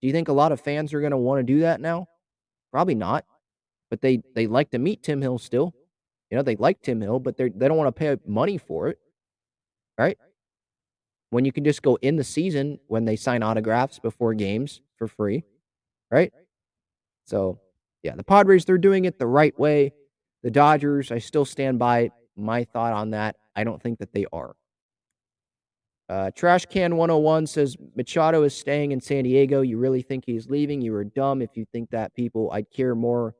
Do 0.00 0.06
you 0.06 0.12
think 0.12 0.28
a 0.28 0.32
lot 0.32 0.52
of 0.52 0.60
fans 0.60 0.92
are 0.92 1.00
going 1.00 1.12
to 1.12 1.16
want 1.16 1.38
to 1.38 1.42
do 1.42 1.60
that 1.60 1.80
now? 1.80 2.06
Probably 2.72 2.94
not. 2.94 3.24
But 3.90 4.00
they 4.00 4.22
they 4.34 4.46
like 4.46 4.70
to 4.70 4.78
meet 4.78 5.02
Tim 5.02 5.20
Hill 5.20 5.38
still. 5.38 5.74
You 6.30 6.36
know, 6.36 6.42
they 6.42 6.56
like 6.56 6.80
Tim 6.80 7.00
Hill, 7.00 7.18
but 7.18 7.36
they 7.36 7.48
they 7.48 7.66
don't 7.66 7.76
want 7.76 7.88
to 7.88 7.98
pay 7.98 8.16
money 8.26 8.56
for 8.56 8.88
it. 8.88 8.98
Right? 9.98 10.16
When 11.30 11.44
you 11.44 11.52
can 11.52 11.64
just 11.64 11.82
go 11.82 11.96
in 12.02 12.16
the 12.16 12.24
season 12.24 12.80
when 12.88 13.04
they 13.04 13.16
sign 13.16 13.42
autographs 13.42 13.98
before 13.98 14.34
games 14.34 14.80
for 14.96 15.06
free, 15.06 15.44
right? 16.10 16.32
So, 17.24 17.60
yeah, 18.02 18.16
the 18.16 18.24
Padres 18.24 18.64
they're 18.64 18.78
doing 18.78 19.04
it 19.04 19.18
the 19.18 19.26
right 19.26 19.56
way. 19.58 19.92
The 20.42 20.50
Dodgers, 20.50 21.12
I 21.12 21.18
still 21.18 21.44
stand 21.44 21.78
by 21.78 22.10
my 22.36 22.64
thought 22.64 22.92
on 22.92 23.10
that, 23.10 23.36
I 23.54 23.64
don't 23.64 23.80
think 23.80 23.98
that 23.98 24.12
they 24.12 24.26
are. 24.32 24.56
Uh, 26.08 26.30
Trash 26.34 26.66
Can 26.66 26.96
101 26.96 27.46
says 27.46 27.76
Machado 27.94 28.42
is 28.42 28.52
staying 28.52 28.90
in 28.90 29.00
San 29.00 29.22
Diego. 29.22 29.60
You 29.60 29.78
really 29.78 30.02
think 30.02 30.24
he's 30.26 30.48
leaving? 30.48 30.80
You 30.80 30.92
are 30.96 31.04
dumb 31.04 31.40
if 31.40 31.56
you 31.56 31.64
think 31.72 31.90
that 31.90 32.12
people. 32.14 32.50
I'd 32.50 32.68
care 32.68 32.96
more 32.96 33.36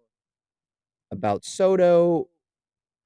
about 1.10 1.44
Soto. 1.44 2.28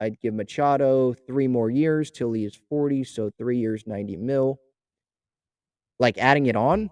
I'd 0.00 0.20
give 0.20 0.34
Machado 0.34 1.14
three 1.14 1.48
more 1.48 1.70
years 1.70 2.10
till 2.10 2.32
he 2.32 2.44
is 2.44 2.58
40. 2.68 3.04
So 3.04 3.30
three 3.38 3.56
years, 3.56 3.84
90 3.86 4.16
mil. 4.16 4.60
Like 5.98 6.18
adding 6.18 6.46
it 6.46 6.56
on? 6.56 6.90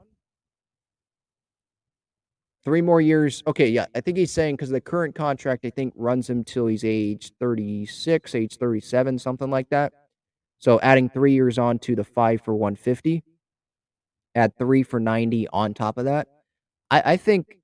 Three 2.65 2.81
more 2.81 3.01
years. 3.01 3.43
Okay, 3.47 3.69
yeah. 3.69 3.87
I 3.95 4.01
think 4.01 4.17
he's 4.17 4.31
saying 4.31 4.55
because 4.55 4.71
the 4.71 4.81
current 4.81 5.17
contract, 5.17 5.65
I 5.65 5.71
think, 5.71 5.93
runs 5.97 6.31
him 6.31 6.45
till 6.45 6.67
he's 6.67 6.85
age 6.85 7.33
36, 7.41 8.35
age 8.37 8.57
37, 8.57 9.19
something 9.19 9.51
like 9.51 9.69
that. 9.71 9.93
So 10.59 10.79
adding 10.81 11.09
three 11.11 11.33
years 11.33 11.59
on 11.59 11.81
to 11.81 11.97
the 11.97 12.05
five 12.05 12.41
for 12.43 12.55
150, 12.55 13.25
add 14.37 14.57
three 14.57 14.85
for 14.85 15.01
90 15.01 15.49
on 15.49 15.75
top 15.75 15.99
of 15.99 16.05
that. 16.05 16.29
I, 16.89 17.03
I 17.05 17.17
think, 17.17 17.59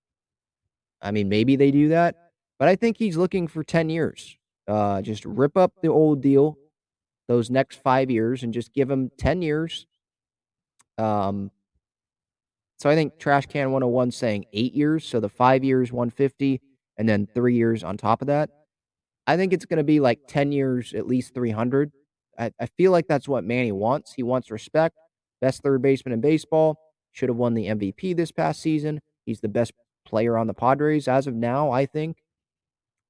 I 1.00 1.12
mean, 1.12 1.28
maybe 1.28 1.54
they 1.54 1.70
do 1.70 1.90
that, 1.90 2.16
but 2.58 2.66
I 2.66 2.74
think 2.74 2.96
he's 2.96 3.16
looking 3.16 3.46
for 3.46 3.62
10 3.62 3.88
years. 3.88 4.36
Uh, 4.66 5.00
just 5.00 5.24
rip 5.24 5.56
up 5.56 5.74
the 5.80 5.88
old 5.88 6.20
deal, 6.20 6.58
those 7.28 7.50
next 7.50 7.80
five 7.82 8.10
years, 8.10 8.42
and 8.42 8.52
just 8.52 8.74
give 8.74 8.90
him 8.90 9.12
10 9.16 9.42
years. 9.42 9.86
Um, 10.98 11.50
so 12.78 12.88
I 12.88 12.94
think 12.94 13.18
Trash 13.18 13.46
Can 13.46 13.72
101 13.72 14.12
saying 14.12 14.46
eight 14.52 14.74
years. 14.74 15.04
So 15.04 15.20
the 15.20 15.28
five 15.28 15.64
years, 15.64 15.92
150, 15.92 16.60
and 16.96 17.08
then 17.08 17.26
three 17.34 17.54
years 17.54 17.82
on 17.82 17.96
top 17.96 18.20
of 18.20 18.28
that. 18.28 18.50
I 19.26 19.36
think 19.36 19.52
it's 19.52 19.66
going 19.66 19.78
to 19.78 19.84
be 19.84 20.00
like 20.00 20.20
10 20.28 20.52
years, 20.52 20.94
at 20.94 21.06
least 21.06 21.34
300. 21.34 21.92
I, 22.38 22.52
I 22.60 22.66
feel 22.66 22.92
like 22.92 23.06
that's 23.08 23.28
what 23.28 23.44
Manny 23.44 23.72
wants. 23.72 24.14
He 24.14 24.22
wants 24.22 24.50
respect. 24.50 24.96
Best 25.40 25.62
third 25.62 25.82
baseman 25.82 26.12
in 26.12 26.20
baseball. 26.20 26.78
Should 27.12 27.28
have 27.28 27.36
won 27.36 27.54
the 27.54 27.66
MVP 27.66 28.16
this 28.16 28.32
past 28.32 28.60
season. 28.60 29.00
He's 29.26 29.40
the 29.40 29.48
best 29.48 29.72
player 30.06 30.38
on 30.38 30.46
the 30.46 30.54
Padres 30.54 31.08
as 31.08 31.26
of 31.26 31.34
now, 31.34 31.70
I 31.70 31.84
think. 31.86 32.18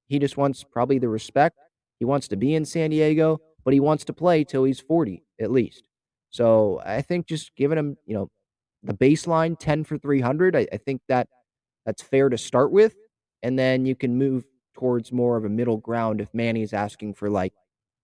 He 0.07 0.19
just 0.19 0.37
wants 0.37 0.63
probably 0.63 0.99
the 0.99 1.07
respect. 1.07 1.57
He 1.99 2.05
wants 2.05 2.27
to 2.29 2.35
be 2.35 2.55
in 2.55 2.65
San 2.65 2.89
Diego, 2.89 3.39
but 3.63 3.73
he 3.73 3.79
wants 3.79 4.03
to 4.05 4.13
play 4.13 4.43
till 4.43 4.63
he's 4.63 4.79
40 4.79 5.23
at 5.39 5.51
least. 5.51 5.83
So 6.29 6.81
I 6.85 7.01
think 7.01 7.27
just 7.27 7.55
giving 7.55 7.77
him, 7.77 7.97
you 8.05 8.15
know, 8.15 8.29
the 8.83 8.93
baseline 8.93 9.57
10 9.59 9.83
for 9.83 9.97
300 9.97 10.55
I, 10.55 10.67
I, 10.71 10.77
think 10.77 11.01
that 11.09 11.27
that's 11.85 12.01
fair 12.01 12.29
to 12.29 12.37
start 12.37 12.71
with 12.71 12.95
and 13.43 13.59
then 13.59 13.85
you 13.85 13.93
can 13.95 14.17
move 14.17 14.45
towards 14.73 15.11
more 15.11 15.35
of 15.35 15.43
a 15.43 15.49
middle 15.49 15.77
ground 15.77 16.21
if 16.21 16.33
manny's 16.33 16.71
asking 16.71 17.13
for 17.13 17.29
like 17.29 17.53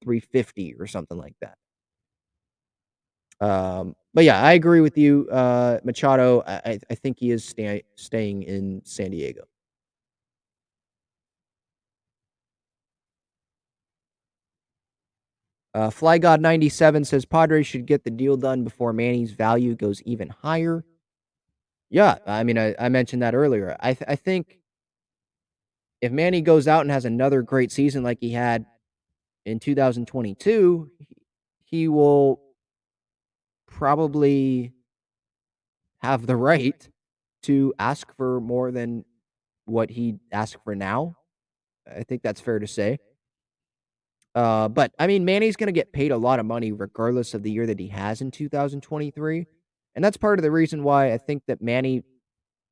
350 0.03 0.75
or 0.77 0.85
something 0.85 1.17
like 1.17 1.35
that. 1.41 1.57
Um 3.45 3.95
but 4.13 4.23
yeah 4.23 4.41
i 4.41 4.53
agree 4.53 4.79
with 4.81 4.97
you 4.97 5.27
uh 5.29 5.79
machado 5.83 6.41
i, 6.47 6.79
I 6.89 6.95
think 6.95 7.19
he 7.19 7.31
is 7.31 7.43
stay, 7.43 7.83
staying 7.95 8.43
in 8.43 8.81
san 8.85 9.11
diego 9.11 9.43
Uh, 15.75 15.89
Fly 15.89 16.19
God 16.19 16.39
97 16.39 17.03
says 17.03 17.25
Padres 17.25 17.67
should 17.67 17.85
get 17.85 18.05
the 18.05 18.09
deal 18.09 18.37
done 18.37 18.63
before 18.63 18.93
Manny's 18.93 19.33
value 19.33 19.75
goes 19.75 20.01
even 20.03 20.29
higher. 20.29 20.85
Yeah, 21.89 22.15
I 22.25 22.45
mean, 22.45 22.57
I, 22.57 22.73
I 22.79 22.87
mentioned 22.87 23.21
that 23.23 23.35
earlier. 23.35 23.75
I, 23.81 23.93
th- 23.93 24.07
I 24.07 24.15
think 24.15 24.57
if 25.99 26.13
Manny 26.13 26.39
goes 26.39 26.69
out 26.69 26.81
and 26.81 26.91
has 26.91 27.03
another 27.03 27.41
great 27.41 27.73
season 27.73 28.03
like 28.03 28.19
he 28.21 28.31
had 28.31 28.65
in 29.45 29.59
2022, 29.59 30.89
he 31.65 31.89
will 31.89 32.39
probably 33.67 34.71
have 35.97 36.25
the 36.25 36.37
right 36.37 36.87
to 37.43 37.73
ask 37.77 38.15
for 38.15 38.39
more 38.39 38.71
than 38.71 39.03
what 39.65 39.89
he 39.89 40.19
asked 40.31 40.55
for 40.63 40.73
now. 40.73 41.17
I 41.85 42.03
think 42.03 42.21
that's 42.21 42.39
fair 42.39 42.59
to 42.59 42.67
say. 42.67 42.99
Uh, 44.35 44.67
but 44.67 44.91
I 44.99 45.07
mean, 45.07 45.23
Manny's 45.23 45.55
going 45.55 45.67
to 45.67 45.73
get 45.73 45.93
paid 45.93 46.11
a 46.11 46.17
lot 46.17 46.39
of 46.39 46.45
money 46.45 46.73
regardless 46.73 47.33
of 47.33 47.41
the 47.41 47.51
year 47.51 47.65
that 47.65 47.79
he 47.79 47.87
has 47.87 48.21
in 48.21 48.31
2023. 48.31 49.47
And 49.95 50.03
that's 50.03 50.17
part 50.17 50.37
of 50.37 50.43
the 50.43 50.51
reason 50.51 50.83
why 50.83 51.13
I 51.13 51.17
think 51.17 51.43
that 51.47 51.61
Manny 51.61 52.03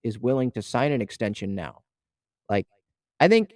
is 0.03 0.19
willing 0.19 0.51
to 0.51 0.61
sign 0.61 0.91
an 0.91 1.01
extension 1.01 1.55
now. 1.55 1.79
Like, 2.49 2.67
I 3.19 3.29
think 3.29 3.53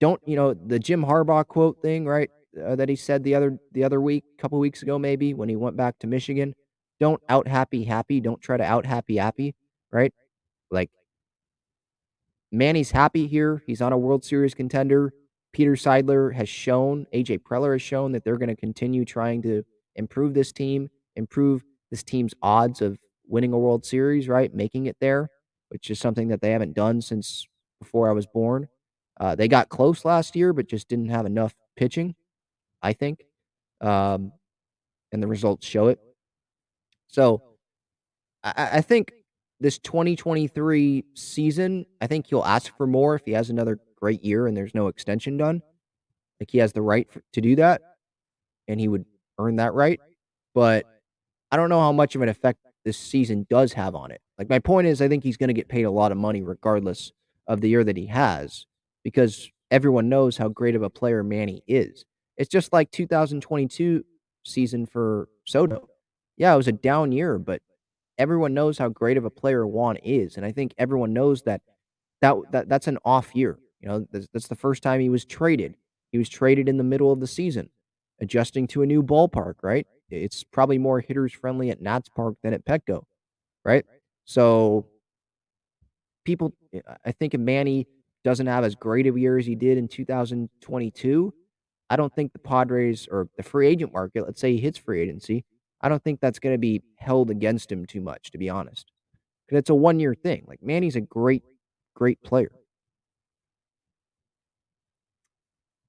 don't 0.00 0.20
you 0.26 0.34
know 0.34 0.54
the 0.54 0.78
Jim 0.78 1.04
Harbaugh 1.04 1.46
quote 1.46 1.82
thing, 1.82 2.06
right? 2.06 2.30
Uh, 2.60 2.74
that 2.76 2.88
he 2.88 2.96
said 2.96 3.22
the 3.22 3.34
other 3.34 3.58
the 3.72 3.84
other 3.84 4.00
week, 4.00 4.24
a 4.36 4.40
couple 4.42 4.58
weeks 4.58 4.82
ago, 4.82 4.98
maybe 4.98 5.34
when 5.34 5.48
he 5.48 5.56
went 5.56 5.76
back 5.76 5.98
to 6.00 6.06
Michigan. 6.06 6.54
Don't 6.98 7.22
out 7.28 7.46
happy 7.46 7.84
happy. 7.84 8.20
Don't 8.20 8.40
try 8.40 8.56
to 8.56 8.64
out 8.64 8.86
happy 8.86 9.16
happy, 9.16 9.54
right? 9.92 10.12
Like 10.70 10.90
Manny's 12.50 12.90
happy 12.90 13.26
here. 13.26 13.62
He's 13.66 13.82
on 13.82 13.92
a 13.92 13.98
World 13.98 14.24
Series 14.24 14.54
contender. 14.54 15.12
Peter 15.52 15.72
Seidler 15.72 16.34
has 16.34 16.48
shown, 16.48 17.06
AJ 17.12 17.40
Preller 17.40 17.72
has 17.72 17.82
shown 17.82 18.12
that 18.12 18.24
they're 18.24 18.38
going 18.38 18.48
to 18.48 18.56
continue 18.56 19.04
trying 19.04 19.42
to 19.42 19.62
improve 19.96 20.34
this 20.34 20.52
team, 20.52 20.90
improve 21.16 21.62
this 21.90 22.02
team's 22.02 22.32
odds 22.42 22.80
of 22.80 22.98
winning 23.26 23.52
a 23.52 23.58
World 23.58 23.84
Series, 23.84 24.28
right? 24.28 24.52
Making 24.54 24.86
it 24.86 24.96
there, 25.00 25.28
which 25.68 25.90
is 25.90 25.98
something 25.98 26.28
that 26.28 26.40
they 26.40 26.52
haven't 26.52 26.74
done 26.74 27.02
since 27.02 27.46
before 27.80 28.08
I 28.08 28.12
was 28.12 28.26
born. 28.26 28.68
Uh, 29.20 29.34
they 29.34 29.46
got 29.46 29.68
close 29.68 30.04
last 30.04 30.34
year, 30.34 30.52
but 30.52 30.66
just 30.66 30.88
didn't 30.88 31.10
have 31.10 31.26
enough 31.26 31.54
pitching, 31.76 32.14
I 32.82 32.94
think. 32.94 33.24
Um, 33.80 34.32
and 35.12 35.22
the 35.22 35.26
results 35.26 35.66
show 35.66 35.88
it. 35.88 36.00
So 37.08 37.42
I, 38.42 38.70
I 38.74 38.80
think 38.80 39.12
this 39.60 39.78
2023 39.78 41.04
season, 41.14 41.86
I 42.00 42.06
think 42.06 42.26
he'll 42.26 42.44
ask 42.44 42.74
for 42.76 42.86
more 42.86 43.14
if 43.14 43.22
he 43.26 43.32
has 43.32 43.50
another 43.50 43.78
great 44.02 44.24
year 44.24 44.48
and 44.48 44.56
there's 44.56 44.74
no 44.74 44.88
extension 44.88 45.36
done. 45.36 45.62
Like 46.40 46.50
he 46.50 46.58
has 46.58 46.72
the 46.72 46.82
right 46.82 47.08
to 47.34 47.40
do 47.40 47.54
that 47.56 47.80
and 48.66 48.80
he 48.80 48.88
would 48.88 49.04
earn 49.38 49.56
that 49.56 49.74
right. 49.74 50.00
But 50.54 50.86
I 51.52 51.56
don't 51.56 51.68
know 51.68 51.80
how 51.80 51.92
much 51.92 52.16
of 52.16 52.22
an 52.22 52.28
effect 52.28 52.58
this 52.84 52.98
season 52.98 53.46
does 53.48 53.72
have 53.74 53.94
on 53.94 54.10
it. 54.10 54.20
Like 54.38 54.48
my 54.48 54.58
point 54.58 54.88
is 54.88 55.00
I 55.00 55.06
think 55.06 55.22
he's 55.22 55.36
going 55.36 55.48
to 55.48 55.54
get 55.54 55.68
paid 55.68 55.84
a 55.84 55.90
lot 55.90 56.10
of 56.10 56.18
money 56.18 56.42
regardless 56.42 57.12
of 57.46 57.60
the 57.60 57.68
year 57.68 57.84
that 57.84 57.96
he 57.96 58.06
has 58.06 58.66
because 59.04 59.48
everyone 59.70 60.08
knows 60.08 60.36
how 60.36 60.48
great 60.48 60.74
of 60.74 60.82
a 60.82 60.90
player 60.90 61.22
Manny 61.22 61.62
is. 61.68 62.04
It's 62.36 62.50
just 62.50 62.72
like 62.72 62.90
2022 62.90 64.04
season 64.44 64.84
for 64.84 65.28
Soto. 65.46 65.88
Yeah, 66.36 66.52
it 66.52 66.56
was 66.56 66.66
a 66.66 66.72
down 66.72 67.12
year, 67.12 67.38
but 67.38 67.62
everyone 68.18 68.52
knows 68.52 68.78
how 68.78 68.88
great 68.88 69.16
of 69.16 69.24
a 69.24 69.30
player 69.30 69.64
Juan 69.64 69.96
is, 69.98 70.36
and 70.36 70.44
I 70.44 70.50
think 70.50 70.74
everyone 70.76 71.12
knows 71.12 71.42
that 71.42 71.60
that, 72.20 72.36
that 72.50 72.68
that's 72.68 72.88
an 72.88 72.98
off 73.04 73.34
year. 73.34 73.58
You 73.82 73.88
know, 73.88 74.06
that's, 74.10 74.28
that's 74.32 74.48
the 74.48 74.56
first 74.56 74.82
time 74.82 75.00
he 75.00 75.08
was 75.08 75.24
traded. 75.24 75.74
He 76.12 76.18
was 76.18 76.28
traded 76.28 76.68
in 76.68 76.76
the 76.76 76.84
middle 76.84 77.12
of 77.12 77.20
the 77.20 77.26
season, 77.26 77.68
adjusting 78.20 78.66
to 78.68 78.82
a 78.82 78.86
new 78.86 79.02
ballpark. 79.02 79.54
Right? 79.62 79.86
It's 80.10 80.44
probably 80.44 80.78
more 80.78 81.00
hitters 81.00 81.32
friendly 81.32 81.70
at 81.70 81.82
Nats 81.82 82.08
Park 82.08 82.36
than 82.42 82.54
at 82.54 82.64
Petco. 82.64 83.02
Right? 83.64 83.84
So 84.24 84.86
people, 86.24 86.54
I 87.04 87.12
think 87.12 87.34
if 87.34 87.40
Manny 87.40 87.86
doesn't 88.24 88.46
have 88.46 88.64
as 88.64 88.74
great 88.74 89.06
of 89.06 89.16
a 89.16 89.20
year 89.20 89.38
as 89.38 89.46
he 89.46 89.54
did 89.54 89.78
in 89.78 89.88
2022, 89.88 91.34
I 91.90 91.96
don't 91.96 92.14
think 92.14 92.32
the 92.32 92.38
Padres 92.38 93.08
or 93.10 93.28
the 93.36 93.42
free 93.42 93.66
agent 93.66 93.92
market, 93.92 94.24
let's 94.24 94.40
say 94.40 94.52
he 94.52 94.60
hits 94.60 94.78
free 94.78 95.02
agency, 95.02 95.44
I 95.80 95.88
don't 95.88 96.02
think 96.02 96.20
that's 96.20 96.38
going 96.38 96.54
to 96.54 96.58
be 96.58 96.80
held 96.96 97.30
against 97.30 97.70
him 97.70 97.84
too 97.84 98.00
much, 98.00 98.30
to 98.30 98.38
be 98.38 98.48
honest. 98.48 98.92
Because 99.46 99.58
it's 99.58 99.70
a 99.70 99.74
one 99.74 99.98
year 99.98 100.14
thing. 100.14 100.44
Like, 100.46 100.62
Manny's 100.62 100.96
a 100.96 101.00
great, 101.00 101.42
great 101.94 102.22
player. 102.22 102.52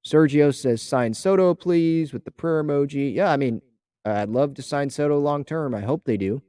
Sergio 0.06 0.54
says, 0.54 0.82
sign 0.82 1.14
Soto, 1.14 1.54
please, 1.54 2.12
with 2.12 2.26
the 2.26 2.32
prayer 2.32 2.64
emoji. 2.64 3.14
Yeah, 3.14 3.32
I 3.32 3.38
mean, 3.38 3.62
I'd 4.06 4.30
love 4.30 4.54
to 4.56 4.62
sign 4.62 4.90
Soto 4.90 5.18
long 5.18 5.46
term. 5.46 5.74
I 5.74 5.82
hope 5.82 6.04
they 6.04 6.18
do. 6.18 6.42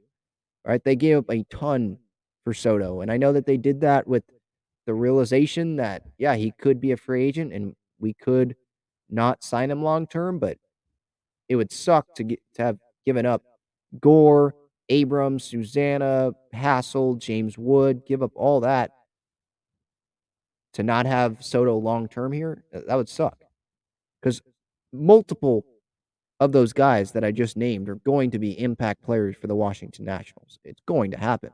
All 0.65 0.71
right. 0.71 0.83
They 0.83 0.95
gave 0.95 1.17
up 1.17 1.29
a 1.29 1.43
ton 1.43 1.97
for 2.43 2.53
Soto. 2.53 3.01
And 3.01 3.11
I 3.11 3.17
know 3.17 3.31
that 3.33 3.45
they 3.45 3.57
did 3.57 3.81
that 3.81 4.07
with 4.07 4.23
the 4.85 4.93
realization 4.93 5.77
that, 5.77 6.03
yeah, 6.17 6.35
he 6.35 6.51
could 6.59 6.81
be 6.81 6.91
a 6.91 6.97
free 6.97 7.23
agent 7.23 7.53
and 7.53 7.75
we 7.99 8.13
could 8.13 8.55
not 9.09 9.43
sign 9.43 9.71
him 9.71 9.83
long 9.83 10.05
term, 10.05 10.37
but 10.39 10.57
it 11.47 11.55
would 11.55 11.71
suck 11.71 12.13
to 12.15 12.23
get 12.23 12.39
to 12.55 12.63
have 12.63 12.77
given 13.05 13.25
up 13.25 13.43
Gore, 13.99 14.55
Abrams, 14.89 15.45
Susana, 15.45 16.33
Hassell, 16.53 17.17
James 17.19 17.57
Wood, 17.57 18.01
give 18.05 18.21
up 18.21 18.31
all 18.35 18.59
that 18.61 18.91
to 20.73 20.83
not 20.83 21.05
have 21.05 21.37
Soto 21.39 21.77
long 21.77 22.09
term 22.09 22.33
here, 22.33 22.65
that 22.73 22.95
would 22.95 23.07
suck. 23.07 23.44
Because 24.25 24.41
multiple 24.91 25.63
of 26.39 26.51
those 26.51 26.73
guys 26.73 27.11
that 27.11 27.23
I 27.23 27.31
just 27.31 27.55
named 27.55 27.87
are 27.89 27.95
going 27.95 28.31
to 28.31 28.39
be 28.39 28.59
impact 28.59 29.03
players 29.03 29.35
for 29.35 29.45
the 29.45 29.53
Washington 29.53 30.03
Nationals. 30.03 30.57
It's 30.63 30.81
going 30.87 31.11
to 31.11 31.17
happen. 31.17 31.51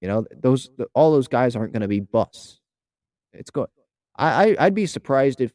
You 0.00 0.06
know, 0.06 0.26
those 0.40 0.70
all 0.94 1.10
those 1.10 1.26
guys 1.26 1.56
aren't 1.56 1.72
going 1.72 1.82
to 1.82 1.88
be 1.88 1.98
busts. 1.98 2.60
It's 3.32 3.50
good. 3.50 3.66
I, 4.14 4.50
I 4.52 4.56
I'd 4.66 4.74
be 4.74 4.86
surprised 4.86 5.40
if 5.40 5.52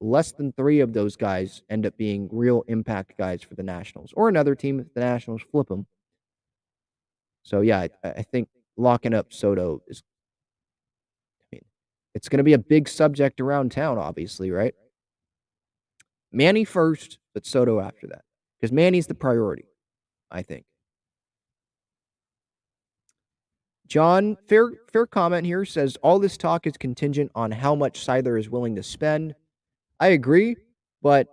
less 0.00 0.32
than 0.32 0.50
three 0.52 0.80
of 0.80 0.92
those 0.92 1.14
guys 1.14 1.62
end 1.70 1.86
up 1.86 1.96
being 1.96 2.28
real 2.32 2.64
impact 2.66 3.16
guys 3.16 3.42
for 3.42 3.54
the 3.54 3.62
Nationals 3.62 4.12
or 4.16 4.28
another 4.28 4.56
team 4.56 4.80
if 4.80 4.92
the 4.92 5.00
Nationals 5.00 5.42
flip 5.52 5.68
them. 5.68 5.86
So 7.44 7.60
yeah, 7.60 7.86
I, 8.02 8.08
I 8.08 8.22
think 8.22 8.48
locking 8.76 9.14
up 9.14 9.32
Soto 9.32 9.82
is. 9.86 10.02
It's 12.14 12.28
going 12.28 12.38
to 12.38 12.44
be 12.44 12.52
a 12.52 12.58
big 12.58 12.88
subject 12.88 13.40
around 13.40 13.72
town, 13.72 13.98
obviously, 13.98 14.50
right? 14.50 14.74
Manny 16.30 16.64
first, 16.64 17.18
but 17.34 17.46
Soto 17.46 17.80
after 17.80 18.06
that, 18.08 18.22
because 18.58 18.72
Manny's 18.72 19.06
the 19.06 19.14
priority, 19.14 19.66
I 20.30 20.42
think. 20.42 20.64
John, 23.86 24.38
fair 24.48 24.70
fair 24.90 25.06
comment 25.06 25.44
here 25.44 25.66
says 25.66 25.98
all 26.02 26.18
this 26.18 26.38
talk 26.38 26.66
is 26.66 26.78
contingent 26.78 27.30
on 27.34 27.50
how 27.50 27.74
much 27.74 28.06
Seidler 28.06 28.40
is 28.40 28.48
willing 28.48 28.76
to 28.76 28.82
spend. 28.82 29.34
I 30.00 30.08
agree, 30.08 30.56
but 31.02 31.28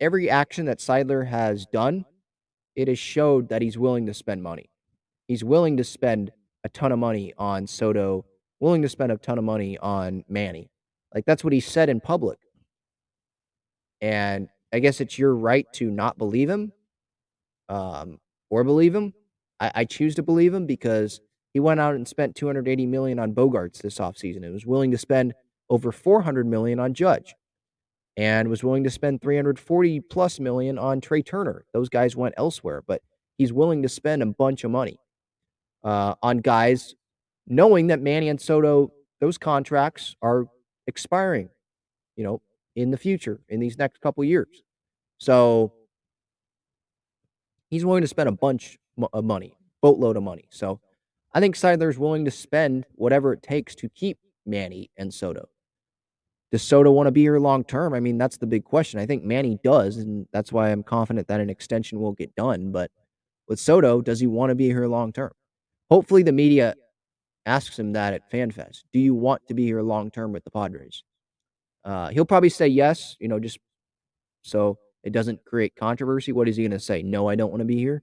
every 0.00 0.30
action 0.30 0.64
that 0.66 0.78
Seidler 0.78 1.26
has 1.26 1.66
done, 1.66 2.06
it 2.74 2.88
has 2.88 2.98
showed 2.98 3.50
that 3.50 3.60
he's 3.60 3.76
willing 3.76 4.06
to 4.06 4.14
spend 4.14 4.42
money. 4.42 4.70
He's 5.28 5.44
willing 5.44 5.76
to 5.76 5.84
spend 5.84 6.32
a 6.64 6.70
ton 6.70 6.90
of 6.90 6.98
money 6.98 7.34
on 7.36 7.66
Soto, 7.66 8.24
willing 8.60 8.82
to 8.82 8.88
spend 8.88 9.12
a 9.12 9.16
ton 9.16 9.38
of 9.38 9.44
money 9.44 9.78
on 9.78 10.24
Manny. 10.28 10.70
Like 11.14 11.24
that's 11.26 11.44
what 11.44 11.52
he 11.52 11.60
said 11.60 11.88
in 11.88 12.00
public. 12.00 12.38
And 14.00 14.48
I 14.72 14.80
guess 14.80 15.00
it's 15.00 15.18
your 15.18 15.34
right 15.34 15.66
to 15.74 15.90
not 15.90 16.18
believe 16.18 16.50
him 16.50 16.72
um, 17.68 18.18
or 18.50 18.64
believe 18.64 18.94
him. 18.94 19.14
I, 19.60 19.70
I 19.74 19.84
choose 19.84 20.14
to 20.16 20.22
believe 20.22 20.52
him 20.52 20.66
because 20.66 21.20
he 21.52 21.60
went 21.60 21.80
out 21.80 21.94
and 21.94 22.06
spent 22.06 22.34
280 22.34 22.86
million 22.86 23.18
on 23.18 23.32
Bogaerts 23.32 23.78
this 23.80 23.98
offseason 23.98 24.44
and 24.44 24.52
was 24.52 24.66
willing 24.66 24.90
to 24.90 24.98
spend 24.98 25.34
over 25.70 25.92
400 25.92 26.46
million 26.46 26.80
on 26.80 26.92
Judge 26.94 27.34
and 28.16 28.48
was 28.48 28.62
willing 28.62 28.84
to 28.84 28.90
spend 28.90 29.22
340 29.22 30.00
plus 30.00 30.38
million 30.40 30.78
on 30.78 31.00
Trey 31.00 31.22
Turner. 31.22 31.64
Those 31.72 31.88
guys 31.88 32.16
went 32.16 32.34
elsewhere, 32.36 32.82
but 32.86 33.02
he's 33.38 33.52
willing 33.52 33.82
to 33.82 33.88
spend 33.88 34.22
a 34.22 34.26
bunch 34.26 34.64
of 34.64 34.70
money 34.70 34.98
uh, 35.82 36.14
on 36.22 36.38
guys, 36.38 36.94
knowing 37.46 37.88
that 37.88 38.00
Manny 38.00 38.28
and 38.28 38.40
Soto, 38.40 38.92
those 39.20 39.38
contracts 39.38 40.16
are 40.22 40.46
expiring, 40.86 41.50
you 42.16 42.24
know, 42.24 42.40
in 42.76 42.90
the 42.90 42.96
future, 42.96 43.40
in 43.48 43.60
these 43.60 43.78
next 43.78 44.00
couple 44.00 44.24
years. 44.24 44.62
So 45.18 45.72
he's 47.70 47.84
willing 47.84 48.02
to 48.02 48.08
spend 48.08 48.28
a 48.28 48.32
bunch 48.32 48.78
of 49.12 49.24
money, 49.24 49.56
boatload 49.80 50.16
of 50.16 50.22
money. 50.22 50.46
So 50.50 50.80
I 51.32 51.40
think 51.40 51.56
Seidler's 51.56 51.98
willing 51.98 52.24
to 52.24 52.30
spend 52.30 52.86
whatever 52.94 53.32
it 53.32 53.42
takes 53.42 53.74
to 53.76 53.88
keep 53.88 54.18
Manny 54.46 54.90
and 54.96 55.12
Soto. 55.12 55.48
Does 56.52 56.62
Soto 56.62 56.92
want 56.92 57.08
to 57.08 57.12
be 57.12 57.22
here 57.22 57.38
long 57.38 57.64
term? 57.64 57.94
I 57.94 58.00
mean, 58.00 58.16
that's 58.16 58.36
the 58.36 58.46
big 58.46 58.64
question. 58.64 59.00
I 59.00 59.06
think 59.06 59.24
Manny 59.24 59.58
does, 59.64 59.96
and 59.96 60.26
that's 60.32 60.52
why 60.52 60.70
I'm 60.70 60.84
confident 60.84 61.26
that 61.26 61.40
an 61.40 61.50
extension 61.50 62.00
will 62.00 62.12
get 62.12 62.34
done. 62.36 62.70
But 62.70 62.92
with 63.48 63.58
Soto, 63.58 64.00
does 64.00 64.20
he 64.20 64.28
want 64.28 64.50
to 64.50 64.54
be 64.54 64.66
here 64.66 64.86
long 64.86 65.12
term? 65.12 65.32
Hopefully, 65.90 66.22
the 66.22 66.32
media 66.32 66.74
asks 67.46 67.78
him 67.78 67.92
that 67.92 68.14
at 68.14 68.30
FanFest. 68.30 68.84
Do 68.92 68.98
you 68.98 69.14
want 69.14 69.46
to 69.48 69.54
be 69.54 69.64
here 69.64 69.82
long 69.82 70.10
term 70.10 70.32
with 70.32 70.44
the 70.44 70.50
Padres? 70.50 71.02
Uh, 71.84 72.08
he'll 72.08 72.24
probably 72.24 72.48
say 72.48 72.66
yes, 72.66 73.16
you 73.20 73.28
know, 73.28 73.38
just 73.38 73.58
so 74.42 74.78
it 75.02 75.12
doesn't 75.12 75.44
create 75.44 75.76
controversy. 75.76 76.32
What 76.32 76.48
is 76.48 76.56
he 76.56 76.62
going 76.62 76.70
to 76.72 76.80
say? 76.80 77.02
No, 77.02 77.28
I 77.28 77.34
don't 77.34 77.50
want 77.50 77.60
to 77.60 77.66
be 77.66 77.76
here. 77.76 78.02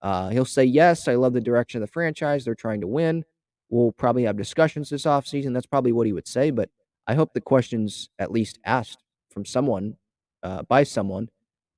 Uh, 0.00 0.28
he'll 0.28 0.44
say 0.44 0.64
yes. 0.64 1.08
I 1.08 1.14
love 1.14 1.32
the 1.32 1.40
direction 1.40 1.82
of 1.82 1.88
the 1.88 1.92
franchise. 1.92 2.44
They're 2.44 2.54
trying 2.54 2.80
to 2.82 2.86
win. 2.86 3.24
We'll 3.68 3.92
probably 3.92 4.24
have 4.24 4.36
discussions 4.36 4.90
this 4.90 5.02
offseason. 5.04 5.52
That's 5.52 5.66
probably 5.66 5.92
what 5.92 6.06
he 6.06 6.12
would 6.12 6.28
say. 6.28 6.50
But 6.50 6.70
I 7.06 7.14
hope 7.14 7.32
the 7.32 7.40
questions 7.40 8.08
at 8.18 8.30
least 8.30 8.60
asked 8.64 9.02
from 9.30 9.44
someone, 9.44 9.96
uh, 10.42 10.62
by 10.62 10.84
someone 10.84 11.28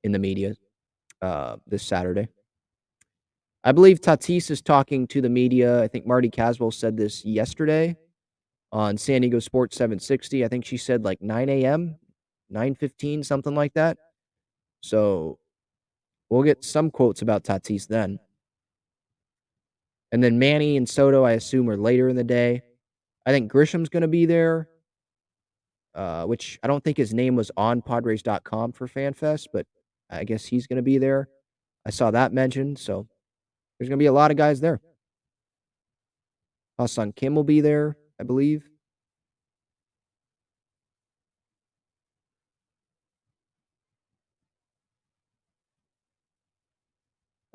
in 0.05 0.13
the 0.13 0.19
media 0.19 0.55
uh, 1.23 1.57
this 1.67 1.83
Saturday. 1.83 2.29
I 3.69 3.73
believe 3.73 4.01
Tatis 4.01 4.51
is 4.51 4.63
talking 4.63 5.07
to 5.09 5.21
the 5.21 5.29
media. 5.29 5.83
I 5.83 5.89
think 5.89 6.07
Marty 6.07 6.31
Caswell 6.31 6.71
said 6.71 6.97
this 6.97 7.23
yesterday 7.23 7.99
on 8.73 8.97
San 8.97 9.21
Diego 9.21 9.41
Sports 9.41 9.77
760. 9.77 10.43
I 10.43 10.49
think 10.49 10.65
she 10.65 10.79
said 10.79 11.05
like 11.05 11.21
9 11.21 11.51
a.m., 11.51 11.97
9:15, 12.51 13.27
something 13.27 13.55
like 13.55 13.75
that. 13.75 13.99
So 14.81 15.39
we'll 16.31 16.45
get 16.45 16.65
some 16.65 16.91
quotes 16.91 17.21
about 17.21 17.45
Tatis 17.45 17.87
then. 17.87 18.19
And 20.13 20.25
then 20.25 20.39
Manny 20.39 20.79
and 20.79 20.89
Soto, 20.89 21.25
I 21.25 21.33
assume, 21.33 21.69
are 21.69 21.77
later 21.77 22.09
in 22.09 22.17
the 22.17 22.25
day. 22.25 22.63
I 23.27 23.33
think 23.33 23.53
Grisham's 23.53 23.91
going 23.91 24.01
to 24.01 24.09
be 24.09 24.25
there, 24.25 24.71
uh, 25.95 26.25
which 26.25 26.59
I 26.63 26.69
don't 26.69 26.83
think 26.83 26.97
his 26.97 27.13
name 27.13 27.37
was 27.37 27.51
on 27.55 27.83
Padres.com 27.83 28.73
for 28.73 28.89
FanFest, 28.89 29.49
but 29.53 29.67
I 30.09 30.25
guess 30.25 30.47
he's 30.47 30.67
going 30.67 30.79
to 30.79 30.83
be 30.83 30.97
there. 30.97 31.29
I 31.85 31.91
saw 31.91 32.11
that 32.13 32.33
mentioned, 32.33 32.79
so 32.79 33.07
there's 33.79 33.89
going 33.89 33.99
to 33.99 34.03
be 34.03 34.07
a 34.07 34.13
lot 34.13 34.31
of 34.31 34.37
guys 34.37 34.61
there. 34.61 34.81
Ha-Seong 36.79 37.15
Kim 37.15 37.35
will 37.35 37.45
be 37.45 37.61
there, 37.61 37.97
I 38.21 38.25
believe. 38.25 38.69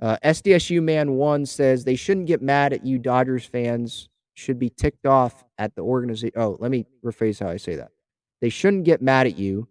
Uh, 0.01 0.17
SDSU 0.21 0.83
Man 0.83 1.13
One 1.13 1.45
says 1.45 1.85
they 1.85 1.95
shouldn't 1.95 2.25
get 2.25 2.41
mad 2.41 2.73
at 2.73 2.85
you, 2.85 2.99
Dodgers 2.99 3.45
fans. 3.45 4.09
Should 4.35 4.59
be 4.59 4.69
ticked 4.69 5.05
off 5.05 5.45
at 5.59 5.75
the 5.75 5.81
organization. 5.81 6.33
Oh, 6.35 6.57
let 6.59 6.71
me 6.71 6.85
rephrase 7.05 7.39
how 7.39 7.49
I 7.49 7.57
say 7.57 7.75
that. 7.75 7.91
They 8.41 8.49
shouldn't 8.49 8.83
get 8.83 9.01
mad 9.01 9.27
at 9.27 9.37
you. 9.37 9.67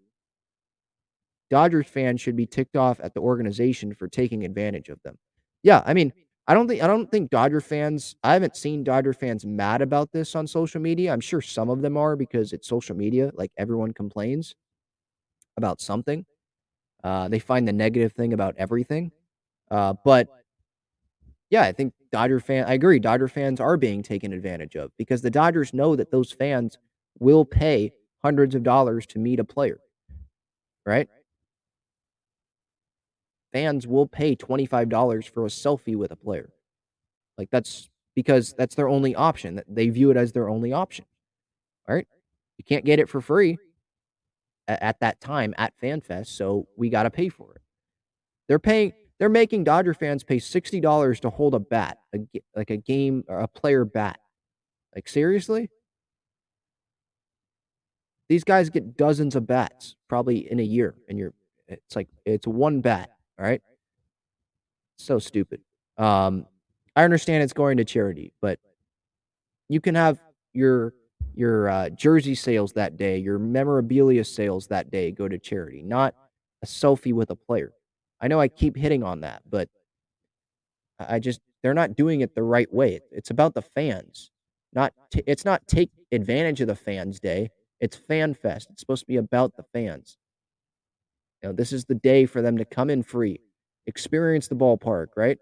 Dodgers 1.50 1.86
fans 1.86 2.20
should 2.20 2.36
be 2.36 2.46
ticked 2.46 2.76
off 2.76 3.00
at 3.00 3.12
the 3.12 3.20
organization 3.20 3.92
for 3.92 4.08
taking 4.08 4.44
advantage 4.44 4.88
of 4.88 5.02
them. 5.02 5.18
Yeah, 5.62 5.82
I 5.84 5.92
mean, 5.92 6.12
I 6.48 6.54
don't 6.54 6.66
think 6.66 6.82
I 6.82 6.86
don't 6.86 7.10
think 7.10 7.30
Dodger 7.30 7.60
fans. 7.60 8.16
I 8.24 8.32
haven't 8.32 8.56
seen 8.56 8.82
Dodger 8.82 9.12
fans 9.12 9.46
mad 9.46 9.80
about 9.80 10.10
this 10.12 10.34
on 10.34 10.46
social 10.46 10.80
media. 10.80 11.12
I'm 11.12 11.20
sure 11.20 11.40
some 11.40 11.70
of 11.70 11.82
them 11.82 11.96
are 11.96 12.16
because 12.16 12.52
it's 12.52 12.68
social 12.68 12.96
media. 12.96 13.30
Like 13.34 13.52
everyone 13.56 13.92
complains 13.92 14.54
about 15.56 15.80
something. 15.80 16.24
Uh, 17.04 17.28
they 17.28 17.38
find 17.38 17.66
the 17.66 17.72
negative 17.72 18.12
thing 18.12 18.32
about 18.32 18.54
everything. 18.58 19.12
Uh, 19.70 19.94
but 20.04 20.28
yeah, 21.50 21.62
I 21.62 21.72
think 21.72 21.92
Dodger 22.10 22.40
fan. 22.40 22.64
I 22.66 22.74
agree. 22.74 22.98
Dodger 22.98 23.28
fans 23.28 23.60
are 23.60 23.76
being 23.76 24.02
taken 24.02 24.32
advantage 24.32 24.74
of 24.74 24.90
because 24.96 25.22
the 25.22 25.30
Dodgers 25.30 25.72
know 25.72 25.94
that 25.96 26.10
those 26.10 26.32
fans 26.32 26.78
will 27.18 27.44
pay 27.44 27.92
hundreds 28.24 28.54
of 28.54 28.62
dollars 28.62 29.06
to 29.06 29.18
meet 29.18 29.38
a 29.38 29.44
player, 29.44 29.78
right? 30.86 31.08
Fans 33.52 33.86
will 33.86 34.06
pay 34.06 34.34
twenty 34.34 34.66
five 34.66 34.88
dollars 34.88 35.26
for 35.26 35.44
a 35.44 35.48
selfie 35.48 35.96
with 35.96 36.10
a 36.10 36.16
player. 36.16 36.50
Like 37.36 37.50
that's 37.50 37.90
because 38.14 38.54
that's 38.56 38.74
their 38.74 38.88
only 38.88 39.14
option. 39.14 39.60
They 39.68 39.88
view 39.88 40.10
it 40.10 40.16
as 40.16 40.32
their 40.32 40.48
only 40.48 40.72
option. 40.72 41.04
All 41.88 41.94
right, 41.94 42.06
you 42.56 42.64
can't 42.64 42.84
get 42.84 42.98
it 42.98 43.08
for 43.08 43.20
free 43.20 43.58
at, 44.68 44.82
at 44.82 45.00
that 45.00 45.20
time 45.20 45.54
at 45.58 45.74
FanFest, 45.82 46.28
so 46.28 46.66
we 46.76 46.88
got 46.88 47.02
to 47.04 47.10
pay 47.10 47.28
for 47.28 47.54
it. 47.54 47.62
They're 48.48 48.58
paying 48.58 48.92
they're 49.18 49.28
making 49.28 49.64
Dodger 49.64 49.94
fans 49.94 50.24
pay 50.24 50.38
sixty 50.38 50.80
dollars 50.80 51.20
to 51.20 51.30
hold 51.30 51.54
a 51.54 51.60
bat, 51.60 51.98
a, 52.14 52.18
like 52.56 52.70
a 52.70 52.76
game 52.76 53.24
or 53.28 53.40
a 53.40 53.48
player 53.48 53.84
bat. 53.84 54.18
Like 54.94 55.08
seriously, 55.08 55.70
these 58.28 58.44
guys 58.44 58.70
get 58.70 58.96
dozens 58.96 59.36
of 59.36 59.46
bats 59.46 59.96
probably 60.08 60.50
in 60.50 60.58
a 60.58 60.64
year, 60.64 60.94
and 61.08 61.18
you're 61.18 61.34
it's 61.68 61.96
like 61.96 62.08
it's 62.24 62.46
one 62.46 62.80
bat. 62.80 63.10
All 63.42 63.48
right, 63.48 63.62
so 64.98 65.18
stupid. 65.18 65.60
Um, 65.98 66.46
I 66.96 67.04
understand 67.04 67.42
it's 67.42 67.52
going 67.52 67.78
to 67.78 67.84
charity, 67.84 68.32
but 68.40 68.58
you 69.68 69.80
can 69.80 69.94
have 69.94 70.20
your 70.52 70.94
your 71.34 71.68
uh, 71.68 71.90
jersey 71.90 72.34
sales 72.34 72.72
that 72.74 72.96
day, 72.98 73.18
your 73.18 73.38
memorabilia 73.38 74.24
sales 74.24 74.68
that 74.68 74.90
day 74.90 75.12
go 75.12 75.28
to 75.28 75.38
charity, 75.38 75.82
not 75.82 76.14
a 76.62 76.66
selfie 76.66 77.14
with 77.14 77.30
a 77.30 77.36
player. 77.36 77.72
I 78.20 78.28
know 78.28 78.40
I 78.40 78.48
keep 78.48 78.76
hitting 78.76 79.02
on 79.02 79.22
that, 79.22 79.42
but 79.48 79.68
I 81.00 81.18
just 81.18 81.40
they're 81.62 81.74
not 81.74 81.96
doing 81.96 82.22
it 82.22 82.34
the 82.34 82.42
right 82.44 82.72
way. 82.72 83.00
It's 83.10 83.30
about 83.30 83.54
the 83.54 83.62
fans. 83.62 84.30
Not 84.72 84.94
t- 85.12 85.24
it's 85.26 85.44
not 85.44 85.66
take 85.68 85.90
advantage 86.12 86.60
of 86.60 86.68
the 86.68 86.76
fans 86.76 87.20
day. 87.20 87.50
It's 87.80 87.96
fan 87.96 88.34
fest. 88.34 88.68
It's 88.70 88.80
supposed 88.80 89.02
to 89.02 89.06
be 89.08 89.16
about 89.16 89.56
the 89.56 89.64
fans. 89.64 90.18
You 91.42 91.48
know, 91.48 91.54
this 91.54 91.72
is 91.72 91.84
the 91.84 91.94
day 91.94 92.26
for 92.26 92.40
them 92.40 92.56
to 92.58 92.64
come 92.64 92.88
in 92.90 93.02
free, 93.02 93.40
experience 93.86 94.48
the 94.48 94.54
ballpark, 94.54 95.08
right? 95.16 95.38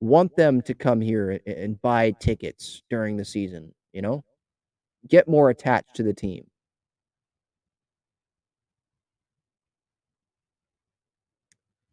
Want 0.00 0.34
them 0.36 0.60
to 0.62 0.74
come 0.74 1.00
here 1.00 1.40
and 1.46 1.80
buy 1.80 2.10
tickets 2.12 2.82
during 2.90 3.16
the 3.16 3.24
season, 3.24 3.72
you 3.92 4.02
know? 4.02 4.24
Get 5.08 5.28
more 5.28 5.50
attached 5.50 5.94
to 5.96 6.02
the 6.02 6.12
team. 6.12 6.46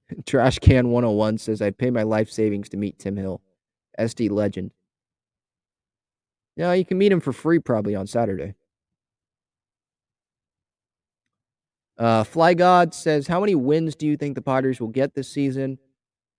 Trash 0.25 0.59
Can 0.59 0.89
101 0.89 1.38
says, 1.38 1.61
I'd 1.61 1.77
pay 1.77 1.91
my 1.91 2.03
life 2.03 2.32
savings 2.32 2.69
to 2.69 2.77
meet 2.77 2.97
Tim 2.99 3.15
Hill. 3.15 3.41
SD 3.99 4.32
legend. 4.32 4.71
Yeah, 6.55 6.73
you 6.73 6.86
can 6.86 6.97
meet 6.97 7.11
him 7.11 7.19
for 7.19 7.34
free 7.34 7.59
probably 7.59 7.95
on 7.95 8.07
Saturday. 8.07 8.55
Uh, 12.00 12.24
Fly 12.24 12.54
God 12.54 12.93
says, 12.93 13.28
How 13.28 13.41
many 13.41 13.56
wins 13.56 13.95
do 13.95 14.08
you 14.08 14.16
think 14.16 14.36
the 14.36 14.41
Padres 14.41 14.80
will 14.80 14.88
get 14.88 15.14
this 15.14 15.30
season? 15.30 15.78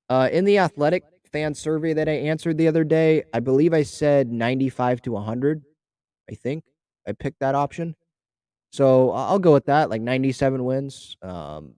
Uh, 0.09 0.29
in 0.33 0.45
the 0.45 0.59
athletic 0.59 1.05
fan 1.31 1.55
survey 1.55 1.93
that 1.93 2.09
I 2.09 2.13
answered 2.13 2.57
the 2.57 2.67
other 2.67 2.83
day, 2.83 3.23
I 3.33 3.41
believe 3.41 3.75
I 3.75 3.83
said 3.83 4.33
95 4.33 5.03
to 5.03 5.13
100. 5.13 5.63
I 6.31 6.35
think 6.35 6.65
I 7.07 7.13
picked 7.13 7.41
that 7.41 7.55
option. 7.55 7.95
So 8.73 9.11
I'll 9.11 9.39
go 9.39 9.53
with 9.53 9.67
that, 9.67 9.91
like 9.91 10.01
97 10.01 10.65
wins. 10.65 11.17
Um, 11.23 11.75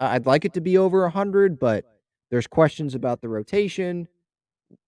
I'd 0.00 0.26
like 0.26 0.44
it 0.44 0.54
to 0.54 0.60
be 0.60 0.78
over 0.78 1.02
100, 1.02 1.58
but 1.58 1.84
there's 2.30 2.46
questions 2.46 2.94
about 2.94 3.20
the 3.20 3.28
rotation. 3.28 4.08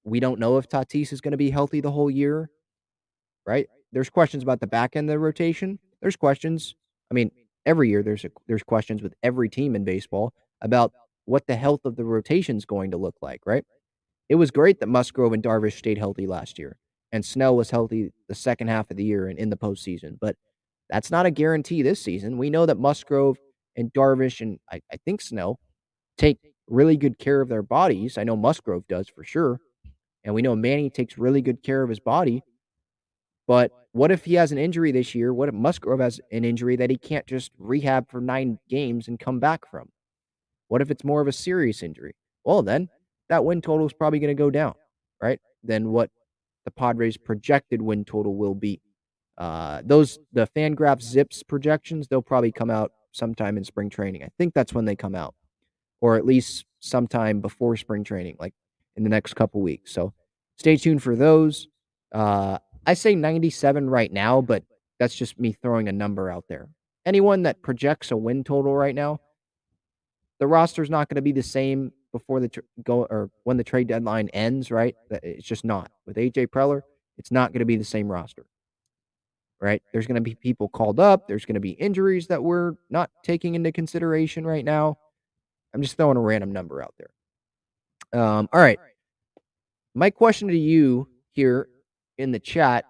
We 0.05 0.21
don't 0.21 0.39
know 0.39 0.57
if 0.57 0.69
Tatis 0.69 1.13
is 1.13 1.21
going 1.21 1.33
to 1.33 1.39
be 1.39 1.51
healthy 1.51 1.81
the 1.81 1.91
whole 1.91 2.11
year, 2.11 2.49
right? 3.47 3.69
There's 3.93 4.09
questions 4.09 4.43
about 4.43 4.61
the 4.61 4.67
back 4.67 4.95
end 4.97 5.09
of 5.11 5.15
the 5.15 5.19
rotation. 5.19 5.79
There's 6.01 6.17
questions. 6.17 6.77
I 7.11 7.15
mean, 7.15 7.33
every 7.71 7.89
year 7.89 8.03
there's 8.03 8.25
a, 8.25 8.31
there's 8.49 8.63
questions 8.65 9.01
with 9.03 9.15
every 9.23 9.49
team 9.49 9.77
in 9.77 9.85
baseball 9.85 10.35
about 10.61 10.93
what 11.25 11.47
the 11.47 11.55
health 11.55 11.85
of 11.85 11.95
the 11.95 12.05
rotation 12.05 12.57
is 12.57 12.65
going 12.65 12.91
to 12.91 12.97
look 12.97 13.15
like, 13.23 13.41
right? 13.47 13.65
It 14.29 14.35
was 14.35 14.51
great 14.51 14.81
that 14.81 14.89
Musgrove 14.89 15.33
and 15.33 15.43
Darvish 15.43 15.79
stayed 15.79 15.99
healthy 15.99 16.27
last 16.27 16.59
year, 16.59 16.77
and 17.13 17.25
Snell 17.25 17.57
was 17.57 17.71
healthy 17.71 18.11
the 18.29 18.35
second 18.35 18.69
half 18.69 18.91
of 18.91 18.97
the 18.97 19.05
year 19.05 19.29
and 19.29 19.39
in 19.39 19.51
the 19.51 19.57
postseason. 19.57 20.19
But 20.21 20.35
that's 20.89 21.11
not 21.11 21.27
a 21.27 21.31
guarantee 21.31 21.83
this 21.83 22.03
season. 22.03 22.39
We 22.39 22.51
know 22.51 22.67
that 22.67 22.79
Musgrove 22.79 23.39
and 23.77 23.93
Darvish 23.93 24.41
and 24.41 24.59
I, 24.71 24.81
I 24.93 24.97
think 25.05 25.21
Snell 25.21 25.61
take 26.19 26.39
really 26.69 26.97
good 26.97 27.19
care 27.19 27.41
of 27.41 27.49
their 27.49 27.63
bodies. 27.63 28.19
I 28.19 28.25
know 28.25 28.37
Musgrove 28.37 28.87
does 28.89 29.09
for 29.09 29.25
sure. 29.25 29.61
And 30.25 30.35
we 30.35 30.43
know 30.43 30.55
Manny 30.55 30.91
takes 30.91 31.17
really 31.17 31.41
good 31.41 31.63
care 31.63 31.83
of 31.83 31.89
his 31.89 32.01
body. 32.01 32.43
But 33.51 33.73
what 33.91 34.13
if 34.13 34.27
he 34.27 34.35
has 34.35 34.53
an 34.53 34.59
injury 34.59 34.93
this 34.93 35.13
year? 35.13 35.35
What 35.35 35.49
if 35.49 35.57
Musgrove 35.57 35.99
has 35.99 36.21
an 36.31 36.45
injury 36.45 36.77
that 36.77 36.89
he 36.89 36.97
can't 36.97 37.27
just 37.27 37.51
rehab 37.59 38.09
for 38.09 38.21
nine 38.21 38.61
games 38.69 39.09
and 39.09 39.19
come 39.19 39.41
back 39.41 39.69
from? 39.69 39.89
What 40.69 40.81
if 40.81 40.89
it's 40.89 41.03
more 41.03 41.21
of 41.21 41.27
a 41.27 41.33
serious 41.33 41.83
injury? 41.83 42.15
Well, 42.45 42.63
then 42.63 42.89
that 43.29 43.45
win 43.45 43.61
total 43.61 43.87
is 43.87 43.93
probably 43.93 44.21
going 44.21 44.37
to 44.37 44.41
go 44.41 44.51
down, 44.51 44.75
right? 45.21 45.41
Than 45.65 45.91
what 45.91 46.11
the 46.65 46.71
Padres' 46.71 47.17
projected 47.17 47.83
win 47.83 48.05
total 48.05 48.37
will 48.37 48.55
be. 48.55 48.81
Uh, 49.37 49.83
those 49.85 50.21
the 50.33 50.47
Fangraph 50.55 51.03
Zips 51.03 51.43
projections, 51.43 52.07
they'll 52.07 52.23
probably 52.23 52.53
come 52.53 52.71
out 52.71 52.93
sometime 53.11 53.57
in 53.57 53.65
spring 53.65 53.91
training. 53.91 54.23
I 54.23 54.29
think 54.39 54.55
that's 54.55 54.75
when 54.75 54.85
they 54.85 54.95
come 54.95 55.17
out, 55.17 55.35
or 56.01 56.15
at 56.15 56.25
least 56.25 56.67
sometime 56.79 57.41
before 57.41 57.77
spring 57.77 58.05
training, 58.05 58.37
like 58.39 58.55
in 58.95 59.03
the 59.03 59.11
next 59.11 59.35
couple 59.35 59.61
weeks. 59.61 59.93
So 59.93 60.13
stay 60.55 60.77
tuned 60.77 61.03
for 61.03 61.17
those. 61.17 61.67
Uh, 62.13 62.59
I 62.87 62.95
say 62.95 63.15
97 63.15 63.89
right 63.89 64.13
now, 64.13 64.41
but 64.41 64.65
that's 64.99 65.15
just 65.15 65.39
me 65.39 65.53
throwing 65.53 65.89
a 65.89 65.93
number 65.93 66.31
out 66.31 66.45
there. 66.49 66.69
Anyone 67.07 67.43
that 67.43 67.63
projects 67.63 68.11
a 68.11 68.17
win 68.17 68.45
total 68.45 68.75
right 68.75 68.95
now, 68.95 69.21
the 70.39 70.47
roster's 70.47 70.91
not 70.91 71.09
going 71.09 71.17
to 71.17 71.23
be 71.23 71.33
the 71.33 71.43
same 71.43 71.93
before 72.13 72.41
the 72.41 72.49
tr- 72.49 72.61
go 72.83 73.05
or 73.05 73.31
when 73.45 73.57
the 73.57 73.65
trade 73.65 73.89
deadline 73.89 74.29
ends, 74.31 74.71
right? 74.71 74.97
It's 75.11 75.47
just 75.47 75.65
not. 75.65 75.91
With 76.07 76.17
AJ 76.17 76.49
Preller, 76.49 76.83
it's 77.19 77.31
not 77.31 77.53
going 77.53 77.61
to 77.61 77.67
be 77.67 77.77
the 77.77 77.85
same 77.85 78.11
roster 78.11 78.47
right? 79.61 79.83
There's 79.93 80.07
going 80.07 80.17
to 80.17 80.21
be 80.21 80.35
people 80.35 80.69
called 80.69 80.99
up. 80.99 81.29
There's 81.29 81.45
going 81.45 81.55
to 81.55 81.61
be 81.61 81.71
injuries 81.71 82.27
that 82.29 82.43
we're 82.43 82.75
not 82.89 83.11
taking 83.23 83.55
into 83.55 83.71
consideration 83.73 84.47
right 84.47 84.65
now. 84.65 84.99
I'm 85.75 85.83
just 85.83 85.97
throwing 85.97 86.17
a 86.17 86.21
random 86.21 86.51
number 86.51 86.83
out 86.83 86.95
there. 86.99 88.21
Um, 88.21 88.49
all 88.53 88.61
right. 88.61 88.79
My 89.95 90.11
question 90.11 90.49
to 90.49 90.57
you 90.57 91.09
here 91.33 91.69
in 92.21 92.31
the 92.31 92.39
chat, 92.39 92.85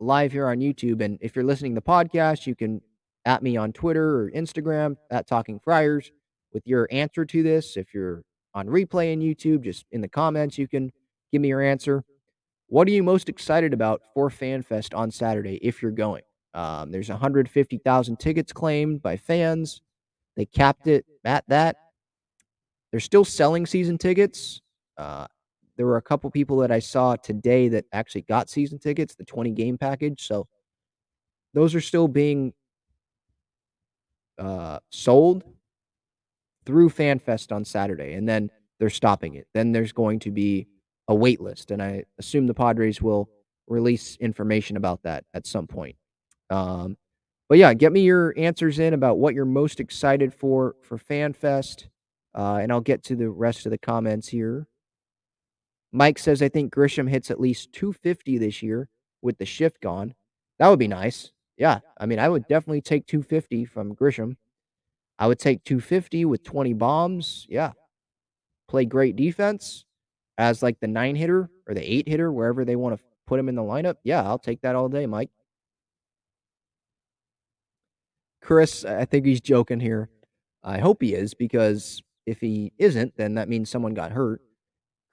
live 0.00 0.32
here 0.32 0.48
on 0.48 0.58
YouTube, 0.58 1.00
and 1.00 1.18
if 1.20 1.34
you're 1.34 1.44
listening 1.44 1.74
to 1.74 1.80
the 1.80 1.86
podcast, 1.86 2.46
you 2.46 2.54
can 2.54 2.80
at 3.24 3.42
me 3.42 3.56
on 3.56 3.72
Twitter 3.72 4.20
or 4.20 4.30
Instagram 4.30 4.96
at 5.10 5.26
Talking 5.26 5.58
Friars 5.58 6.12
with 6.52 6.66
your 6.66 6.86
answer 6.90 7.24
to 7.24 7.42
this. 7.42 7.76
If 7.76 7.94
you're 7.94 8.22
on 8.54 8.66
replay 8.66 9.12
in 9.12 9.20
YouTube, 9.20 9.62
just 9.62 9.86
in 9.90 10.00
the 10.00 10.08
comments, 10.08 10.58
you 10.58 10.68
can 10.68 10.92
give 11.32 11.40
me 11.40 11.48
your 11.48 11.62
answer. 11.62 12.04
What 12.68 12.86
are 12.86 12.92
you 12.92 13.02
most 13.02 13.28
excited 13.28 13.72
about 13.72 14.02
for 14.14 14.30
FanFest 14.30 14.96
on 14.96 15.10
Saturday 15.10 15.58
if 15.62 15.82
you're 15.82 15.90
going? 15.90 16.22
Um, 16.52 16.92
there's 16.92 17.08
150,000 17.08 18.16
tickets 18.18 18.52
claimed 18.52 19.02
by 19.02 19.16
fans. 19.16 19.80
They 20.36 20.46
capped 20.46 20.86
it 20.86 21.04
at 21.24 21.44
that. 21.48 21.76
They're 22.90 23.00
still 23.00 23.24
selling 23.24 23.66
season 23.66 23.98
tickets. 23.98 24.60
Uh, 24.96 25.26
there 25.76 25.86
were 25.86 25.96
a 25.96 26.02
couple 26.02 26.30
people 26.30 26.58
that 26.58 26.70
I 26.70 26.78
saw 26.78 27.16
today 27.16 27.68
that 27.68 27.84
actually 27.92 28.22
got 28.22 28.48
season 28.48 28.78
tickets, 28.78 29.14
the 29.14 29.24
20 29.24 29.50
game 29.50 29.76
package. 29.76 30.26
So 30.26 30.46
those 31.52 31.74
are 31.74 31.80
still 31.80 32.08
being 32.08 32.52
uh, 34.38 34.78
sold 34.90 35.44
through 36.66 36.90
FanFest 36.90 37.52
on 37.52 37.64
Saturday, 37.64 38.14
and 38.14 38.28
then 38.28 38.50
they're 38.78 38.90
stopping 38.90 39.34
it. 39.34 39.46
Then 39.54 39.72
there's 39.72 39.92
going 39.92 40.18
to 40.20 40.30
be 40.30 40.66
a 41.08 41.14
wait 41.14 41.40
list, 41.40 41.70
and 41.70 41.82
I 41.82 42.04
assume 42.18 42.46
the 42.46 42.54
Padres 42.54 43.02
will 43.02 43.28
release 43.66 44.16
information 44.16 44.76
about 44.76 45.02
that 45.02 45.24
at 45.34 45.46
some 45.46 45.66
point. 45.66 45.96
Um, 46.50 46.96
but 47.48 47.58
yeah, 47.58 47.74
get 47.74 47.92
me 47.92 48.00
your 48.00 48.34
answers 48.36 48.78
in 48.78 48.94
about 48.94 49.18
what 49.18 49.34
you're 49.34 49.44
most 49.44 49.80
excited 49.80 50.32
for 50.32 50.76
for 50.82 50.98
FanFest, 50.98 51.86
uh, 52.34 52.58
and 52.62 52.72
I'll 52.72 52.80
get 52.80 53.02
to 53.04 53.16
the 53.16 53.28
rest 53.28 53.66
of 53.66 53.70
the 53.70 53.78
comments 53.78 54.28
here. 54.28 54.66
Mike 55.94 56.18
says, 56.18 56.42
I 56.42 56.48
think 56.48 56.74
Grisham 56.74 57.08
hits 57.08 57.30
at 57.30 57.40
least 57.40 57.72
250 57.72 58.36
this 58.38 58.64
year 58.64 58.88
with 59.22 59.38
the 59.38 59.46
shift 59.46 59.80
gone. 59.80 60.12
That 60.58 60.66
would 60.66 60.80
be 60.80 60.88
nice. 60.88 61.30
Yeah, 61.56 61.78
I 61.96 62.06
mean, 62.06 62.18
I 62.18 62.28
would 62.28 62.48
definitely 62.48 62.80
take 62.80 63.06
250 63.06 63.64
from 63.64 63.94
Grisham. 63.94 64.36
I 65.20 65.28
would 65.28 65.38
take 65.38 65.62
250 65.62 66.24
with 66.24 66.42
20 66.42 66.72
bombs. 66.72 67.46
Yeah. 67.48 67.72
Play 68.66 68.86
great 68.86 69.14
defense 69.14 69.84
as 70.36 70.64
like 70.64 70.80
the 70.80 70.88
nine 70.88 71.14
hitter 71.14 71.48
or 71.68 71.74
the 71.74 71.92
eight 71.92 72.08
hitter, 72.08 72.32
wherever 72.32 72.64
they 72.64 72.74
want 72.74 72.98
to 72.98 73.04
put 73.28 73.38
him 73.38 73.48
in 73.48 73.54
the 73.54 73.62
lineup. 73.62 73.98
Yeah, 74.02 74.24
I'll 74.24 74.40
take 74.40 74.62
that 74.62 74.74
all 74.74 74.88
day, 74.88 75.06
Mike. 75.06 75.30
Chris, 78.42 78.84
I 78.84 79.04
think 79.04 79.26
he's 79.26 79.40
joking 79.40 79.78
here. 79.78 80.08
I 80.64 80.78
hope 80.78 81.02
he 81.02 81.14
is 81.14 81.34
because 81.34 82.02
if 82.26 82.40
he 82.40 82.72
isn't, 82.78 83.16
then 83.16 83.34
that 83.36 83.48
means 83.48 83.70
someone 83.70 83.94
got 83.94 84.10
hurt. 84.10 84.40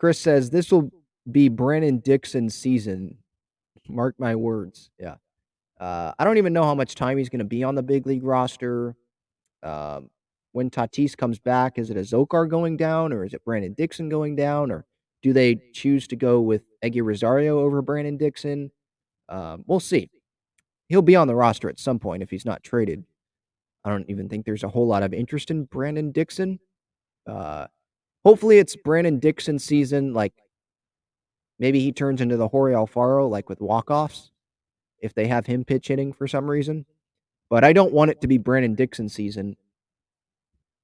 Chris 0.02 0.18
says 0.18 0.50
this 0.50 0.72
will 0.72 0.90
be 1.32 1.48
Brandon 1.48 2.00
Dixon's 2.00 2.56
season. 2.56 3.20
Mark 3.88 4.16
my 4.18 4.36
words. 4.36 4.90
Yeah. 4.98 5.18
Uh, 5.80 6.12
I 6.18 6.24
don't 6.24 6.40
even 6.40 6.54
know 6.54 6.64
how 6.64 6.74
much 6.74 6.96
time 6.96 7.20
he's 7.20 7.30
going 7.30 7.38
to 7.38 7.46
be 7.46 7.64
on 7.64 7.76
the 7.76 7.84
big 7.84 8.08
league 8.08 8.24
roster. 8.24 8.96
Um, 9.62 10.10
when 10.54 10.72
Tatis 10.72 11.16
comes 11.16 11.38
back, 11.38 11.78
is 11.78 11.92
it 11.92 11.98
Azocar 11.98 12.50
going 12.50 12.78
down 12.78 13.14
or 13.14 13.24
is 13.26 13.36
it 13.36 13.46
Brandon 13.46 13.74
Dixon 13.74 14.10
going 14.10 14.36
down? 14.36 14.72
Or 14.72 14.88
do 15.22 15.34
they 15.34 15.62
choose 15.72 16.08
to 16.08 16.16
go 16.16 16.42
with 16.42 16.64
Eguy 16.84 17.04
Rosario 17.04 17.60
over 17.60 17.84
Brandon 17.84 18.18
Dixon? 18.18 18.72
Um, 19.30 19.64
we'll 19.68 19.80
see. 19.80 20.10
He'll 20.90 21.04
be 21.04 21.16
on 21.16 21.28
the 21.28 21.36
roster 21.36 21.70
at 21.70 21.80
some 21.80 22.00
point 22.00 22.24
if 22.24 22.32
he's 22.32 22.44
not 22.44 22.64
traded. 22.64 23.04
I 23.86 23.92
don't 23.92 24.10
even 24.10 24.30
think 24.30 24.48
there's 24.48 24.64
a 24.64 24.70
whole 24.70 24.88
lot 24.88 25.04
of 25.04 25.14
interest 25.14 25.52
in 25.52 25.66
Brandon 25.66 26.12
Dixon. 26.12 26.60
Uh, 27.28 27.68
hopefully, 28.26 28.58
it's 28.60 28.76
Brandon 28.76 29.20
Dixon 29.20 29.60
season. 29.60 30.14
Like 30.14 30.34
maybe 31.60 31.80
he 31.80 31.92
turns 31.92 32.22
into 32.22 32.38
the 32.38 32.48
Jorge 32.48 32.74
Alfaro, 32.74 33.30
like 33.30 33.50
with 33.50 33.62
walk-offs, 33.62 34.32
if 35.00 35.14
they 35.14 35.28
have 35.28 35.46
him 35.46 35.64
pitch 35.64 35.88
hitting 35.88 36.14
for 36.14 36.28
some 36.28 36.50
reason. 36.50 36.86
But 37.50 37.64
I 37.64 37.74
don't 37.74 37.94
want 37.94 38.12
it 38.12 38.22
to 38.22 38.28
be 38.28 38.38
Brandon 38.38 38.76
Dixon 38.76 39.10
season 39.10 39.58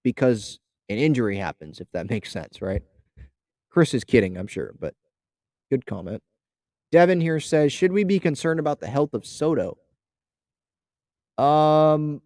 because 0.03 0.59
an 0.89 0.97
injury 0.97 1.37
happens, 1.37 1.79
if 1.79 1.91
that 1.93 2.09
makes 2.09 2.31
sense, 2.31 2.61
right? 2.61 2.83
Chris 3.69 3.93
is 3.93 4.03
kidding, 4.03 4.37
I'm 4.37 4.47
sure, 4.47 4.73
but 4.79 4.95
good 5.69 5.85
comment. 5.85 6.21
Devin 6.91 7.21
here 7.21 7.39
says, 7.39 7.73
should 7.73 7.91
we 7.91 8.03
be 8.03 8.19
concerned 8.19 8.59
about 8.59 8.79
the 8.79 8.87
health 8.87 9.13
of 9.13 9.25
Soto? 9.25 9.77
Um, 11.37 12.21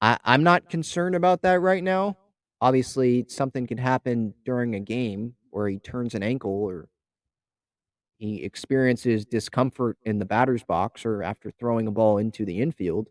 I, 0.00 0.18
I'm 0.24 0.42
not 0.42 0.68
concerned 0.68 1.14
about 1.14 1.42
that 1.42 1.60
right 1.60 1.82
now. 1.82 2.16
Obviously, 2.60 3.26
something 3.28 3.66
can 3.66 3.78
happen 3.78 4.34
during 4.44 4.74
a 4.74 4.80
game 4.80 5.34
where 5.50 5.68
he 5.68 5.78
turns 5.78 6.14
an 6.14 6.22
ankle 6.22 6.50
or 6.50 6.88
he 8.18 8.42
experiences 8.42 9.26
discomfort 9.26 9.98
in 10.02 10.18
the 10.18 10.24
batter's 10.24 10.62
box 10.62 11.04
or 11.04 11.22
after 11.22 11.50
throwing 11.50 11.86
a 11.86 11.90
ball 11.90 12.18
into 12.18 12.44
the 12.46 12.60
infield. 12.60 13.08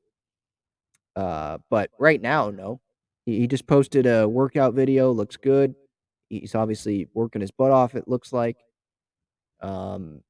Uh, 1.15 1.59
but 1.69 1.91
right 1.99 2.21
now, 2.21 2.49
no. 2.49 2.81
He, 3.25 3.39
he 3.39 3.47
just 3.47 3.67
posted 3.67 4.05
a 4.07 4.27
workout 4.27 4.73
video. 4.73 5.11
Looks 5.11 5.37
good. 5.37 5.75
He's 6.29 6.55
obviously 6.55 7.07
working 7.13 7.41
his 7.41 7.51
butt 7.51 7.71
off. 7.71 7.95
It 7.95 8.07
looks 8.07 8.33
like. 8.33 8.57
Um, 9.61 10.21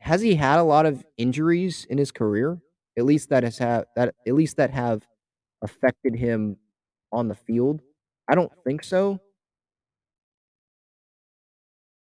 has 0.00 0.20
he 0.20 0.34
had 0.34 0.58
a 0.58 0.64
lot 0.64 0.86
of 0.86 1.04
injuries 1.16 1.86
in 1.90 1.98
his 1.98 2.10
career? 2.12 2.58
At 2.96 3.04
least 3.04 3.28
that 3.30 3.42
has 3.44 3.58
had 3.58 3.84
that. 3.94 4.14
At 4.26 4.34
least 4.34 4.56
that 4.56 4.70
have 4.70 5.06
affected 5.62 6.16
him 6.16 6.56
on 7.12 7.28
the 7.28 7.34
field. 7.34 7.82
I 8.28 8.34
don't 8.34 8.52
think 8.64 8.84
so. 8.84 9.20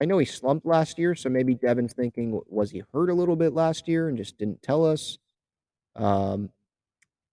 I 0.01 0.05
know 0.05 0.17
he 0.17 0.25
slumped 0.25 0.65
last 0.65 0.97
year, 0.97 1.15
so 1.15 1.29
maybe 1.29 1.55
Devin's 1.55 1.93
thinking, 1.93 2.39
was 2.47 2.71
he 2.71 2.83
hurt 2.93 3.09
a 3.09 3.13
little 3.13 3.35
bit 3.35 3.53
last 3.53 3.87
year 3.87 4.07
and 4.07 4.17
just 4.17 4.37
didn't 4.37 4.61
tell 4.61 4.85
us? 4.85 5.17
Um, 5.95 6.49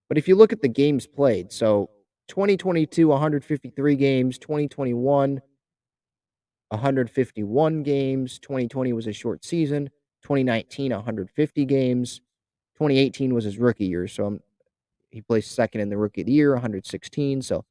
but 0.09 0.18
if 0.18 0.26
you 0.26 0.34
look 0.34 0.53
at 0.53 0.62
the 0.62 0.68
games 0.68 1.07
played, 1.07 1.53
so 1.53 1.91
2022, 2.28 3.09
153 3.09 3.97
games, 3.97 4.39
2021, 4.39 5.41
151 6.68 7.82
games, 7.84 8.39
2020 8.41 8.93
was 8.93 9.07
a 9.07 9.12
short 9.12 9.45
season, 9.45 9.91
2019, 10.22 10.93
150 10.93 11.64
games, 11.64 12.20
2018 12.74 13.32
was 13.32 13.45
his 13.45 13.59
rookie 13.59 13.87
year, 13.87 14.09
so 14.09 14.26
I'm, 14.26 14.41
he 15.11 15.20
placed 15.20 15.53
second 15.53 15.80
in 15.80 15.89
the 15.89 15.97
rookie 15.97 16.22
of 16.22 16.26
the 16.26 16.32
year, 16.32 16.53
116. 16.53 17.43
So 17.43 17.64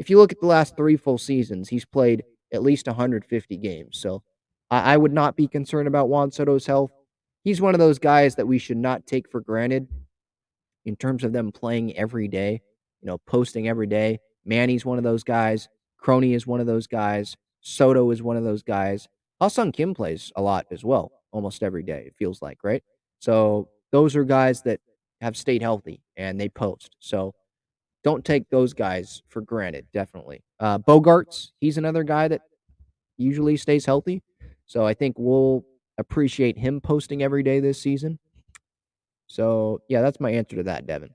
if 0.00 0.08
you 0.08 0.16
look 0.16 0.32
at 0.32 0.40
the 0.40 0.46
last 0.46 0.78
three 0.78 0.96
full 0.96 1.18
seasons, 1.18 1.68
he's 1.68 1.84
played 1.84 2.24
at 2.54 2.62
least 2.62 2.86
150 2.86 3.56
games. 3.58 3.98
So 3.98 4.22
I, 4.70 4.94
I 4.94 4.96
would 4.96 5.12
not 5.12 5.36
be 5.36 5.46
concerned 5.46 5.86
about 5.86 6.08
Juan 6.08 6.32
Soto's 6.32 6.64
health. 6.64 6.90
He's 7.44 7.60
one 7.60 7.74
of 7.74 7.80
those 7.80 7.98
guys 7.98 8.36
that 8.36 8.46
we 8.46 8.58
should 8.58 8.78
not 8.78 9.06
take 9.06 9.30
for 9.30 9.42
granted 9.42 9.88
in 10.86 10.96
terms 10.96 11.22
of 11.22 11.34
them 11.34 11.52
playing 11.52 11.98
every 11.98 12.28
day, 12.28 12.62
you 13.02 13.06
know, 13.06 13.18
posting 13.18 13.68
every 13.68 13.86
day. 13.86 14.20
Manny's 14.46 14.86
one 14.86 14.96
of 14.96 15.04
those 15.04 15.22
guys. 15.22 15.68
Crony 15.98 16.32
is 16.32 16.46
one 16.46 16.60
of 16.60 16.66
those 16.66 16.86
guys. 16.86 17.36
Soto 17.60 18.10
is 18.10 18.22
one 18.22 18.38
of 18.38 18.44
those 18.44 18.62
guys. 18.62 19.06
Ha-Seong 19.38 19.74
Kim 19.74 19.92
plays 19.92 20.32
a 20.34 20.40
lot 20.40 20.64
as 20.70 20.82
well, 20.82 21.12
almost 21.30 21.62
every 21.62 21.82
day, 21.82 22.04
it 22.06 22.14
feels 22.18 22.40
like, 22.40 22.64
right? 22.64 22.82
So 23.18 23.68
those 23.92 24.16
are 24.16 24.24
guys 24.24 24.62
that 24.62 24.80
have 25.20 25.36
stayed 25.36 25.60
healthy 25.60 26.00
and 26.16 26.40
they 26.40 26.48
post. 26.48 26.96
So 27.00 27.34
don't 28.02 28.24
take 28.24 28.48
those 28.50 28.72
guys 28.72 29.22
for 29.28 29.42
granted, 29.42 29.86
definitely. 29.92 30.42
Uh, 30.58 30.78
Bogaerts, 30.78 31.50
he's 31.60 31.78
another 31.78 32.02
guy 32.02 32.28
that 32.28 32.42
usually 33.16 33.56
stays 33.56 33.84
healthy. 33.84 34.22
So 34.66 34.86
I 34.86 34.94
think 34.94 35.16
we'll 35.18 35.64
appreciate 35.98 36.56
him 36.56 36.80
posting 36.80 37.22
every 37.22 37.42
day 37.42 37.60
this 37.60 37.80
season. 37.80 38.18
So, 39.26 39.82
yeah, 39.88 40.00
that's 40.00 40.20
my 40.20 40.30
answer 40.30 40.56
to 40.56 40.62
that, 40.64 40.86
Devin. 40.86 41.10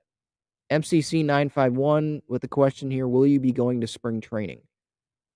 MCC951 0.72 2.22
with 2.28 2.44
a 2.44 2.48
question 2.48 2.90
here 2.90 3.08
Will 3.08 3.28
you 3.28 3.40
be 3.40 3.52
going 3.52 3.82
to 3.82 3.88
spring 3.88 4.22
training? 4.22 4.62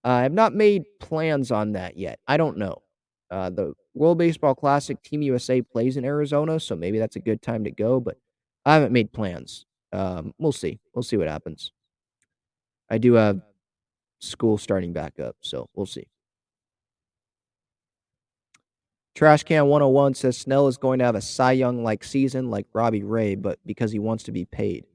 Uh, 0.04 0.10
I 0.10 0.24
have 0.24 0.34
not 0.34 0.54
made 0.56 0.86
plans 1.00 1.52
on 1.52 1.74
that 1.74 1.97
yet. 1.97 2.20
I 2.28 2.38
don't 2.38 2.58
know. 2.58 2.84
Uh, 3.30 3.50
the 3.50 3.74
World 3.93 4.18
Baseball 4.18 4.56
Classic 4.56 5.02
Team 5.04 5.22
USA 5.22 5.62
plays 5.62 5.97
in 5.97 6.06
Arizona, 6.06 6.60
so 6.60 6.76
maybe 6.76 7.00
that's 7.00 7.16
a 7.16 7.22
good 7.22 7.41
time 7.41 7.64
to 7.66 7.72
go, 7.72 8.00
but 8.00 8.18
I 8.66 8.76
haven't 8.76 8.93
made 8.93 9.12
plans. 9.12 9.66
Um, 9.92 10.34
we'll 10.38 10.52
see. 10.52 10.80
We'll 10.94 11.04
see 11.04 11.18
what 11.18 11.28
happens. 11.28 11.72
I 12.90 12.98
do 12.98 13.14
have 13.14 13.42
school 14.20 14.58
starting 14.58 14.94
back 14.94 15.20
up, 15.20 15.36
so 15.42 15.70
we'll 15.76 15.86
see. 15.86 16.08
Trashcan 19.16 19.68
101 19.68 20.14
says 20.14 20.38
Snell 20.38 20.68
is 20.68 20.78
going 20.78 21.00
to 21.00 21.06
have 21.06 21.16
a 21.16 21.22
Cy 21.22 21.52
Young 21.52 21.84
like 21.84 22.04
season 22.04 22.50
like 22.50 22.68
Robbie 22.74 23.04
Ray, 23.04 23.36
but 23.36 23.60
because 23.66 23.92
he 23.92 24.00
wants 24.00 24.24
to 24.26 24.32
be 24.32 24.46
paid. 24.46 24.86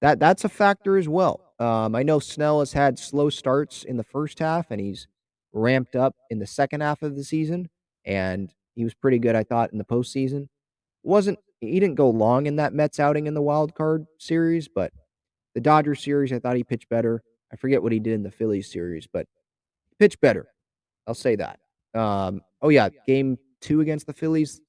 That 0.00 0.20
that's 0.20 0.44
a 0.44 0.48
factor 0.48 0.96
as 0.96 1.08
well. 1.08 1.52
Um, 1.58 1.94
I 1.94 2.02
know 2.02 2.18
Snell 2.18 2.60
has 2.60 2.72
had 2.72 2.98
slow 2.98 3.30
starts 3.30 3.84
in 3.84 3.96
the 3.96 4.04
first 4.04 4.38
half 4.38 4.70
and 4.70 4.80
he's 4.80 5.06
ramped 5.52 5.96
up 5.96 6.14
in 6.30 6.38
the 6.38 6.46
second 6.46 6.80
half 6.80 7.02
of 7.02 7.16
the 7.16 7.24
season, 7.24 7.68
and 8.04 8.52
he 8.74 8.84
was 8.84 8.94
pretty 8.94 9.18
good, 9.18 9.34
I 9.34 9.44
thought, 9.44 9.72
in 9.72 9.78
the 9.78 9.84
postseason. 9.84 10.48
wasn't 11.02 11.38
he 11.68 11.80
didn't 11.80 11.94
go 11.94 12.10
long 12.10 12.46
in 12.46 12.56
that 12.56 12.74
Mets 12.74 13.00
outing 13.00 13.26
in 13.26 13.34
the 13.34 13.42
wild 13.42 13.74
card 13.74 14.06
series, 14.18 14.68
but 14.68 14.92
the 15.54 15.60
Dodgers 15.60 16.02
series, 16.02 16.32
I 16.32 16.38
thought 16.38 16.56
he 16.56 16.64
pitched 16.64 16.88
better. 16.88 17.22
I 17.52 17.56
forget 17.56 17.82
what 17.82 17.92
he 17.92 18.00
did 18.00 18.14
in 18.14 18.22
the 18.22 18.30
Phillies 18.30 18.70
series, 18.70 19.06
but 19.06 19.26
pitched 19.98 20.20
better. 20.20 20.46
I'll 21.06 21.14
say 21.14 21.36
that. 21.36 21.60
Um, 21.94 22.40
oh 22.62 22.70
yeah, 22.70 22.88
game 23.06 23.38
two 23.60 23.80
against 23.80 24.06
the 24.06 24.12
Phillies, 24.12 24.60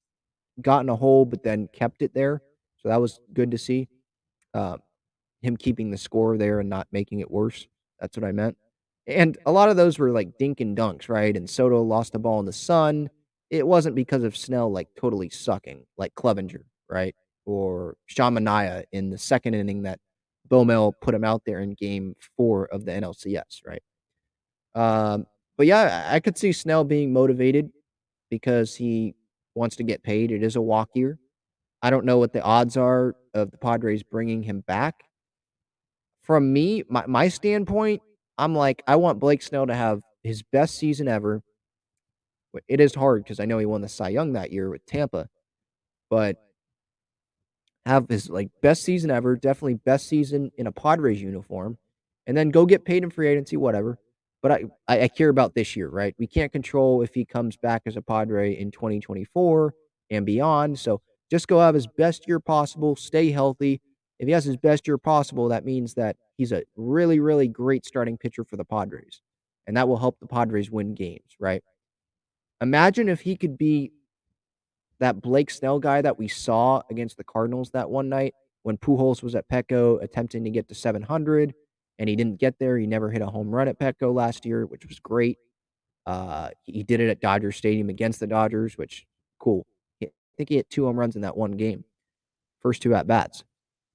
got 0.60 0.80
in 0.80 0.88
a 0.88 0.96
hole, 0.96 1.24
but 1.24 1.42
then 1.42 1.68
kept 1.72 2.02
it 2.02 2.14
there. 2.14 2.42
So 2.78 2.88
that 2.88 3.00
was 3.00 3.20
good 3.32 3.50
to 3.50 3.58
see. 3.58 3.88
Uh, 4.52 4.76
him 5.42 5.56
keeping 5.56 5.90
the 5.90 5.98
score 5.98 6.38
there 6.38 6.60
and 6.60 6.70
not 6.70 6.88
making 6.92 7.20
it 7.20 7.30
worse. 7.30 7.66
That's 8.00 8.16
what 8.16 8.26
I 8.26 8.32
meant. 8.32 8.56
And 9.06 9.36
a 9.44 9.52
lot 9.52 9.68
of 9.68 9.76
those 9.76 9.98
were 9.98 10.10
like 10.10 10.38
dink 10.38 10.60
and 10.60 10.76
dunks, 10.76 11.08
right? 11.08 11.36
And 11.36 11.48
Soto 11.48 11.82
lost 11.82 12.12
the 12.12 12.18
ball 12.18 12.40
in 12.40 12.46
the 12.46 12.52
sun. 12.52 13.10
It 13.50 13.66
wasn't 13.66 13.96
because 13.96 14.24
of 14.24 14.36
Snell 14.36 14.70
like 14.72 14.88
totally 14.96 15.28
sucking, 15.28 15.84
like 15.98 16.14
Clevinger, 16.14 16.62
right? 16.88 17.14
Or 17.46 17.96
Sean 18.06 18.34
Manaea 18.34 18.84
in 18.92 19.10
the 19.10 19.18
second 19.18 19.54
inning 19.54 19.82
that 19.82 19.98
Bomel 20.48 20.92
put 21.00 21.14
him 21.14 21.24
out 21.24 21.42
there 21.44 21.60
in 21.60 21.74
game 21.74 22.14
four 22.36 22.66
of 22.66 22.84
the 22.84 22.92
NLCS, 22.92 23.62
right? 23.66 23.82
Um, 24.74 25.26
but 25.56 25.66
yeah, 25.66 26.08
I 26.10 26.20
could 26.20 26.36
see 26.36 26.52
Snell 26.52 26.84
being 26.84 27.12
motivated 27.12 27.70
because 28.30 28.74
he 28.74 29.14
wants 29.54 29.76
to 29.76 29.84
get 29.84 30.02
paid. 30.02 30.32
It 30.32 30.42
is 30.42 30.56
a 30.56 30.60
walk 30.60 30.90
year. 30.94 31.18
I 31.82 31.90
don't 31.90 32.04
know 32.04 32.18
what 32.18 32.32
the 32.32 32.42
odds 32.42 32.76
are 32.76 33.14
of 33.34 33.50
the 33.50 33.58
Padres 33.58 34.02
bringing 34.02 34.42
him 34.42 34.60
back. 34.66 35.02
From 36.22 36.52
me, 36.52 36.82
my, 36.88 37.04
my 37.06 37.28
standpoint, 37.28 38.00
I'm 38.38 38.54
like, 38.54 38.82
I 38.86 38.96
want 38.96 39.20
Blake 39.20 39.42
Snell 39.42 39.66
to 39.66 39.74
have 39.74 40.00
his 40.22 40.42
best 40.42 40.76
season 40.76 41.06
ever. 41.06 41.42
It 42.68 42.80
is 42.80 42.94
hard 42.94 43.22
because 43.22 43.40
I 43.40 43.44
know 43.44 43.58
he 43.58 43.66
won 43.66 43.82
the 43.82 43.88
Cy 43.88 44.08
Young 44.08 44.32
that 44.32 44.50
year 44.50 44.70
with 44.70 44.86
Tampa, 44.86 45.28
but 46.08 46.36
have 47.86 48.08
his 48.08 48.30
like 48.30 48.50
best 48.62 48.82
season 48.82 49.10
ever, 49.10 49.36
definitely 49.36 49.74
best 49.74 50.08
season 50.08 50.50
in 50.56 50.66
a 50.66 50.72
Padres 50.72 51.20
uniform, 51.20 51.78
and 52.26 52.36
then 52.36 52.50
go 52.50 52.66
get 52.66 52.84
paid 52.84 53.02
in 53.02 53.10
free 53.10 53.28
agency, 53.28 53.56
whatever. 53.56 53.98
But 54.42 54.52
I, 54.52 54.64
I, 54.88 55.02
I 55.02 55.08
care 55.08 55.28
about 55.28 55.54
this 55.54 55.74
year, 55.76 55.88
right? 55.88 56.14
We 56.18 56.26
can't 56.26 56.52
control 56.52 57.02
if 57.02 57.14
he 57.14 57.24
comes 57.24 57.56
back 57.56 57.82
as 57.86 57.96
a 57.96 58.02
Padre 58.02 58.54
in 58.58 58.70
2024 58.70 59.74
and 60.10 60.26
beyond. 60.26 60.78
So 60.78 61.00
just 61.30 61.48
go 61.48 61.60
have 61.60 61.74
his 61.74 61.86
best 61.86 62.28
year 62.28 62.40
possible, 62.40 62.96
stay 62.96 63.30
healthy. 63.30 63.80
If 64.18 64.26
he 64.26 64.32
has 64.32 64.44
his 64.44 64.56
best 64.56 64.86
year 64.86 64.98
possible, 64.98 65.48
that 65.48 65.64
means 65.64 65.94
that 65.94 66.16
he's 66.36 66.52
a 66.52 66.62
really, 66.76 67.20
really 67.20 67.48
great 67.48 67.84
starting 67.84 68.16
pitcher 68.16 68.44
for 68.44 68.56
the 68.56 68.64
Padres. 68.64 69.20
And 69.66 69.76
that 69.76 69.88
will 69.88 69.96
help 69.96 70.20
the 70.20 70.26
Padres 70.26 70.70
win 70.70 70.94
games, 70.94 71.36
right? 71.40 71.62
Imagine 72.60 73.08
if 73.08 73.20
he 73.20 73.36
could 73.36 73.58
be 73.58 73.92
that 75.00 75.20
Blake 75.20 75.50
Snell 75.50 75.78
guy 75.78 76.02
that 76.02 76.18
we 76.18 76.28
saw 76.28 76.82
against 76.90 77.16
the 77.16 77.24
Cardinals 77.24 77.70
that 77.70 77.90
one 77.90 78.08
night 78.08 78.34
when 78.62 78.76
Pujols 78.78 79.22
was 79.22 79.34
at 79.34 79.48
Petco 79.48 80.02
attempting 80.02 80.44
to 80.44 80.50
get 80.50 80.68
to 80.68 80.74
700 80.74 81.54
and 81.98 82.08
he 82.08 82.16
didn't 82.16 82.40
get 82.40 82.58
there. 82.58 82.78
He 82.78 82.86
never 82.86 83.10
hit 83.10 83.22
a 83.22 83.26
home 83.26 83.50
run 83.50 83.68
at 83.68 83.78
Petco 83.78 84.14
last 84.14 84.44
year, 84.44 84.66
which 84.66 84.86
was 84.86 84.98
great. 84.98 85.38
Uh, 86.06 86.50
he 86.64 86.82
did 86.82 87.00
it 87.00 87.08
at 87.08 87.20
Dodger 87.20 87.52
Stadium 87.52 87.88
against 87.88 88.20
the 88.20 88.26
Dodgers, 88.26 88.76
which 88.76 89.06
cool. 89.38 89.66
I 90.02 90.08
think 90.36 90.48
he 90.48 90.56
hit 90.56 90.68
two 90.68 90.86
home 90.86 90.98
runs 90.98 91.14
in 91.14 91.22
that 91.22 91.36
one 91.36 91.52
game, 91.52 91.84
first 92.60 92.82
two 92.82 92.94
at 92.94 93.06
bats. 93.06 93.44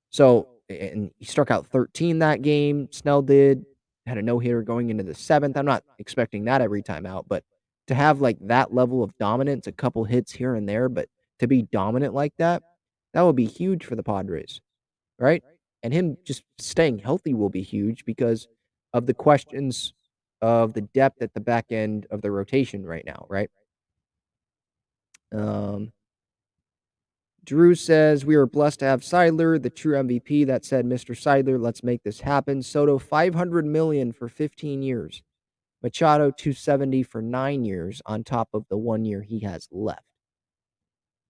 So, 0.09 0.47
and 0.69 1.11
he 1.17 1.25
struck 1.25 1.51
out 1.51 1.67
13 1.67 2.19
that 2.19 2.41
game. 2.41 2.87
Snell 2.91 3.21
did 3.21 3.65
had 4.05 4.17
a 4.17 4.21
no 4.21 4.39
hitter 4.39 4.61
going 4.63 4.89
into 4.89 5.03
the 5.03 5.13
seventh. 5.13 5.55
I'm 5.55 5.65
not 5.65 5.83
expecting 5.99 6.45
that 6.45 6.61
every 6.61 6.81
time 6.81 7.05
out, 7.05 7.25
but 7.27 7.43
to 7.89 7.95
have 7.95 8.21
like 8.21 8.37
that 8.41 8.71
level 8.71 9.03
of 9.03 9.17
dominance, 9.17 9.65
a 9.65 9.71
couple 9.71 10.03
hits 10.03 10.31
here 10.31 10.53
and 10.53 10.69
there, 10.69 10.87
but 10.89 11.09
to 11.39 11.47
be 11.47 11.63
dominant 11.63 12.13
like 12.13 12.33
that, 12.37 12.61
that 13.13 13.23
would 13.23 13.35
be 13.35 13.47
huge 13.47 13.83
for 13.83 13.95
the 13.95 14.03
Padres, 14.03 14.61
right? 15.17 15.43
And 15.81 15.91
him 15.91 16.15
just 16.23 16.43
staying 16.59 16.99
healthy 16.99 17.33
will 17.33 17.49
be 17.49 17.63
huge 17.63 18.05
because 18.05 18.47
of 18.93 19.07
the 19.07 19.15
questions 19.15 19.93
of 20.39 20.73
the 20.73 20.81
depth 20.81 21.23
at 21.23 21.33
the 21.33 21.39
back 21.39 21.71
end 21.71 22.05
of 22.11 22.21
the 22.21 22.29
rotation 22.29 22.85
right 22.85 23.03
now, 23.07 23.25
right? 23.27 23.49
Um, 25.33 25.91
Drew 27.43 27.73
says 27.73 28.23
we 28.23 28.35
are 28.35 28.45
blessed 28.45 28.81
to 28.81 28.85
have 28.85 29.01
Seidler, 29.01 29.59
the 29.59 29.71
true 29.71 29.95
MVP. 29.95 30.45
That 30.45 30.63
said, 30.63 30.85
Mr. 30.85 31.15
Seidler, 31.15 31.59
let's 31.59 31.83
make 31.83 32.03
this 32.03 32.21
happen. 32.21 32.61
Soto, 32.61 32.99
500 32.99 33.65
million 33.65 34.11
for 34.11 34.29
15 34.29 34.83
years. 34.83 35.23
Machado 35.81 36.31
270 36.31 37.03
for 37.03 37.21
nine 37.21 37.63
years 37.63 38.01
on 38.05 38.23
top 38.23 38.49
of 38.53 38.65
the 38.69 38.77
one 38.77 39.05
year 39.05 39.21
he 39.21 39.39
has 39.39 39.67
left. 39.71 40.03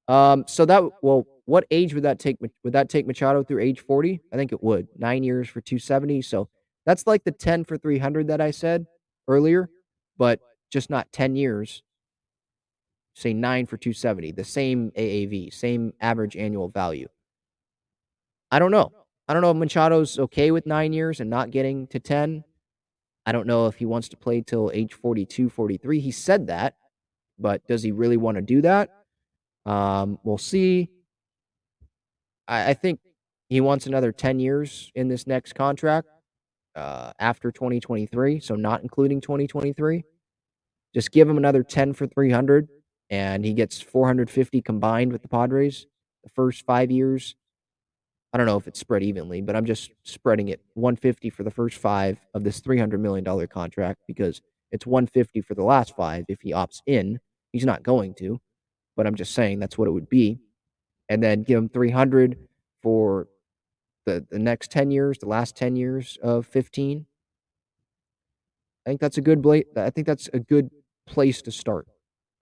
Um, 0.07 0.45
so 0.47 0.65
that 0.65 0.83
well, 1.03 1.27
what 1.45 1.65
age 1.69 1.93
would 1.93 2.03
that 2.03 2.19
take? 2.19 2.37
Would 2.63 2.73
that 2.73 2.89
take 2.89 3.05
Machado 3.05 3.43
through 3.43 3.61
age 3.61 3.81
40? 3.81 4.21
I 4.33 4.35
think 4.35 4.51
it 4.51 4.63
would. 4.63 4.87
Nine 4.97 5.23
years 5.23 5.47
for 5.47 5.61
270. 5.61 6.23
So 6.23 6.49
that's 6.85 7.05
like 7.05 7.23
the 7.23 7.31
10 7.31 7.65
for 7.65 7.77
300 7.77 8.27
that 8.27 8.41
I 8.41 8.51
said 8.51 8.87
earlier, 9.27 9.69
but 10.17 10.39
just 10.71 10.89
not 10.89 11.11
10 11.11 11.35
years. 11.35 11.83
Say 13.15 13.33
nine 13.33 13.65
for 13.65 13.77
270, 13.77 14.31
the 14.31 14.43
same 14.43 14.91
AAV, 14.97 15.53
same 15.53 15.93
average 15.99 16.37
annual 16.37 16.69
value. 16.69 17.07
I 18.51 18.59
don't 18.59 18.71
know. 18.71 18.91
I 19.27 19.33
don't 19.33 19.41
know 19.41 19.51
if 19.51 19.57
Machado's 19.57 20.17
okay 20.17 20.51
with 20.51 20.65
nine 20.65 20.93
years 20.93 21.19
and 21.19 21.29
not 21.29 21.51
getting 21.51 21.85
to 21.87 21.99
10. 21.99 22.43
I 23.29 23.31
don't 23.31 23.45
know 23.45 23.67
if 23.67 23.75
he 23.75 23.85
wants 23.85 24.09
to 24.09 24.17
play 24.17 24.41
till 24.41 24.71
age 24.73 24.95
42, 24.95 25.49
43. 25.49 25.99
He 25.99 26.09
said 26.09 26.47
that, 26.47 26.73
but 27.37 27.61
does 27.67 27.83
he 27.83 27.91
really 27.91 28.17
want 28.17 28.37
to 28.37 28.41
do 28.41 28.63
that? 28.63 28.89
Um, 29.67 30.17
we'll 30.23 30.39
see. 30.39 30.89
I, 32.47 32.71
I, 32.71 32.73
think 32.73 32.99
he 33.47 33.61
wants 33.61 33.85
another 33.85 34.11
10 34.11 34.39
years 34.39 34.91
in 34.95 35.09
this 35.09 35.27
next 35.27 35.53
contract 35.53 36.07
uh, 36.75 37.11
after 37.19 37.51
2023, 37.51 38.39
so 38.39 38.55
not 38.55 38.81
including 38.81 39.21
2023. 39.21 40.03
Just 40.95 41.11
give 41.11 41.29
him 41.29 41.37
another 41.37 41.61
10 41.61 41.93
for 41.93 42.07
300, 42.07 42.67
and 43.11 43.45
he 43.45 43.53
gets 43.53 43.79
450 43.79 44.59
combined 44.63 45.11
with 45.11 45.21
the 45.21 45.27
Padres 45.27 45.85
the 46.23 46.31
first 46.31 46.65
five 46.65 46.89
years. 46.89 47.35
I 48.31 48.37
don't 48.37 48.45
know 48.45 48.57
if 48.57 48.67
it's 48.67 48.79
spread 48.79 49.01
evenly, 49.01 49.41
but 49.41 49.55
I'm 49.55 49.65
just 49.65 49.91
spreading 50.03 50.49
it 50.49 50.61
150 50.75 51.29
for 51.31 51.43
the 51.43 51.51
first 51.51 51.77
five 51.77 52.19
of 52.33 52.43
this 52.43 52.59
300 52.59 52.99
million 52.99 53.23
dollar 53.23 53.47
contract 53.47 54.01
because 54.07 54.41
it's 54.71 54.85
150 54.85 55.41
for 55.41 55.55
the 55.55 55.63
last 55.63 55.95
five 55.95 56.25
if 56.27 56.41
he 56.41 56.51
opts 56.51 56.81
in. 56.85 57.19
He's 57.51 57.65
not 57.65 57.81
going 57.81 58.13
to, 58.15 58.39
but 58.95 59.07
I'm 59.07 59.15
just 59.15 59.33
saying 59.33 59.59
that's 59.59 59.77
what 59.77 59.87
it 59.87 59.91
would 59.91 60.09
be. 60.09 60.39
And 61.09 61.23
then 61.23 61.41
give 61.41 61.57
him 61.57 61.69
300 61.69 62.37
for 62.83 63.27
the 64.05 64.25
the 64.29 64.37
next 64.37 64.69
10 64.71 64.91
years, 64.91 65.17
the 65.17 65.27
last 65.27 65.55
10 65.55 65.75
years 65.75 66.17
of 66.21 66.45
15. 66.45 67.05
I 68.85 68.89
think 68.89 69.01
that's 69.01 69.17
a 69.17 69.21
good 69.21 69.41
bla- 69.41 69.63
I 69.75 69.89
think 69.89 70.05
that's 70.05 70.29
a 70.33 70.39
good 70.39 70.69
place 71.07 71.41
to 71.43 71.51
start. 71.51 71.87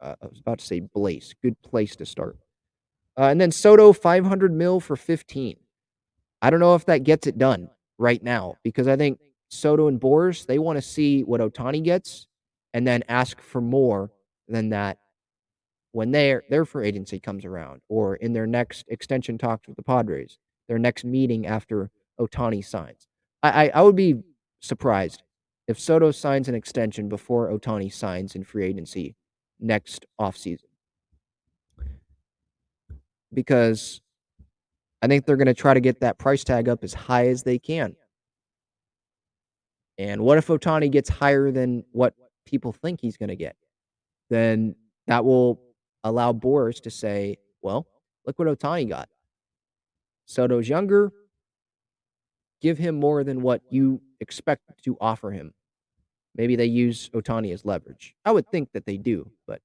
Uh, 0.02 0.16
I 0.22 0.28
was 0.28 0.40
about 0.40 0.60
to 0.60 0.66
say 0.66 0.82
Blaze, 0.82 1.34
good 1.42 1.62
place 1.62 1.96
to 1.96 2.06
start. 2.06 2.38
Uh, 3.18 3.24
and 3.24 3.42
then 3.42 3.52
Soto 3.52 3.94
500 3.94 4.54
mil 4.54 4.80
for 4.80 4.96
15. 4.96 5.58
I 6.48 6.50
don't 6.50 6.62
know 6.62 6.76
if 6.76 6.86
that 6.86 7.04
gets 7.04 7.28
it 7.28 7.38
done 7.38 7.70
right 7.98 8.24
now 8.24 8.56
because 8.64 8.88
I 8.88 8.96
think 8.96 9.20
Soto 9.50 9.90
and 9.90 10.00
Boras, 10.00 10.46
they 10.46 10.60
want 10.60 10.78
to 10.78 10.82
see 10.82 11.24
what 11.24 11.42
Ohtani 11.42 11.84
gets 11.84 12.26
and 12.74 12.88
then 12.88 13.04
ask 13.10 13.42
for 13.42 13.60
more 13.60 14.12
than 14.48 14.70
that 14.70 14.98
when 15.92 16.12
their 16.12 16.44
their 16.50 16.64
free 16.64 16.88
agency 16.88 17.20
comes 17.20 17.44
around 17.44 17.82
or 17.90 18.16
in 18.16 18.32
their 18.32 18.48
next 18.48 18.86
extension 18.88 19.38
talks 19.38 19.68
with 19.68 19.76
the 19.76 19.84
Padres, 19.84 20.38
their 20.70 20.80
next 20.80 21.04
meeting 21.04 21.48
after 21.48 21.92
Ohtani 22.18 22.64
signs. 22.64 23.08
I, 23.44 23.66
I, 23.66 23.72
I 23.76 23.82
would 23.82 23.98
be 23.98 24.16
surprised 24.62 25.24
if 25.68 25.78
Soto 25.78 26.12
signs 26.12 26.48
an 26.48 26.56
extension 26.56 27.10
before 27.10 27.52
Ohtani 27.52 27.92
signs 27.92 28.36
in 28.36 28.46
free 28.46 28.64
agency 28.64 29.18
next 29.60 30.06
offseason. 30.18 30.62
Because 33.34 34.00
I 35.02 35.08
think 35.08 35.26
they're 35.26 35.38
going 35.38 35.48
to 35.48 35.54
try 35.54 35.74
to 35.74 35.80
get 35.80 36.00
that 36.02 36.18
price 36.18 36.44
tag 36.44 36.70
up 36.70 36.84
as 36.84 36.94
high 36.94 37.28
as 37.28 37.44
they 37.44 37.60
can. 37.60 37.96
And 39.98 40.22
what 40.22 40.38
if 40.38 40.48
Ohtani 40.48 40.92
gets 40.92 41.10
higher 41.10 41.52
than 41.52 41.84
what 41.92 42.14
people 42.46 42.72
think 42.72 43.02
he's 43.02 43.18
going 43.18 43.30
to 43.30 43.36
get? 43.36 43.56
Then 44.30 44.76
that 45.08 45.26
will 45.26 45.62
allow 46.04 46.34
Boras 46.34 46.82
to 46.82 46.92
say, 46.92 47.38
well, 47.62 47.88
look 48.26 48.38
what 48.40 48.48
Ohtani 48.48 48.88
got. 48.90 49.10
Soto's 50.26 50.68
younger. 50.68 51.12
Give 52.62 52.78
him 52.78 53.00
more 53.00 53.24
than 53.24 53.42
what 53.42 53.62
you 53.70 54.02
expect 54.20 54.84
to 54.84 54.98
offer 55.00 55.32
him. 55.32 55.54
Maybe 56.36 56.56
they 56.56 56.66
use 56.66 57.10
Ohtani 57.10 57.54
as 57.54 57.66
leverage. 57.66 58.16
I 58.26 58.32
would 58.32 58.48
think 58.50 58.72
that 58.74 58.86
they 58.86 58.98
do, 58.98 59.32
but 59.48 59.62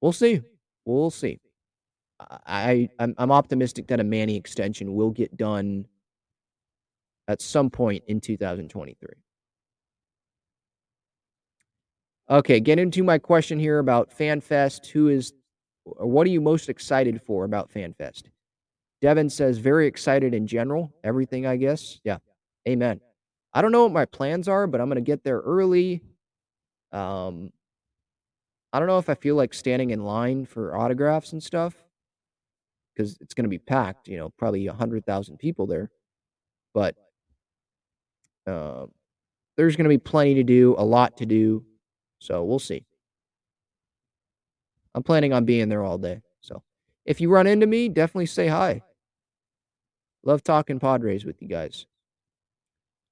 we'll 0.00 0.12
see. 0.12 0.42
We'll 0.84 1.10
see. 1.10 1.40
I 2.18 2.88
I'm, 2.98 3.14
I'm 3.18 3.30
optimistic 3.30 3.88
that 3.88 4.00
a 4.00 4.04
Manny 4.04 4.36
extension 4.36 4.94
will 4.94 5.10
get 5.10 5.36
done 5.36 5.86
at 7.28 7.42
some 7.42 7.70
point 7.70 8.04
in 8.06 8.20
2023. 8.20 9.08
Okay, 12.28 12.58
get 12.58 12.78
into 12.78 13.04
my 13.04 13.18
question 13.18 13.58
here 13.58 13.78
about 13.78 14.10
FanFest. 14.16 14.86
Who 14.88 15.08
is, 15.08 15.32
or 15.84 16.06
what 16.06 16.26
are 16.26 16.30
you 16.30 16.40
most 16.40 16.68
excited 16.68 17.20
for 17.22 17.44
about 17.44 17.70
FanFest? 17.72 18.24
Devin 19.00 19.30
says, 19.30 19.58
very 19.58 19.86
excited 19.86 20.34
in 20.34 20.46
general. 20.46 20.92
Everything, 21.04 21.46
I 21.46 21.56
guess. 21.56 22.00
Yeah. 22.02 22.18
Amen. 22.68 23.00
I 23.52 23.62
don't 23.62 23.70
know 23.70 23.84
what 23.84 23.92
my 23.92 24.06
plans 24.06 24.48
are, 24.48 24.66
but 24.66 24.80
I'm 24.80 24.88
going 24.88 24.96
to 24.96 25.02
get 25.02 25.22
there 25.22 25.38
early. 25.38 26.02
Um, 26.92 27.52
I 28.72 28.80
don't 28.80 28.88
know 28.88 28.98
if 28.98 29.08
I 29.08 29.14
feel 29.14 29.36
like 29.36 29.54
standing 29.54 29.90
in 29.90 30.02
line 30.02 30.46
for 30.46 30.76
autographs 30.76 31.32
and 31.32 31.42
stuff 31.42 31.85
because 32.96 33.18
it's 33.20 33.34
going 33.34 33.44
to 33.44 33.50
be 33.50 33.58
packed, 33.58 34.08
you 34.08 34.16
know, 34.16 34.30
probably 34.38 34.66
100,000 34.66 35.36
people 35.38 35.66
there. 35.66 35.90
But 36.72 36.94
uh, 38.46 38.86
there's 39.56 39.76
going 39.76 39.84
to 39.84 39.90
be 39.90 39.98
plenty 39.98 40.34
to 40.34 40.42
do, 40.42 40.74
a 40.78 40.84
lot 40.84 41.18
to 41.18 41.26
do. 41.26 41.64
So 42.18 42.44
we'll 42.44 42.58
see. 42.58 42.84
I'm 44.94 45.02
planning 45.02 45.32
on 45.32 45.44
being 45.44 45.68
there 45.68 45.84
all 45.84 45.98
day. 45.98 46.22
So 46.40 46.62
if 47.04 47.20
you 47.20 47.28
run 47.28 47.46
into 47.46 47.66
me, 47.66 47.88
definitely 47.88 48.26
say 48.26 48.46
hi. 48.46 48.82
Love 50.24 50.42
talking 50.42 50.80
Padres 50.80 51.24
with 51.24 51.40
you 51.42 51.48
guys. 51.48 51.86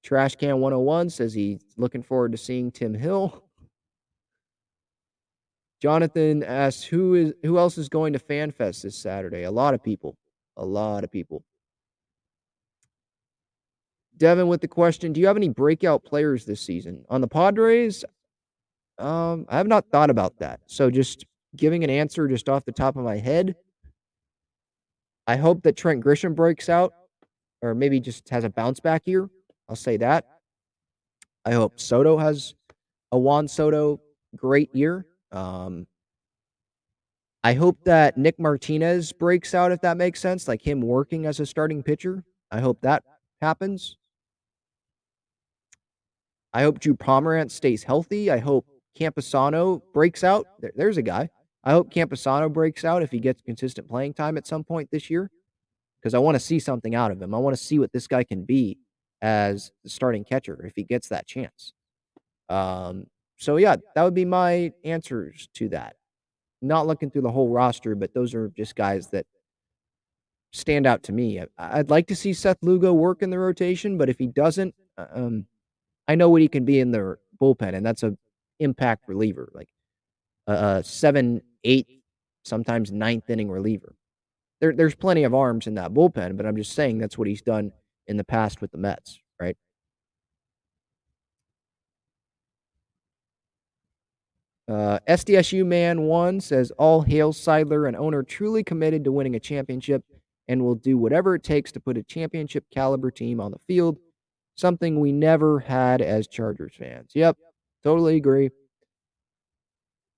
Trash 0.03 0.35
Can 0.35 0.59
101 0.59 1.11
says 1.11 1.33
he's 1.33 1.61
looking 1.77 2.03
forward 2.03 2.31
to 2.31 2.37
seeing 2.37 2.71
Tim 2.71 2.93
Hill. 2.93 3.44
Jonathan 5.81 6.43
asks 6.43 6.83
who 6.83 7.15
is 7.15 7.33
who 7.43 7.57
else 7.57 7.77
is 7.77 7.89
going 7.89 8.13
to 8.13 8.19
FanFest 8.19 8.83
this 8.83 8.97
Saturday? 8.97 9.43
A 9.43 9.51
lot 9.51 9.73
of 9.73 9.83
people. 9.83 10.17
A 10.57 10.65
lot 10.65 11.03
of 11.03 11.11
people. 11.11 11.43
Devin 14.17 14.47
with 14.47 14.61
the 14.61 14.67
question, 14.67 15.11
do 15.11 15.19
you 15.19 15.27
have 15.27 15.35
any 15.35 15.49
breakout 15.49 16.03
players 16.05 16.45
this 16.45 16.61
season? 16.61 17.03
On 17.09 17.19
the 17.19 17.27
Padres, 17.27 18.05
um, 18.97 19.45
I 19.49 19.57
have 19.57 19.67
not 19.67 19.89
thought 19.91 20.09
about 20.09 20.37
that. 20.39 20.61
So 20.67 20.89
just 20.89 21.25
giving 21.55 21.83
an 21.83 21.89
answer 21.89 22.27
just 22.27 22.47
off 22.47 22.63
the 22.65 22.71
top 22.71 22.95
of 22.95 23.03
my 23.03 23.17
head. 23.17 23.55
I 25.27 25.35
hope 25.35 25.63
that 25.63 25.75
Trent 25.75 26.03
Grisham 26.03 26.35
breaks 26.35 26.69
out 26.69 26.93
or 27.61 27.73
maybe 27.73 27.99
just 27.99 28.29
has 28.29 28.43
a 28.43 28.49
bounce 28.49 28.79
back 28.79 29.07
year. 29.07 29.29
I'll 29.67 29.75
say 29.75 29.97
that. 29.97 30.25
I 31.45 31.51
hope 31.51 31.79
Soto 31.79 32.17
has 32.17 32.55
a 33.11 33.17
Juan 33.17 33.47
Soto 33.47 33.99
great 34.35 34.73
year. 34.73 35.05
Um, 35.35 35.85
I 37.43 37.53
hope 37.53 37.77
that 37.83 38.17
Nick 38.17 38.39
Martinez 38.39 39.13
breaks 39.13 39.53
out, 39.53 39.71
if 39.71 39.81
that 39.81 39.97
makes 39.97 40.19
sense, 40.19 40.47
like 40.47 40.61
him 40.61 40.81
working 40.81 41.27
as 41.27 41.39
a 41.39 41.45
starting 41.45 41.83
pitcher. 41.83 42.23
I 42.49 42.59
hope 42.59 42.81
that 42.81 43.03
happens. 43.41 43.97
I 46.53 46.63
hope 46.63 46.79
Drew 46.79 46.95
Pomeranz 46.95 47.51
stays 47.51 47.83
healthy. 47.83 48.31
I 48.31 48.39
hope 48.39 48.65
Campusano 48.97 49.81
breaks 49.93 50.23
out. 50.23 50.47
There, 50.59 50.71
there's 50.75 50.97
a 50.97 51.03
guy. 51.03 51.29
I 51.63 51.71
hope 51.71 51.93
Campusano 51.93 52.51
breaks 52.51 52.85
out 52.85 53.03
if 53.03 53.11
he 53.11 53.19
gets 53.19 53.41
consistent 53.41 53.89
playing 53.89 54.13
time 54.13 54.37
at 54.37 54.47
some 54.47 54.63
point 54.63 54.89
this 54.89 55.09
year 55.09 55.29
because 55.99 56.13
I 56.13 56.19
want 56.19 56.35
to 56.35 56.39
see 56.39 56.59
something 56.59 56.95
out 56.95 57.11
of 57.11 57.21
him. 57.21 57.35
I 57.35 57.39
want 57.39 57.55
to 57.55 57.61
see 57.61 57.77
what 57.77 57.91
this 57.91 58.07
guy 58.07 58.23
can 58.23 58.45
be 58.45 58.77
as 59.21 59.71
the 59.83 59.89
starting 59.89 60.23
catcher 60.23 60.65
if 60.65 60.73
he 60.75 60.83
gets 60.83 61.09
that 61.09 61.27
chance. 61.27 61.73
Um, 62.47 63.07
so 63.37 63.57
yeah, 63.57 63.75
that 63.95 64.03
would 64.03 64.13
be 64.13 64.25
my 64.25 64.71
answers 64.83 65.49
to 65.55 65.69
that. 65.69 65.95
Not 66.61 66.87
looking 66.87 67.11
through 67.11 67.23
the 67.23 67.31
whole 67.31 67.49
roster, 67.49 67.95
but 67.95 68.13
those 68.13 68.33
are 68.33 68.49
just 68.49 68.75
guys 68.75 69.09
that 69.09 69.25
stand 70.53 70.87
out 70.87 71.03
to 71.03 71.11
me. 71.11 71.41
I, 71.57 71.77
would 71.77 71.89
like 71.89 72.07
to 72.07 72.15
see 72.15 72.33
Seth 72.33 72.57
Lugo 72.61 72.93
work 72.93 73.21
in 73.21 73.29
the 73.29 73.37
rotation, 73.39 73.97
but 73.97 74.09
if 74.09 74.17
he 74.17 74.27
doesn't, 74.27 74.73
uh, 74.97 75.05
um, 75.13 75.45
I 76.07 76.15
know 76.15 76.29
what 76.29 76.41
he 76.41 76.47
can 76.47 76.65
be 76.65 76.79
in 76.79 76.91
the 76.91 77.17
bullpen, 77.41 77.75
and 77.75 77.85
that's 77.85 78.03
a 78.03 78.17
impact 78.59 79.07
reliever, 79.07 79.49
like 79.53 79.67
a, 80.47 80.53
a 80.53 80.83
seven, 80.83 81.41
eight, 81.65 81.87
sometimes 82.45 82.91
ninth 82.91 83.29
inning 83.29 83.49
reliever. 83.49 83.95
There, 84.61 84.73
there's 84.73 84.95
plenty 84.95 85.25
of 85.25 85.35
arms 85.35 85.67
in 85.67 85.75
that 85.75 85.93
bullpen, 85.93 86.37
but 86.37 86.45
I'm 86.45 86.55
just 86.55 86.71
saying 86.71 86.99
that's 86.99 87.17
what 87.17 87.27
he's 87.27 87.41
done 87.41 87.73
in 88.07 88.15
the 88.17 88.23
past 88.23 88.61
with 88.61 88.71
the 88.71 88.77
Mets, 88.77 89.19
right? 89.39 89.57
Uh, 94.67 94.99
SDSU 95.07 95.65
Man 95.65 96.03
One 96.03 96.39
says, 96.41 96.71
"All 96.71 97.01
hail 97.01 97.33
Seidler, 97.33 97.87
an 97.87 97.95
owner 97.95 98.23
truly 98.23 98.63
committed 98.63 99.03
to 99.03 99.11
winning 99.11 99.35
a 99.35 99.39
championship, 99.39 100.03
and 100.47 100.63
will 100.63 100.75
do 100.75 100.97
whatever 100.97 101.35
it 101.35 101.43
takes 101.43 101.71
to 101.73 101.79
put 101.79 101.97
a 101.97 102.03
championship 102.03 102.65
caliber 102.71 103.11
team 103.11 103.39
on 103.39 103.51
the 103.51 103.59
field. 103.59 103.99
Something 104.55 104.99
we 104.99 105.11
never 105.11 105.59
had 105.59 106.01
as 106.01 106.27
Chargers 106.27 106.73
fans." 106.75 107.11
Yep, 107.13 107.37
totally 107.83 108.15
agree. 108.15 108.49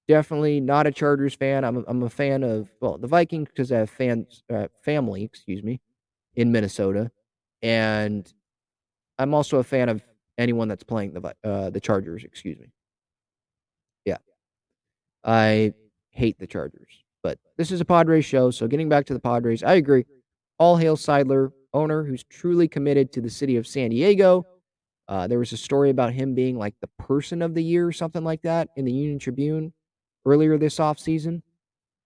Definitely 0.08 0.62
not 0.62 0.88
a 0.88 0.92
Chargers 0.92 1.34
fan. 1.36 1.66
I'm 1.66 1.84
I'm 1.86 2.04
a 2.04 2.10
fan 2.10 2.44
of 2.44 2.70
well 2.80 2.98
the 2.98 3.08
Vikings 3.08 3.50
because 3.50 3.72
I 3.74 3.80
have 3.80 3.90
fans 3.90 4.44
uh, 4.50 4.68
family, 4.84 5.24
excuse 5.24 5.62
me, 5.62 5.82
in 6.36 6.54
Minnesota, 6.54 7.12
and 7.62 8.32
I'm 9.20 9.34
also 9.34 9.58
a 9.60 9.64
fan 9.64 9.90
of 9.90 10.02
anyone 10.38 10.70
that's 10.70 10.84
playing 10.84 11.14
the 11.14 11.36
uh, 11.44 11.70
the 11.72 11.82
Chargers. 11.82 12.24
Excuse 12.24 12.58
me. 12.60 12.68
I 15.28 15.74
hate 16.12 16.40
the 16.40 16.48
Chargers. 16.48 17.04
But 17.22 17.38
this 17.58 17.72
is 17.72 17.82
a 17.82 17.86
Padres 17.86 18.26
show, 18.26 18.50
so 18.50 18.68
getting 18.68 18.90
back 18.90 19.06
to 19.08 19.14
the 19.14 19.20
Padres, 19.20 19.62
I 19.62 19.74
agree. 19.74 20.06
All 20.58 20.78
hail 20.78 20.96
Seidler, 20.96 21.52
owner 21.74 22.04
who's 22.04 22.24
truly 22.24 22.68
committed 22.68 23.12
to 23.14 23.22
the 23.22 23.30
city 23.30 23.58
of 23.58 23.68
San 23.68 23.90
Diego. 23.90 24.46
Uh, 25.08 25.28
there 25.28 25.40
was 25.40 25.52
a 25.52 25.58
story 25.58 25.90
about 25.90 26.14
him 26.14 26.34
being 26.34 26.58
like 26.58 26.74
the 26.82 26.90
person 27.00 27.42
of 27.42 27.54
the 27.54 27.64
year 27.64 27.86
or 27.88 27.92
something 27.92 28.24
like 28.24 28.42
that 28.42 28.70
in 28.78 28.86
the 28.86 28.92
Union 28.92 29.20
Tribune 29.20 29.74
earlier 30.26 30.58
this 30.58 30.78
offseason 30.78 31.42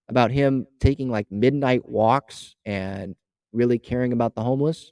about 0.09 0.32
him 0.32 0.67
taking 0.80 1.09
like 1.09 1.32
midnight 1.32 1.88
walks 1.88 2.55
and 2.65 3.15
really 3.53 3.80
caring 3.80 4.13
about 4.13 4.36
the 4.36 4.43
homeless, 4.43 4.91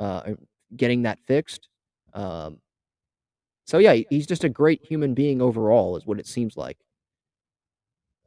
uh, 0.00 0.32
getting 0.76 1.02
that 1.02 1.18
fixed. 1.26 1.68
Um, 2.14 2.58
so, 3.66 3.78
yeah, 3.78 3.94
he's 4.10 4.26
just 4.26 4.44
a 4.44 4.48
great 4.48 4.84
human 4.84 5.14
being 5.14 5.40
overall, 5.40 5.96
is 5.96 6.04
what 6.06 6.18
it 6.18 6.26
seems 6.26 6.56
like. 6.56 6.76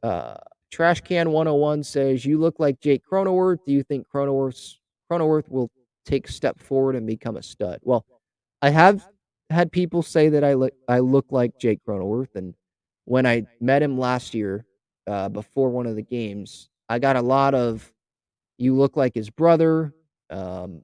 Uh, 0.02 0.34
Trash 0.70 1.00
Can 1.02 1.30
101 1.30 1.82
says, 1.84 2.24
You 2.24 2.38
look 2.38 2.58
like 2.58 2.80
Jake 2.80 3.02
Cronenworth. 3.10 3.58
Do 3.66 3.72
you 3.72 3.82
think 3.82 4.06
Cronenworth, 4.08 4.74
Cronenworth 5.10 5.48
will 5.48 5.70
take 6.04 6.28
step 6.28 6.60
forward 6.60 6.96
and 6.96 7.06
become 7.06 7.36
a 7.36 7.42
stud? 7.42 7.78
Well, 7.82 8.04
I 8.62 8.70
have 8.70 9.06
had 9.50 9.70
people 9.70 10.02
say 10.02 10.28
that 10.30 10.44
I 10.44 10.54
look 10.54 10.72
I 10.88 10.98
look 10.98 11.26
like 11.30 11.58
Jake 11.58 11.80
Cronenworth, 11.86 12.34
and 12.34 12.54
when 13.04 13.26
I 13.26 13.46
met 13.60 13.82
him 13.82 13.98
last 13.98 14.34
year 14.34 14.64
uh, 15.06 15.28
before 15.28 15.70
one 15.70 15.86
of 15.86 15.96
the 15.96 16.02
games, 16.02 16.68
I 16.88 16.98
got 16.98 17.16
a 17.16 17.22
lot 17.22 17.54
of 17.54 17.92
"you 18.58 18.74
look 18.74 18.96
like 18.96 19.14
his 19.14 19.30
brother." 19.30 19.94
Um, 20.30 20.82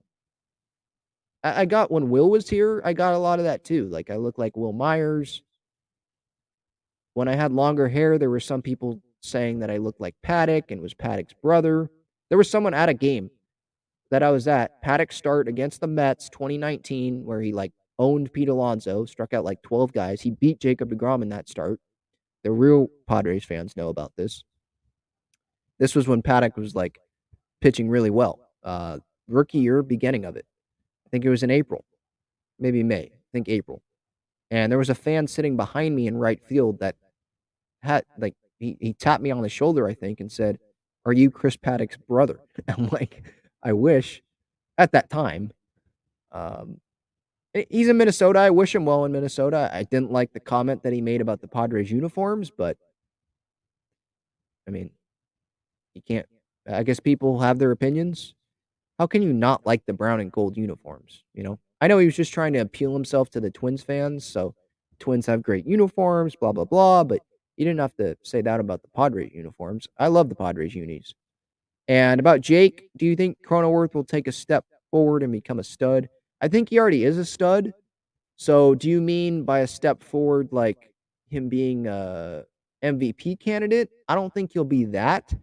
I, 1.42 1.62
I 1.62 1.64
got 1.64 1.90
when 1.90 2.10
Wil 2.10 2.30
was 2.30 2.48
here, 2.48 2.80
I 2.84 2.92
got 2.92 3.14
a 3.14 3.18
lot 3.18 3.38
of 3.38 3.46
that 3.46 3.64
too. 3.64 3.88
Like 3.88 4.10
I 4.10 4.16
look 4.16 4.38
like 4.38 4.56
Wil 4.56 4.72
Myers. 4.72 5.42
When 7.14 7.28
I 7.28 7.34
had 7.34 7.52
longer 7.52 7.88
hair, 7.88 8.18
there 8.18 8.30
were 8.30 8.40
some 8.40 8.62
people 8.62 9.00
saying 9.20 9.60
that 9.60 9.70
I 9.70 9.76
looked 9.76 10.00
like 10.00 10.14
Paddack 10.24 10.70
and 10.70 10.80
was 10.80 10.94
Paddack's 10.94 11.34
brother. 11.34 11.90
There 12.28 12.38
was 12.38 12.50
someone 12.50 12.74
at 12.74 12.88
a 12.88 12.94
game 12.94 13.30
that 14.10 14.22
I 14.22 14.30
was 14.30 14.48
at, 14.48 14.82
Paddack 14.82 15.12
start 15.12 15.48
against 15.48 15.80
the 15.80 15.86
Mets 15.86 16.28
2019, 16.30 17.24
where 17.24 17.40
he 17.40 17.52
like 17.52 17.72
owned 17.98 18.32
Pete 18.32 18.48
Alonso, 18.48 19.04
struck 19.04 19.32
out 19.32 19.44
like 19.44 19.62
12 19.62 19.92
guys. 19.92 20.20
He 20.20 20.30
beat 20.30 20.60
Jacob 20.60 20.90
DeGrom 20.90 21.22
in 21.22 21.28
that 21.30 21.48
start. 21.48 21.80
The 22.42 22.50
real 22.50 22.88
Padres 23.06 23.44
fans 23.44 23.76
know 23.76 23.88
about 23.88 24.12
this. 24.16 24.42
This 25.78 25.94
was 25.94 26.08
when 26.08 26.22
Paddack 26.22 26.56
was 26.56 26.74
like 26.74 26.98
pitching 27.60 27.88
really 27.88 28.10
well. 28.10 28.40
Uh, 28.62 28.98
rookie 29.28 29.58
year, 29.58 29.82
beginning 29.82 30.24
of 30.24 30.36
it. 30.36 30.46
I 31.06 31.08
think 31.10 31.24
it 31.24 31.30
was 31.30 31.42
in 31.42 31.50
April, 31.50 31.84
maybe 32.58 32.82
May. 32.82 33.04
I 33.04 33.30
think 33.32 33.48
April. 33.48 33.82
And 34.52 34.70
there 34.70 34.78
was 34.78 34.90
a 34.90 34.94
fan 34.94 35.26
sitting 35.26 35.56
behind 35.56 35.96
me 35.96 36.06
in 36.06 36.18
right 36.18 36.38
field 36.44 36.80
that 36.80 36.96
had 37.80 38.04
like 38.18 38.34
he, 38.58 38.76
he 38.78 38.92
tapped 38.92 39.22
me 39.22 39.30
on 39.30 39.40
the 39.40 39.48
shoulder, 39.48 39.88
I 39.88 39.94
think, 39.94 40.20
and 40.20 40.30
said, 40.30 40.58
Are 41.06 41.12
you 41.14 41.30
Chris 41.30 41.56
Paddack's 41.56 41.96
brother? 41.96 42.38
I'm 42.68 42.88
like, 42.88 43.32
I 43.62 43.72
wish 43.72 44.22
at 44.76 44.92
that 44.92 45.08
time. 45.08 45.52
Um, 46.32 46.82
he's 47.70 47.88
in 47.88 47.96
Minnesota. 47.96 48.40
I 48.40 48.50
wish 48.50 48.74
him 48.74 48.84
well 48.84 49.06
in 49.06 49.12
Minnesota. 49.12 49.70
I 49.72 49.84
didn't 49.84 50.12
like 50.12 50.34
the 50.34 50.40
comment 50.40 50.82
that 50.82 50.92
he 50.92 51.00
made 51.00 51.22
about 51.22 51.40
the 51.40 51.48
Padres 51.48 51.90
uniforms, 51.90 52.50
but 52.50 52.76
I 54.68 54.70
mean, 54.70 54.90
you 55.94 56.02
can't. 56.06 56.26
I 56.70 56.82
guess 56.82 57.00
people 57.00 57.40
have 57.40 57.58
their 57.58 57.70
opinions. 57.70 58.34
How 58.98 59.06
can 59.06 59.22
you 59.22 59.32
not 59.32 59.66
like 59.66 59.84
the 59.86 59.92
brown 59.92 60.20
and 60.20 60.30
gold 60.30 60.56
uniforms? 60.56 61.24
You 61.34 61.42
know, 61.42 61.58
I 61.80 61.88
know 61.88 61.98
he 61.98 62.06
was 62.06 62.16
just 62.16 62.32
trying 62.32 62.52
to 62.52 62.60
appeal 62.60 62.92
himself 62.92 63.30
to 63.30 63.40
the 63.40 63.50
Twins 63.50 63.82
fans. 63.82 64.24
So, 64.24 64.54
Twins 64.98 65.26
have 65.26 65.42
great 65.42 65.66
uniforms, 65.66 66.36
blah 66.36 66.52
blah 66.52 66.64
blah. 66.64 67.04
But 67.04 67.20
you 67.56 67.64
didn't 67.64 67.80
have 67.80 67.96
to 67.96 68.16
say 68.22 68.42
that 68.42 68.60
about 68.60 68.82
the 68.82 68.88
Padres 68.88 69.32
uniforms. 69.34 69.88
I 69.98 70.08
love 70.08 70.28
the 70.28 70.34
Padres 70.34 70.74
unis. 70.74 71.14
And 71.88 72.20
about 72.20 72.40
Jake, 72.40 72.88
do 72.96 73.06
you 73.06 73.16
think 73.16 73.38
Cronenworth 73.46 73.94
will 73.94 74.04
take 74.04 74.28
a 74.28 74.32
step 74.32 74.64
forward 74.90 75.22
and 75.22 75.32
become 75.32 75.58
a 75.58 75.64
stud? 75.64 76.08
I 76.40 76.48
think 76.48 76.70
he 76.70 76.78
already 76.78 77.04
is 77.04 77.18
a 77.18 77.24
stud. 77.24 77.72
So, 78.36 78.74
do 78.74 78.88
you 78.88 79.00
mean 79.00 79.44
by 79.44 79.60
a 79.60 79.66
step 79.66 80.02
forward 80.02 80.48
like 80.52 80.92
him 81.28 81.48
being 81.48 81.86
a 81.86 82.44
MVP 82.82 83.40
candidate? 83.40 83.90
I 84.08 84.14
don't 84.14 84.32
think 84.32 84.52
he'll 84.52 84.64
be 84.64 84.84
that 84.86 85.34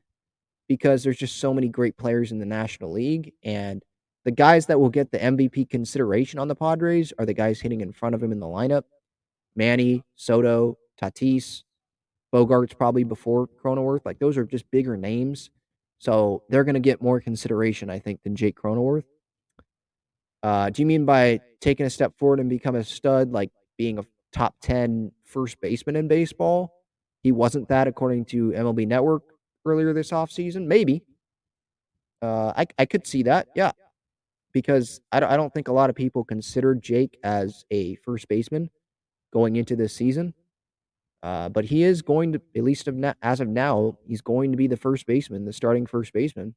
because 0.70 1.04
there's 1.04 1.18
just 1.18 1.38
so 1.38 1.54
many 1.54 1.68
great 1.68 1.98
players 1.98 2.32
in 2.32 2.40
the 2.40 2.46
National 2.46 2.92
League 2.92 3.34
and 3.44 3.84
the 4.24 4.32
guys 4.32 4.68
that 4.68 4.80
will 4.80 4.90
get 4.90 5.12
the 5.12 5.18
MVP 5.18 5.70
consideration 5.70 6.40
on 6.40 6.48
the 6.48 6.56
Padres 6.56 7.12
are 7.18 7.26
the 7.26 7.34
guys 7.34 7.60
hitting 7.60 7.82
in 7.82 7.92
front 7.92 8.14
of 8.14 8.22
him 8.22 8.32
in 8.32 8.40
the 8.40 8.46
lineup. 8.46 8.84
Manny, 9.56 10.04
Soto, 10.16 10.78
Tatis, 11.02 11.64
Bogaerts 12.34 12.78
probably 12.78 13.04
before 13.04 13.48
Cronenworth. 13.48 14.06
Like 14.06 14.20
those 14.20 14.38
are 14.38 14.46
just 14.46 14.70
bigger 14.70 14.96
names. 14.96 15.50
So 15.98 16.44
they're 16.50 16.64
going 16.64 16.76
to 16.76 16.80
get 16.80 17.02
more 17.02 17.20
consideration, 17.20 17.90
I 17.90 17.98
think, 17.98 18.22
than 18.24 18.36
Jake 18.36 18.56
Cronenworth. 18.56 19.04
Uh, 20.44 20.70
do 20.70 20.82
you 20.82 20.86
mean 20.86 21.06
by 21.06 21.42
taking 21.60 21.88
a 21.88 21.90
step 21.90 22.18
forward 22.18 22.40
and 22.40 22.50
become 22.50 22.76
a 22.76 22.84
stud, 22.84 23.32
like 23.32 23.52
being 23.78 23.98
a 23.98 24.04
top 24.32 24.56
10 24.62 25.12
first 25.26 25.60
baseman 25.60 25.96
in 25.96 26.08
baseball? 26.08 26.74
He 27.24 27.32
wasn't 27.32 27.68
that, 27.70 27.88
according 27.88 28.26
to 28.26 28.52
MLB 28.52 28.88
Network 28.88 29.24
earlier 29.66 29.94
this 29.94 30.12
offseason. 30.12 30.66
Maybe. 30.66 31.04
Uh, 32.22 32.54
I, 32.56 32.66
I 32.78 32.86
could 32.86 33.08
see 33.08 33.24
that. 33.24 33.48
Yeah. 33.56 33.72
Because 34.52 35.00
I 35.12 35.20
don't, 35.20 35.32
I 35.32 35.38
don't 35.38 35.54
think 35.54 35.68
a 35.68 35.74
lot 35.74 35.90
of 35.90 35.96
people 35.96 36.24
considered 36.24 36.82
Jake 36.82 37.18
as 37.24 37.66
a 37.72 37.96
first 37.96 38.28
baseman 38.28 38.70
going 39.32 39.56
into 39.56 39.76
this 39.76 39.94
season. 39.94 40.34
Uh, 41.22 41.50
but 41.50 41.66
he 41.66 41.84
is 41.84 42.02
going 42.02 42.34
to, 42.34 42.42
at 42.56 42.64
least 42.64 42.88
of 42.88 42.96
na- 42.96 43.14
as 43.22 43.42
of 43.42 43.48
now, 43.48 43.98
he's 44.06 44.22
going 44.22 44.52
to 44.52 44.58
be 44.58 44.68
the 44.68 44.78
first 44.78 45.06
baseman, 45.06 45.46
the 45.46 45.54
starting 45.54 45.86
first 45.86 46.14
baseman, 46.14 46.56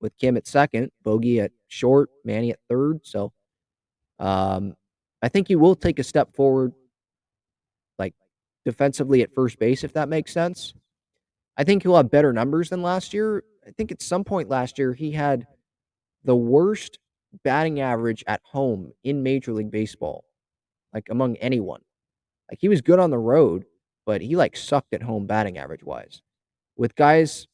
with 0.00 0.16
Kim 0.18 0.36
at 0.36 0.46
second, 0.46 0.90
Bogey 1.02 1.40
at 1.40 1.52
short, 1.68 2.10
Manny 2.24 2.50
at 2.50 2.58
third. 2.68 3.00
So, 3.04 3.32
um, 4.18 4.74
I 5.22 5.28
think 5.28 5.48
he 5.48 5.56
will 5.56 5.76
take 5.76 5.98
a 5.98 6.04
step 6.04 6.34
forward, 6.34 6.72
like 7.98 8.14
defensively 8.64 9.22
at 9.22 9.32
first 9.32 9.58
base, 9.58 9.84
if 9.84 9.92
that 9.94 10.08
makes 10.08 10.32
sense. 10.32 10.74
I 11.56 11.64
think 11.64 11.82
he'll 11.82 11.96
have 11.96 12.10
better 12.10 12.32
numbers 12.32 12.70
than 12.70 12.82
last 12.82 13.14
year. 13.14 13.44
I 13.66 13.70
think 13.70 13.90
at 13.90 14.02
some 14.02 14.24
point 14.24 14.48
last 14.48 14.78
year 14.78 14.92
he 14.92 15.12
had 15.12 15.46
the 16.24 16.36
worst 16.36 16.98
batting 17.44 17.80
average 17.80 18.24
at 18.26 18.40
home 18.44 18.92
in 19.04 19.22
Major 19.22 19.52
League 19.52 19.70
Baseball, 19.70 20.24
like 20.92 21.08
among 21.10 21.36
anyone. 21.36 21.80
Like 22.50 22.58
he 22.60 22.68
was 22.68 22.80
good 22.80 22.98
on 22.98 23.10
the 23.10 23.18
road, 23.18 23.64
but 24.04 24.20
he 24.20 24.36
like 24.36 24.56
sucked 24.56 24.94
at 24.94 25.02
home 25.02 25.26
batting 25.26 25.58
average 25.58 25.82
wise. 25.82 26.22
With 26.76 26.94
guys 26.94 27.46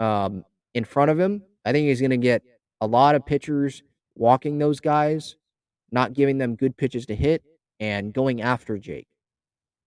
um, 0.00 0.44
in 0.74 0.84
front 0.84 1.10
of 1.10 1.18
him, 1.18 1.42
I 1.64 1.72
think 1.72 1.88
he's 1.88 2.00
going 2.00 2.10
to 2.10 2.16
get 2.16 2.42
a 2.80 2.86
lot 2.86 3.14
of 3.14 3.26
pitchers 3.26 3.82
walking 4.14 4.58
those 4.58 4.80
guys, 4.80 5.36
not 5.90 6.12
giving 6.12 6.38
them 6.38 6.54
good 6.54 6.76
pitches 6.76 7.06
to 7.06 7.16
hit, 7.16 7.42
and 7.80 8.12
going 8.12 8.42
after 8.42 8.78
Jake. 8.78 9.08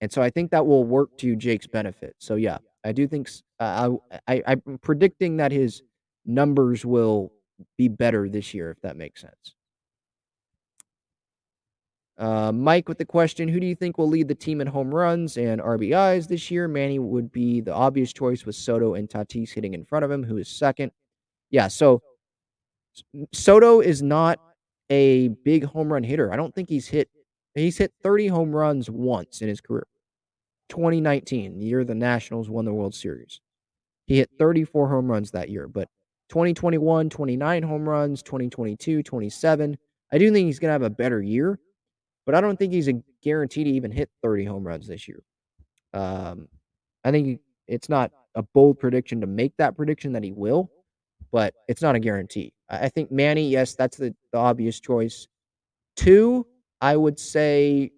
And 0.01 0.11
so 0.11 0.21
I 0.21 0.29
think 0.29 0.51
that 0.51 0.65
will 0.65 0.83
work 0.83 1.17
to 1.19 1.35
Jake's 1.35 1.67
benefit. 1.67 2.15
So 2.17 2.35
yeah, 2.35 2.57
I 2.83 2.91
do 2.91 3.07
think 3.07 3.29
uh, 3.59 3.91
I, 4.27 4.35
I 4.35 4.43
I'm 4.47 4.79
predicting 4.81 5.37
that 5.37 5.51
his 5.51 5.83
numbers 6.25 6.85
will 6.85 7.31
be 7.77 7.87
better 7.87 8.27
this 8.29 8.53
year, 8.53 8.71
if 8.71 8.81
that 8.81 8.97
makes 8.97 9.21
sense. 9.21 9.55
Uh, 12.17 12.51
Mike 12.51 12.87
with 12.87 12.99
the 12.99 13.05
question 13.05 13.47
Who 13.47 13.59
do 13.59 13.65
you 13.65 13.75
think 13.75 13.97
will 13.97 14.07
lead 14.07 14.27
the 14.27 14.35
team 14.35 14.61
in 14.61 14.67
home 14.67 14.93
runs 14.93 15.37
and 15.37 15.59
RBIs 15.59 16.27
this 16.27 16.51
year? 16.51 16.67
Manny 16.67 16.99
would 16.99 17.31
be 17.31 17.61
the 17.61 17.73
obvious 17.73 18.13
choice 18.13 18.45
with 18.45 18.55
Soto 18.55 18.93
and 18.93 19.09
Tatis 19.09 19.51
hitting 19.51 19.73
in 19.73 19.85
front 19.85 20.05
of 20.05 20.11
him, 20.11 20.23
who 20.23 20.37
is 20.37 20.47
second. 20.47 20.91
Yeah, 21.49 21.67
so 21.67 22.01
Soto 23.33 23.79
is 23.79 24.01
not 24.01 24.39
a 24.89 25.29
big 25.29 25.63
home 25.63 25.91
run 25.91 26.03
hitter. 26.03 26.31
I 26.31 26.35
don't 26.35 26.53
think 26.53 26.69
he's 26.69 26.87
hit 26.87 27.09
he's 27.55 27.77
hit 27.77 27.93
30 28.03 28.27
home 28.27 28.55
runs 28.55 28.89
once 28.89 29.41
in 29.41 29.47
his 29.47 29.61
career. 29.61 29.87
2019, 30.71 31.59
the 31.59 31.65
year 31.65 31.83
the 31.83 31.93
Nationals 31.93 32.49
won 32.49 32.63
the 32.63 32.73
World 32.73 32.95
Series. 32.95 33.41
He 34.07 34.17
hit 34.17 34.29
34 34.39 34.87
home 34.87 35.11
runs 35.11 35.31
that 35.31 35.49
year, 35.49 35.67
but 35.67 35.89
2021, 36.29 37.09
29 37.09 37.63
home 37.63 37.87
runs, 37.87 38.23
2022, 38.23 39.03
27. 39.03 39.77
I 40.13 40.17
do 40.17 40.31
think 40.31 40.45
he's 40.45 40.59
going 40.59 40.69
to 40.69 40.73
have 40.73 40.81
a 40.81 40.89
better 40.89 41.21
year, 41.21 41.59
but 42.25 42.35
I 42.35 42.41
don't 42.41 42.57
think 42.57 42.71
he's 42.71 42.87
a 42.87 42.93
guarantee 43.21 43.65
to 43.65 43.69
even 43.69 43.91
hit 43.91 44.09
30 44.23 44.45
home 44.45 44.63
runs 44.65 44.87
this 44.87 45.09
year. 45.09 45.21
Um, 45.93 46.47
I 47.03 47.11
think 47.11 47.41
it's 47.67 47.89
not 47.89 48.11
a 48.35 48.41
bold 48.41 48.79
prediction 48.79 49.19
to 49.21 49.27
make 49.27 49.55
that 49.57 49.75
prediction 49.75 50.13
that 50.13 50.23
he 50.23 50.31
will, 50.31 50.71
but 51.33 51.53
it's 51.67 51.81
not 51.81 51.95
a 51.95 51.99
guarantee. 51.99 52.53
I 52.69 52.87
think 52.87 53.11
Manny, 53.11 53.49
yes, 53.49 53.75
that's 53.75 53.97
the, 53.97 54.15
the 54.31 54.37
obvious 54.37 54.79
choice. 54.79 55.27
Two, 55.97 56.47
I 56.79 56.95
would 56.95 57.19
say 57.19 57.91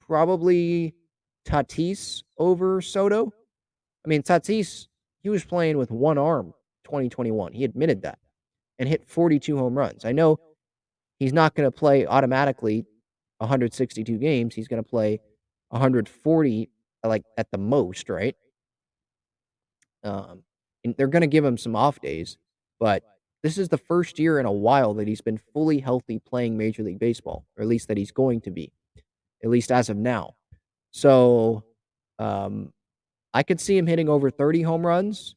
probably 0.00 0.94
Tatis 1.46 2.22
over 2.38 2.80
Soto. 2.80 3.32
I 4.04 4.08
mean, 4.08 4.22
Tatis, 4.22 4.86
he 5.22 5.28
was 5.28 5.44
playing 5.44 5.78
with 5.78 5.90
one 5.90 6.18
arm 6.18 6.52
2021. 6.84 7.52
He 7.52 7.64
admitted 7.64 8.02
that 8.02 8.18
and 8.78 8.88
hit 8.88 9.08
42 9.08 9.56
home 9.56 9.76
runs. 9.76 10.04
I 10.04 10.12
know 10.12 10.38
he's 11.18 11.32
not 11.32 11.54
going 11.54 11.66
to 11.66 11.70
play 11.70 12.06
automatically 12.06 12.84
162 13.38 14.18
games. 14.18 14.54
He's 14.54 14.68
going 14.68 14.82
to 14.82 14.88
play 14.88 15.20
140 15.70 16.70
like 17.04 17.24
at 17.36 17.50
the 17.50 17.58
most, 17.58 18.08
right? 18.08 18.36
Um, 20.02 20.42
and 20.84 20.94
they're 20.96 21.08
going 21.08 21.22
to 21.22 21.26
give 21.26 21.44
him 21.44 21.58
some 21.58 21.74
off 21.74 22.00
days, 22.00 22.38
but 22.78 23.02
this 23.42 23.58
is 23.58 23.68
the 23.68 23.78
first 23.78 24.18
year 24.18 24.38
in 24.38 24.46
a 24.46 24.52
while 24.52 24.94
that 24.94 25.08
he's 25.08 25.20
been 25.20 25.38
fully 25.52 25.78
healthy 25.78 26.18
playing 26.18 26.56
Major 26.56 26.82
League 26.82 26.98
Baseball, 26.98 27.44
or 27.56 27.62
at 27.62 27.68
least 27.68 27.88
that 27.88 27.96
he's 27.96 28.12
going 28.12 28.40
to 28.42 28.50
be, 28.50 28.72
at 29.42 29.50
least 29.50 29.72
as 29.72 29.88
of 29.88 29.96
now. 29.96 30.35
So, 30.96 31.62
um, 32.18 32.72
I 33.34 33.42
could 33.42 33.60
see 33.60 33.76
him 33.76 33.86
hitting 33.86 34.08
over 34.08 34.30
30 34.30 34.62
home 34.62 34.86
runs 34.86 35.36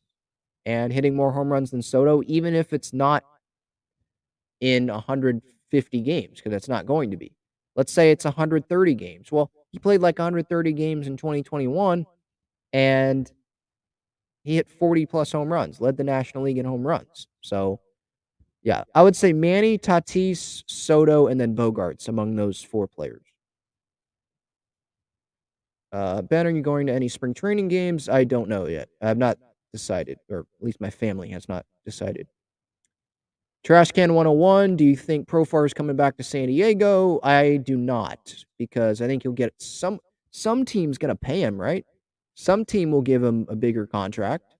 and 0.65 0.93
hitting 0.93 1.13
more 1.13 1.33
home 1.33 1.51
runs 1.51 1.71
than 1.71 1.81
Soto, 1.81 2.23
even 2.27 2.55
if 2.55 2.71
it's 2.71 2.93
not 2.93 3.25
in 4.61 4.87
150 4.87 5.99
games, 5.99 6.37
because 6.37 6.53
that's 6.53 6.69
not 6.69 6.85
going 6.85 7.11
to 7.11 7.17
be. 7.17 7.35
Let's 7.75 7.91
say 7.91 8.09
it's 8.09 8.23
130 8.23 8.93
games. 8.93 9.33
Well, 9.33 9.51
he 9.73 9.79
played 9.79 9.99
like 9.99 10.17
130 10.17 10.71
games 10.71 11.07
in 11.07 11.17
2021 11.17 12.05
and 12.71 13.29
he 14.45 14.55
hit 14.55 14.69
40 14.69 15.07
plus 15.07 15.29
home 15.33 15.51
runs, 15.51 15.81
led 15.81 15.97
the 15.97 16.05
National 16.05 16.45
League 16.45 16.57
in 16.57 16.65
home 16.65 16.87
runs. 16.87 17.27
So, 17.41 17.81
yeah, 18.63 18.85
I 18.95 19.03
would 19.03 19.17
say 19.17 19.33
Manny, 19.33 19.77
Tatis, 19.77 20.63
Soto, 20.67 21.27
and 21.27 21.37
then 21.39 21.53
Bogaerts 21.53 22.07
among 22.07 22.37
those 22.37 22.63
four 22.63 22.87
players. 22.87 23.28
Ben, 25.91 26.47
are 26.47 26.49
you 26.49 26.61
going 26.61 26.87
to 26.87 26.93
any 26.93 27.07
spring 27.07 27.33
training 27.33 27.67
games? 27.67 28.09
I 28.09 28.23
don't 28.23 28.49
know 28.49 28.67
yet. 28.67 28.89
I 29.01 29.07
have 29.07 29.17
not 29.17 29.37
decided, 29.73 30.19
or 30.29 30.39
at 30.39 30.45
least 30.63 30.81
my 30.81 30.89
family 30.89 31.29
has 31.29 31.47
not 31.47 31.65
decided. 31.85 32.27
Trash 33.63 33.91
Can 33.91 34.13
101, 34.13 34.77
do 34.77 34.85
you 34.85 34.95
think 34.95 35.27
Profar 35.27 35.65
is 35.65 35.73
coming 35.73 35.97
back 35.97 36.15
to 36.17 36.23
San 36.23 36.47
Diego? 36.47 37.19
I 37.23 37.57
do 37.57 37.75
not, 37.77 38.33
because 38.57 39.01
I 39.01 39.07
think 39.07 39.23
you'll 39.23 39.33
get 39.33 39.53
some 39.57 39.99
some 40.31 40.63
team's 40.63 40.97
gonna 40.97 41.15
pay 41.15 41.41
him, 41.41 41.59
right? 41.59 41.85
Some 42.35 42.63
team 42.63 42.91
will 42.91 43.01
give 43.01 43.21
him 43.21 43.45
a 43.49 43.55
bigger 43.55 43.85
contract 43.85 44.55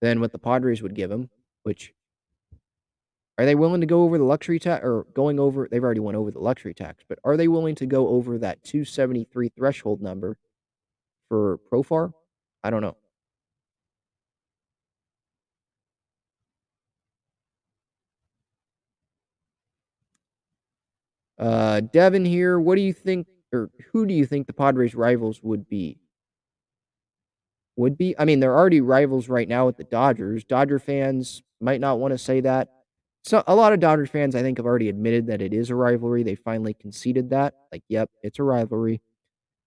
than 0.00 0.20
what 0.20 0.32
the 0.32 0.38
Padres 0.38 0.80
would 0.80 0.94
give 0.94 1.10
him, 1.10 1.28
which 1.64 1.92
are 3.38 3.46
they 3.46 3.54
willing 3.54 3.80
to 3.80 3.86
go 3.86 4.02
over 4.02 4.18
the 4.18 4.24
luxury 4.24 4.58
tax 4.58 4.84
or 4.84 5.06
going 5.14 5.40
over 5.40 5.66
they've 5.70 5.82
already 5.82 6.00
went 6.00 6.16
over 6.16 6.30
the 6.30 6.38
luxury 6.38 6.74
tax, 6.74 7.02
but 7.08 7.18
are 7.24 7.36
they 7.36 7.48
willing 7.48 7.74
to 7.76 7.86
go 7.86 8.08
over 8.08 8.38
that 8.38 8.62
273 8.64 9.48
threshold 9.56 10.02
number 10.02 10.36
for 11.28 11.58
Profar? 11.70 12.12
I 12.62 12.70
don't 12.70 12.82
know. 12.82 12.96
Uh, 21.38 21.80
Devin 21.80 22.24
here, 22.24 22.60
what 22.60 22.76
do 22.76 22.82
you 22.82 22.92
think, 22.92 23.26
or 23.52 23.70
who 23.92 24.06
do 24.06 24.14
you 24.14 24.26
think 24.26 24.46
the 24.46 24.52
Padres' 24.52 24.94
rivals 24.94 25.42
would 25.42 25.68
be? 25.68 25.98
Would 27.76 27.98
be? 27.98 28.14
I 28.18 28.26
mean, 28.26 28.38
they're 28.38 28.56
already 28.56 28.80
rivals 28.80 29.28
right 29.28 29.48
now 29.48 29.66
with 29.66 29.76
the 29.76 29.84
Dodgers. 29.84 30.44
Dodger 30.44 30.78
fans 30.78 31.42
might 31.60 31.80
not 31.80 31.98
want 31.98 32.12
to 32.12 32.18
say 32.18 32.40
that. 32.42 32.68
So 33.24 33.42
a 33.46 33.54
lot 33.54 33.72
of 33.72 33.80
Dodgers 33.80 34.10
fans, 34.10 34.34
I 34.34 34.42
think, 34.42 34.58
have 34.58 34.66
already 34.66 34.88
admitted 34.88 35.28
that 35.28 35.40
it 35.40 35.54
is 35.54 35.70
a 35.70 35.76
rivalry. 35.76 36.22
They 36.22 36.34
finally 36.34 36.74
conceded 36.74 37.30
that. 37.30 37.54
Like, 37.70 37.84
yep, 37.88 38.10
it's 38.22 38.40
a 38.40 38.42
rivalry. 38.42 39.00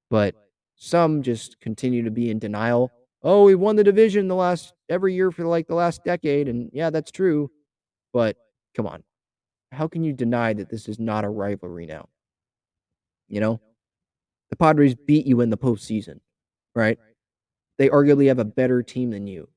But 0.09 0.35
some 0.75 1.23
just 1.23 1.59
continue 1.61 2.03
to 2.03 2.11
be 2.11 2.29
in 2.29 2.39
denial. 2.39 2.91
Oh, 3.23 3.45
we've 3.45 3.59
won 3.59 3.75
the 3.75 3.83
division 3.83 4.27
the 4.27 4.35
last 4.35 4.73
every 4.89 5.15
year 5.15 5.31
for 5.31 5.45
like 5.45 5.67
the 5.67 5.75
last 5.75 6.03
decade, 6.03 6.47
and 6.47 6.69
yeah, 6.73 6.89
that's 6.89 7.11
true. 7.11 7.49
But 8.13 8.37
come 8.75 8.85
on, 8.85 9.03
how 9.71 9.87
can 9.87 10.03
you 10.03 10.13
deny 10.13 10.53
that 10.53 10.69
this 10.69 10.87
is 10.87 10.99
not 10.99 11.23
a 11.23 11.29
rivalry 11.29 11.85
now? 11.85 12.09
You 13.27 13.39
know, 13.39 13.61
the 14.49 14.55
Padres 14.57 14.95
beat 14.95 15.25
you 15.25 15.41
in 15.41 15.49
the 15.49 15.57
postseason, 15.57 16.19
right? 16.75 16.99
They 17.77 17.89
arguably 17.89 18.27
have 18.27 18.39
a 18.39 18.45
better 18.45 18.83
team 18.83 19.09
than 19.09 19.27
you. 19.27 19.49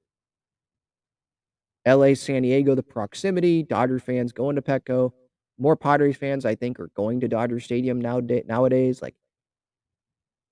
LA, 1.89 2.14
San 2.14 2.43
Diego, 2.43 2.74
the 2.74 2.82
proximity, 2.82 3.62
Dodger 3.62 3.99
fans 3.99 4.32
going 4.32 4.57
to 4.57 4.62
Petco. 4.62 5.12
More 5.59 5.76
Padres 5.76 6.16
fans, 6.16 6.45
I 6.45 6.55
think, 6.55 6.78
are 6.78 6.91
going 6.95 7.20
to 7.20 7.28
Dodger 7.28 7.61
Stadium 7.61 8.01
nowadays. 8.01 9.03
Like 9.03 9.14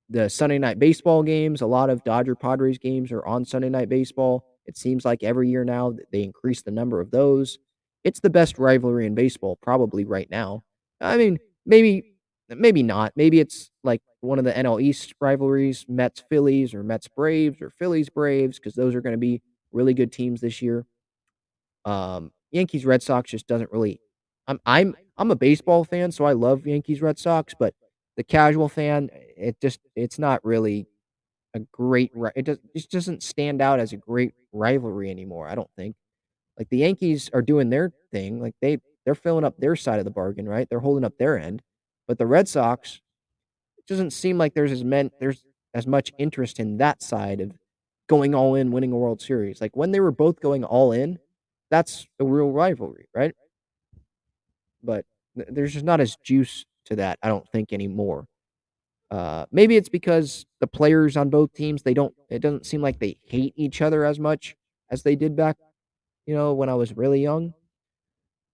the 0.08 0.28
Sunday 0.28 0.58
night 0.58 0.78
baseball 0.78 1.22
games, 1.22 1.60
a 1.60 1.66
lot 1.66 1.90
of 1.90 2.04
Dodger 2.04 2.34
Padres 2.34 2.78
games 2.78 3.12
are 3.12 3.24
on 3.24 3.44
Sunday 3.44 3.68
night 3.68 3.88
baseball. 3.88 4.44
It 4.66 4.76
seems 4.76 5.04
like 5.04 5.22
every 5.22 5.48
year 5.48 5.64
now 5.64 5.94
they 6.10 6.22
increase 6.22 6.62
the 6.62 6.70
number 6.72 7.00
of 7.00 7.10
those. 7.10 7.58
It's 8.02 8.20
the 8.20 8.30
best 8.30 8.58
rivalry 8.58 9.06
in 9.06 9.14
baseball, 9.14 9.56
probably 9.56 10.04
right 10.04 10.30
now. 10.30 10.64
I 11.00 11.16
mean, 11.16 11.38
maybe, 11.64 12.14
maybe 12.48 12.82
not. 12.82 13.12
Maybe 13.16 13.40
it's 13.40 13.70
like 13.84 14.02
one 14.20 14.38
of 14.38 14.44
the 14.44 14.52
NL 14.52 14.80
East 14.80 15.14
rivalries, 15.20 15.84
Mets 15.88 16.22
Phillies 16.28 16.74
or 16.74 16.82
Mets 16.82 17.08
Braves 17.08 17.60
or 17.60 17.70
Phillies 17.70 18.08
Braves, 18.08 18.58
because 18.58 18.74
those 18.74 18.94
are 18.94 19.00
going 19.00 19.14
to 19.14 19.18
be 19.18 19.42
really 19.72 19.94
good 19.94 20.12
teams 20.12 20.40
this 20.40 20.62
year. 20.62 20.86
Um, 21.86 22.32
Yankees 22.50 22.84
Red 22.84 23.02
Sox 23.02 23.30
just 23.30 23.46
doesn't 23.46 23.72
really. 23.72 24.00
I'm 24.46 24.60
I'm 24.66 24.94
I'm 25.16 25.30
a 25.30 25.36
baseball 25.36 25.84
fan, 25.84 26.12
so 26.12 26.24
I 26.24 26.32
love 26.32 26.66
Yankees 26.66 27.00
Red 27.00 27.18
Sox, 27.18 27.54
but 27.58 27.74
the 28.16 28.24
casual 28.24 28.68
fan, 28.68 29.08
it 29.36 29.56
just 29.60 29.80
it's 29.94 30.18
not 30.18 30.44
really 30.44 30.86
a 31.54 31.60
great. 31.72 32.12
It 32.34 32.44
does 32.44 32.58
it 32.58 32.78
just 32.78 32.90
doesn't 32.90 33.22
stand 33.22 33.62
out 33.62 33.80
as 33.80 33.92
a 33.92 33.96
great 33.96 34.34
rivalry 34.52 35.10
anymore. 35.10 35.48
I 35.48 35.54
don't 35.54 35.70
think. 35.76 35.96
Like 36.58 36.68
the 36.70 36.78
Yankees 36.78 37.30
are 37.32 37.42
doing 37.42 37.70
their 37.70 37.92
thing. 38.12 38.40
Like 38.40 38.54
they 38.60 38.78
they're 39.04 39.14
filling 39.14 39.44
up 39.44 39.56
their 39.58 39.76
side 39.76 39.98
of 39.98 40.04
the 40.04 40.10
bargain, 40.10 40.48
right? 40.48 40.68
They're 40.68 40.80
holding 40.80 41.04
up 41.04 41.16
their 41.18 41.38
end. 41.38 41.62
But 42.08 42.18
the 42.18 42.26
Red 42.26 42.48
Sox, 42.48 43.00
it 43.78 43.86
doesn't 43.86 44.12
seem 44.12 44.38
like 44.38 44.54
there's 44.54 44.72
as 44.72 44.84
men 44.84 45.10
there's 45.20 45.44
as 45.74 45.86
much 45.86 46.12
interest 46.18 46.58
in 46.58 46.78
that 46.78 47.02
side 47.02 47.40
of 47.40 47.52
going 48.08 48.34
all 48.34 48.54
in, 48.54 48.72
winning 48.72 48.92
a 48.92 48.96
World 48.96 49.20
Series. 49.20 49.60
Like 49.60 49.76
when 49.76 49.92
they 49.92 50.00
were 50.00 50.12
both 50.12 50.40
going 50.40 50.64
all 50.64 50.92
in, 50.92 51.18
that's 51.70 52.06
a 52.20 52.24
real 52.24 52.50
rivalry, 52.50 53.08
right? 53.14 53.34
But 54.82 55.04
there's 55.34 55.72
just 55.72 55.84
not 55.84 56.00
as 56.00 56.16
juice 56.16 56.64
to 56.86 56.96
that, 56.96 57.18
I 57.22 57.28
don't 57.28 57.48
think 57.48 57.72
anymore. 57.72 58.26
Uh, 59.10 59.46
maybe 59.52 59.76
it's 59.76 59.88
because 59.88 60.46
the 60.60 60.66
players 60.66 61.16
on 61.16 61.30
both 61.30 61.52
teams 61.52 61.82
they 61.82 61.94
don't. 61.94 62.14
It 62.28 62.40
doesn't 62.40 62.66
seem 62.66 62.82
like 62.82 62.98
they 62.98 63.18
hate 63.24 63.54
each 63.56 63.80
other 63.80 64.04
as 64.04 64.18
much 64.18 64.56
as 64.90 65.02
they 65.02 65.14
did 65.14 65.36
back, 65.36 65.56
you 66.26 66.34
know, 66.34 66.54
when 66.54 66.68
I 66.68 66.74
was 66.74 66.96
really 66.96 67.22
young. 67.22 67.54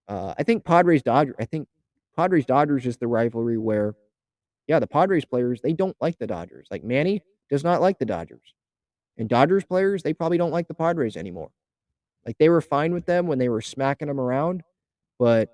Uh, 0.09 0.35
I 0.39 0.43
think 0.43 0.65
Padres 0.65 1.03
Dodgers. 1.03 1.37
I 1.41 1.47
think 1.47 1.69
Padres 2.17 2.45
Dodgers 2.45 2.85
is 2.85 2.99
the 2.99 3.07
rivalry 3.07 3.57
where, 3.57 3.95
yeah, 4.67 4.79
the 4.79 4.87
Padres 4.87 5.25
players 5.25 5.61
they 5.63 5.73
don't 5.73 5.97
like 6.01 6.19
the 6.19 6.27
Dodgers. 6.27 6.67
Like 6.71 6.85
Manny 6.85 7.23
does 7.49 7.65
not 7.65 7.81
like 7.81 7.99
the 7.99 8.05
Dodgers, 8.05 8.55
and 9.17 9.29
Dodgers 9.29 9.65
players 9.65 10.03
they 10.03 10.13
probably 10.13 10.39
don't 10.39 10.51
like 10.51 10.69
the 10.69 10.75
Padres 10.75 11.17
anymore. 11.17 11.51
Like 12.27 12.39
they 12.39 12.49
were 12.49 12.61
fine 12.61 12.95
with 12.95 13.07
them 13.07 13.27
when 13.27 13.39
they 13.39 13.49
were 13.49 13.61
smacking 13.61 14.09
them 14.09 14.21
around, 14.21 14.63
but 15.19 15.51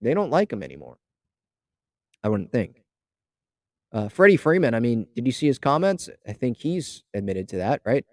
they 0.00 0.14
don't 0.14 0.30
like 0.30 0.50
them 0.50 0.62
anymore. 0.62 0.98
I 2.22 2.28
wouldn't 2.28 2.52
think. 2.52 2.82
Uh, 3.92 4.08
Freddie 4.08 4.36
Freeman, 4.36 4.74
I 4.74 4.80
mean, 4.80 5.06
did 5.14 5.26
you 5.26 5.32
see 5.32 5.46
his 5.46 5.58
comments? 5.58 6.08
I 6.26 6.32
think 6.32 6.56
he's 6.56 7.02
admitted 7.12 7.48
to 7.50 7.56
that, 7.58 7.82
right? 7.84 8.04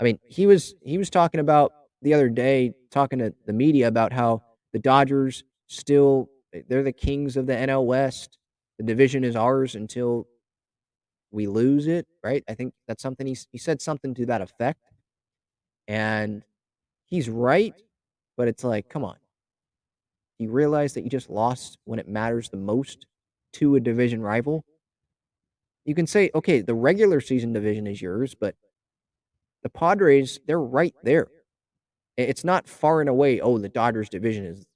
I 0.00 0.04
mean, 0.04 0.18
he 0.22 0.46
was 0.46 0.74
he 0.80 0.96
was 0.96 1.10
talking 1.10 1.40
about 1.40 1.72
the 2.02 2.14
other 2.14 2.28
day, 2.28 2.72
talking 2.90 3.18
to 3.18 3.34
the 3.46 3.52
media 3.52 3.88
about 3.88 4.12
how 4.12 4.42
the 4.72 4.78
Dodgers 4.78 5.44
still 5.66 6.28
they're 6.68 6.82
the 6.82 6.92
kings 6.92 7.36
of 7.36 7.46
the 7.46 7.54
NL 7.54 7.84
West. 7.84 8.38
The 8.78 8.84
division 8.84 9.24
is 9.24 9.36
ours 9.36 9.74
until 9.74 10.26
we 11.30 11.46
lose 11.46 11.86
it, 11.86 12.06
right? 12.24 12.42
I 12.48 12.54
think 12.54 12.72
that's 12.86 13.02
something 13.02 13.26
he 13.26 13.36
he 13.50 13.58
said 13.58 13.82
something 13.82 14.14
to 14.14 14.26
that 14.26 14.40
effect, 14.40 14.80
and 15.86 16.42
he's 17.08 17.28
right, 17.28 17.74
but 18.36 18.48
it's 18.48 18.64
like, 18.64 18.88
come 18.88 19.04
on, 19.04 19.16
you 20.38 20.50
realize 20.50 20.94
that 20.94 21.02
you 21.02 21.10
just 21.10 21.30
lost 21.30 21.78
when 21.84 21.98
it 21.98 22.08
matters 22.08 22.48
the 22.48 22.56
most 22.56 23.06
to 23.54 23.76
a 23.76 23.80
division 23.80 24.20
rival 24.20 24.64
you 25.88 25.94
can 25.94 26.06
say, 26.06 26.30
okay, 26.34 26.60
the 26.60 26.74
regular 26.74 27.18
season 27.18 27.54
division 27.54 27.86
is 27.86 28.02
yours, 28.02 28.34
but 28.38 28.54
the 29.62 29.70
Padres, 29.70 30.38
they're 30.46 30.60
right 30.60 30.94
there. 31.02 31.28
It's 32.18 32.44
not 32.44 32.68
far 32.68 33.00
and 33.00 33.08
away, 33.08 33.40
oh, 33.40 33.56
the 33.56 33.70
Dodgers 33.70 34.10
division 34.10 34.44
is 34.44 34.66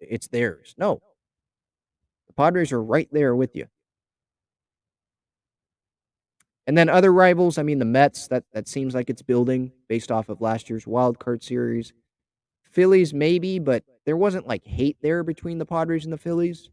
it's 0.00 0.26
theirs. 0.28 0.74
No. 0.78 1.02
The 2.28 2.32
Padres 2.32 2.72
are 2.72 2.82
right 2.82 3.08
there 3.12 3.36
with 3.36 3.54
you. 3.54 3.66
And 6.66 6.78
then 6.78 6.88
other 6.88 7.12
rivals, 7.12 7.58
I 7.58 7.62
mean 7.62 7.78
the 7.78 7.84
Mets, 7.84 8.28
that 8.28 8.44
that 8.52 8.68
seems 8.68 8.94
like 8.94 9.10
it's 9.10 9.22
building 9.22 9.72
based 9.88 10.10
off 10.10 10.28
of 10.28 10.40
last 10.40 10.70
year's 10.70 10.86
wild 10.86 11.18
card 11.18 11.42
series. 11.42 11.92
Phillies 12.70 13.14
maybe, 13.14 13.58
but 13.58 13.84
there 14.06 14.16
wasn't 14.16 14.46
like 14.46 14.64
hate 14.64 14.96
there 15.02 15.22
between 15.22 15.58
the 15.58 15.66
Padres 15.66 16.04
and 16.04 16.12
the 16.12 16.18
Phillies. 16.18 16.70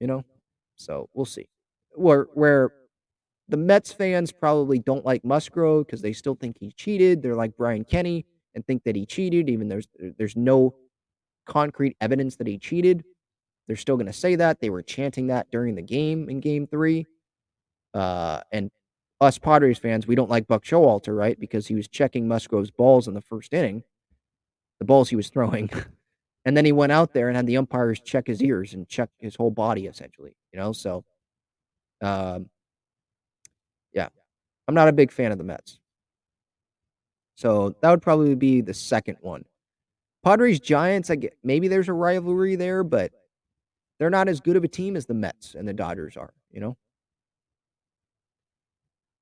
You 0.00 0.06
know? 0.06 0.24
So, 0.76 1.08
we'll 1.12 1.26
see 1.26 1.48
where 1.98 2.28
where 2.34 2.72
the 3.48 3.56
Mets 3.56 3.92
fans 3.92 4.30
probably 4.30 4.78
don't 4.78 5.04
like 5.04 5.24
Musgrove 5.24 5.86
because 5.86 6.02
they 6.02 6.12
still 6.12 6.34
think 6.34 6.58
he 6.58 6.70
cheated. 6.72 7.22
They're 7.22 7.34
like 7.34 7.56
Brian 7.56 7.84
Kenny 7.84 8.26
and 8.54 8.66
think 8.66 8.84
that 8.84 8.96
he 8.96 9.06
cheated, 9.06 9.48
even 9.48 9.68
there's 9.68 9.88
there's 10.18 10.36
no 10.36 10.74
concrete 11.46 11.96
evidence 12.00 12.36
that 12.36 12.46
he 12.46 12.58
cheated. 12.58 13.04
They're 13.66 13.76
still 13.76 13.98
to 13.98 14.12
say 14.12 14.36
that. 14.36 14.60
They 14.60 14.70
were 14.70 14.82
chanting 14.82 15.26
that 15.28 15.50
during 15.50 15.74
the 15.74 15.82
game 15.82 16.28
in 16.28 16.40
Game 16.40 16.66
Three. 16.66 17.06
Uh, 17.98 18.42
and 18.52 18.70
us 19.20 19.38
Padres 19.38 19.78
fans, 19.78 20.06
we 20.06 20.14
don't 20.14 20.30
like 20.30 20.46
Buck 20.46 20.64
Showalter, 20.64 21.16
right? 21.16 21.38
Because 21.38 21.66
he 21.66 21.74
was 21.74 21.88
checking 21.88 22.28
Musgrove's 22.28 22.70
balls 22.70 23.08
in 23.08 23.14
the 23.14 23.20
first 23.20 23.52
inning, 23.52 23.82
the 24.78 24.84
balls 24.84 25.08
he 25.08 25.16
was 25.16 25.28
throwing. 25.28 25.68
and 26.44 26.56
then 26.56 26.64
he 26.64 26.70
went 26.70 26.92
out 26.92 27.12
there 27.12 27.26
and 27.26 27.36
had 27.36 27.48
the 27.48 27.56
umpires 27.56 27.98
check 28.00 28.28
his 28.28 28.40
ears 28.40 28.72
and 28.72 28.88
check 28.88 29.10
his 29.18 29.34
whole 29.34 29.50
body, 29.50 29.86
essentially. 29.86 30.36
You 30.52 30.60
know, 30.60 30.72
so 30.72 31.04
um, 32.00 32.48
yeah, 33.92 34.08
I'm 34.68 34.74
not 34.74 34.86
a 34.86 34.92
big 34.92 35.10
fan 35.10 35.32
of 35.32 35.38
the 35.38 35.44
Mets. 35.44 35.80
So 37.34 37.74
that 37.82 37.90
would 37.90 38.02
probably 38.02 38.36
be 38.36 38.60
the 38.60 38.74
second 38.74 39.18
one. 39.20 39.44
Padres 40.24 40.60
Giants, 40.60 41.10
I 41.10 41.16
get 41.16 41.36
maybe 41.42 41.66
there's 41.66 41.88
a 41.88 41.92
rivalry 41.92 42.54
there, 42.54 42.84
but 42.84 43.10
they're 43.98 44.08
not 44.08 44.28
as 44.28 44.40
good 44.40 44.56
of 44.56 44.62
a 44.62 44.68
team 44.68 44.96
as 44.96 45.06
the 45.06 45.14
Mets 45.14 45.56
and 45.56 45.66
the 45.66 45.72
Dodgers 45.72 46.16
are, 46.16 46.32
you 46.52 46.60
know? 46.60 46.76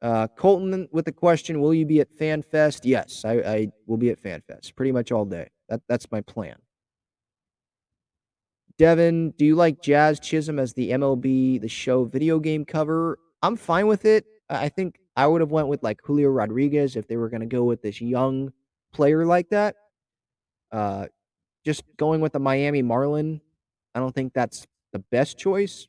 Uh, 0.03 0.29
Colton 0.37 0.89
with 0.93 1.05
the 1.05 1.13
question, 1.13 1.61
will 1.61 1.73
you 1.75 1.87
be 1.87 2.01
at 2.01 2.15
FanFest? 2.17 2.81
Yes, 2.85 3.25
I, 3.25 3.33
I 3.33 3.69
will 3.87 3.97
be 3.97 4.11
at 4.11 4.23
FanFest 4.23 4.75
pretty 4.77 4.93
much 4.93 5.11
all 5.11 5.25
day. 5.25 5.49
That, 5.69 5.81
that's 5.89 6.11
my 6.11 6.21
plan. 6.21 6.57
Devin, 8.79 9.31
do 9.39 9.47
you 9.47 9.55
like 9.55 9.81
Jazz 9.81 10.21
Chisholm 10.21 10.59
as 10.59 10.75
the 10.75 10.91
MLB 10.91 11.61
The 11.61 11.69
Show 11.69 12.05
video 12.05 12.39
game 12.39 12.65
cover? 12.65 13.19
I'm 13.43 13.57
fine 13.57 13.87
with 13.87 14.05
it. 14.05 14.27
I 14.51 14.69
think 14.69 14.99
I 15.17 15.27
would 15.27 15.41
have 15.41 15.51
went 15.51 15.69
with 15.69 15.83
like 15.83 16.01
Julio 16.05 16.29
Rodriguez 16.29 16.95
if 16.95 17.09
they 17.09 17.17
were 17.17 17.31
going 17.31 17.41
to 17.41 17.47
go 17.47 17.65
with 17.65 17.81
this 17.81 18.01
young 18.01 18.53
player 18.93 19.25
like 19.25 19.49
that. 19.49 19.77
Uh, 20.71 21.07
just 21.65 21.85
going 21.97 22.21
with 22.21 22.33
the 22.33 22.39
Miami 22.39 22.83
Marlin, 22.83 23.41
I 23.95 23.99
don't 23.99 24.15
think 24.15 24.35
that's 24.35 24.67
the 24.93 24.99
best 24.99 25.39
choice, 25.39 25.89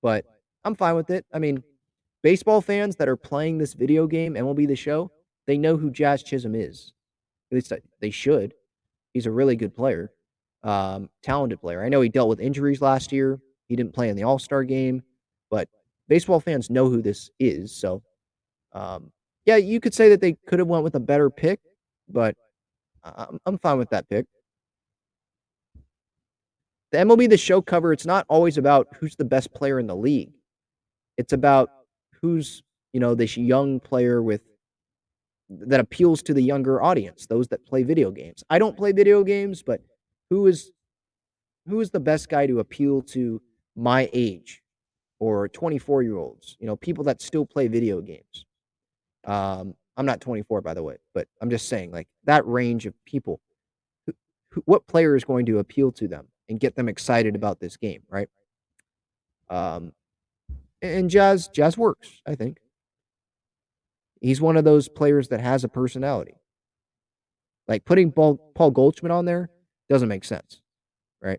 but 0.00 0.24
I'm 0.64 0.76
fine 0.76 0.94
with 0.94 1.10
it. 1.10 1.26
I 1.34 1.40
mean, 1.40 1.62
baseball 2.22 2.60
fans 2.60 2.96
that 2.96 3.08
are 3.08 3.16
playing 3.16 3.58
this 3.58 3.74
video 3.74 4.06
game, 4.06 4.34
MLB 4.34 4.66
The 4.66 4.76
Show, 4.76 5.10
they 5.46 5.58
know 5.58 5.76
who 5.76 5.90
Jazz 5.90 6.22
Chisholm 6.22 6.54
is. 6.54 6.92
At 7.50 7.56
least 7.56 7.72
they 8.00 8.10
should. 8.10 8.54
He's 9.12 9.26
a 9.26 9.30
really 9.30 9.56
good 9.56 9.74
player 9.74 10.12
um, 10.64 11.10
talented 11.22 11.60
player. 11.60 11.84
I 11.84 11.88
know 11.88 12.00
he 12.00 12.08
dealt 12.08 12.28
with 12.28 12.40
injuries 12.40 12.80
last 12.80 13.12
year. 13.12 13.40
He 13.68 13.76
didn't 13.76 13.94
play 13.94 14.08
in 14.08 14.16
the 14.16 14.22
All 14.22 14.38
Star 14.38 14.64
game, 14.64 15.02
but 15.50 15.68
baseball 16.08 16.40
fans 16.40 16.70
know 16.70 16.88
who 16.88 17.02
this 17.02 17.30
is. 17.38 17.74
So, 17.74 18.02
um, 18.72 19.10
yeah, 19.44 19.56
you 19.56 19.80
could 19.80 19.94
say 19.94 20.08
that 20.10 20.20
they 20.20 20.36
could 20.46 20.58
have 20.58 20.68
went 20.68 20.84
with 20.84 20.94
a 20.94 21.00
better 21.00 21.30
pick, 21.30 21.60
but 22.08 22.36
I'm, 23.02 23.38
I'm 23.46 23.58
fine 23.58 23.78
with 23.78 23.90
that 23.90 24.08
pick. 24.08 24.26
The 26.92 26.98
MLB 26.98 27.28
The 27.30 27.38
Show 27.38 27.62
cover, 27.62 27.92
it's 27.92 28.06
not 28.06 28.26
always 28.28 28.58
about 28.58 28.88
who's 28.96 29.16
the 29.16 29.24
best 29.24 29.52
player 29.54 29.80
in 29.80 29.86
the 29.86 29.96
league. 29.96 30.32
It's 31.16 31.32
about 31.32 31.70
who's, 32.22 32.62
you 32.92 33.00
know, 33.00 33.14
this 33.14 33.36
young 33.36 33.80
player 33.80 34.22
with 34.22 34.42
that 35.50 35.80
appeals 35.80 36.22
to 36.22 36.32
the 36.34 36.42
younger 36.42 36.80
audience, 36.80 37.26
those 37.26 37.48
that 37.48 37.66
play 37.66 37.82
video 37.82 38.10
games. 38.10 38.42
I 38.48 38.58
don't 38.58 38.76
play 38.76 38.92
video 38.92 39.22
games, 39.22 39.62
but 39.62 39.82
who 40.30 40.46
is 40.46 40.70
who 41.68 41.80
is 41.80 41.90
the 41.90 42.00
best 42.00 42.28
guy 42.28 42.46
to 42.46 42.60
appeal 42.60 43.02
to 43.02 43.40
my 43.76 44.08
age 44.12 44.62
or 45.20 45.48
24 45.48 46.02
year 46.02 46.16
olds 46.16 46.56
you 46.58 46.66
know 46.66 46.76
people 46.76 47.04
that 47.04 47.22
still 47.22 47.46
play 47.46 47.68
video 47.68 48.00
games 48.00 48.44
um 49.24 49.74
i'm 49.96 50.04
not 50.04 50.20
24 50.20 50.60
by 50.60 50.74
the 50.74 50.82
way 50.82 50.96
but 51.14 51.28
i'm 51.40 51.48
just 51.48 51.68
saying 51.68 51.90
like 51.90 52.08
that 52.24 52.46
range 52.46 52.86
of 52.86 52.94
people 53.04 53.40
who, 54.06 54.12
who, 54.50 54.62
what 54.66 54.86
player 54.86 55.16
is 55.16 55.24
going 55.24 55.46
to 55.46 55.58
appeal 55.58 55.92
to 55.92 56.08
them 56.08 56.26
and 56.48 56.60
get 56.60 56.74
them 56.74 56.88
excited 56.88 57.34
about 57.34 57.60
this 57.60 57.76
game 57.76 58.02
right 58.10 58.28
um 59.48 59.92
and 60.82 61.08
jazz 61.08 61.48
jazz 61.48 61.78
works 61.78 62.20
i 62.26 62.34
think 62.34 62.58
he's 64.20 64.40
one 64.40 64.56
of 64.56 64.64
those 64.64 64.88
players 64.88 65.28
that 65.28 65.40
has 65.40 65.64
a 65.64 65.68
personality 65.68 66.34
like 67.68 67.84
putting 67.84 68.12
paul, 68.12 68.36
paul 68.54 68.70
goldschmidt 68.70 69.12
on 69.12 69.24
there 69.24 69.48
doesn't 69.92 70.08
make 70.08 70.24
sense, 70.24 70.60
right? 71.20 71.38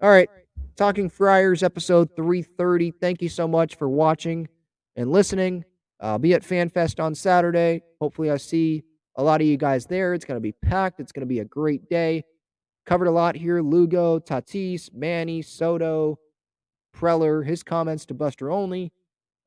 All 0.00 0.10
right. 0.10 0.28
Talking 0.76 1.08
Friars, 1.08 1.64
episode 1.64 2.10
330. 2.14 2.92
Thank 2.92 3.20
you 3.20 3.28
so 3.28 3.48
much 3.48 3.74
for 3.74 3.88
watching 3.88 4.48
and 4.94 5.10
listening. 5.10 5.64
I'll 6.00 6.18
be 6.18 6.34
at 6.34 6.42
FanFest 6.42 7.02
on 7.02 7.16
Saturday. 7.16 7.82
Hopefully, 8.00 8.30
I 8.30 8.36
see 8.36 8.84
a 9.16 9.24
lot 9.24 9.40
of 9.40 9.46
you 9.46 9.56
guys 9.56 9.86
there. 9.86 10.14
It's 10.14 10.24
going 10.24 10.36
to 10.36 10.40
be 10.40 10.52
packed. 10.52 11.00
It's 11.00 11.10
going 11.10 11.22
to 11.22 11.26
be 11.26 11.40
a 11.40 11.44
great 11.44 11.88
day. 11.88 12.22
Covered 12.86 13.06
a 13.06 13.12
lot 13.12 13.34
here 13.34 13.60
Lugo, 13.60 14.20
Tatis, 14.20 14.92
Manny, 14.92 15.42
Soto, 15.42 16.18
Preller, 16.96 17.44
his 17.44 17.62
comments 17.62 18.06
to 18.06 18.14
Buster 18.14 18.50
Olney. 18.50 18.92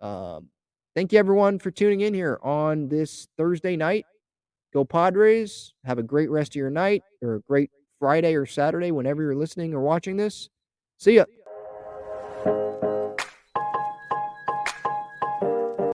Um, 0.01 0.49
thank 0.95 1.13
you, 1.13 1.19
everyone, 1.19 1.59
for 1.59 1.71
tuning 1.71 2.01
in 2.01 2.13
here 2.13 2.39
on 2.43 2.89
this 2.89 3.27
Thursday 3.37 3.75
night. 3.75 4.05
Go 4.73 4.83
Padres. 4.83 5.73
Have 5.83 5.99
a 5.99 6.03
great 6.03 6.29
rest 6.29 6.51
of 6.51 6.55
your 6.55 6.69
night 6.69 7.01
or 7.21 7.35
a 7.35 7.41
great 7.41 7.71
Friday 7.99 8.35
or 8.35 8.45
Saturday, 8.45 8.91
whenever 8.91 9.21
you're 9.21 9.35
listening 9.35 9.73
or 9.73 9.79
watching 9.79 10.17
this. 10.17 10.49
See 10.97 11.15
ya. 11.15 11.25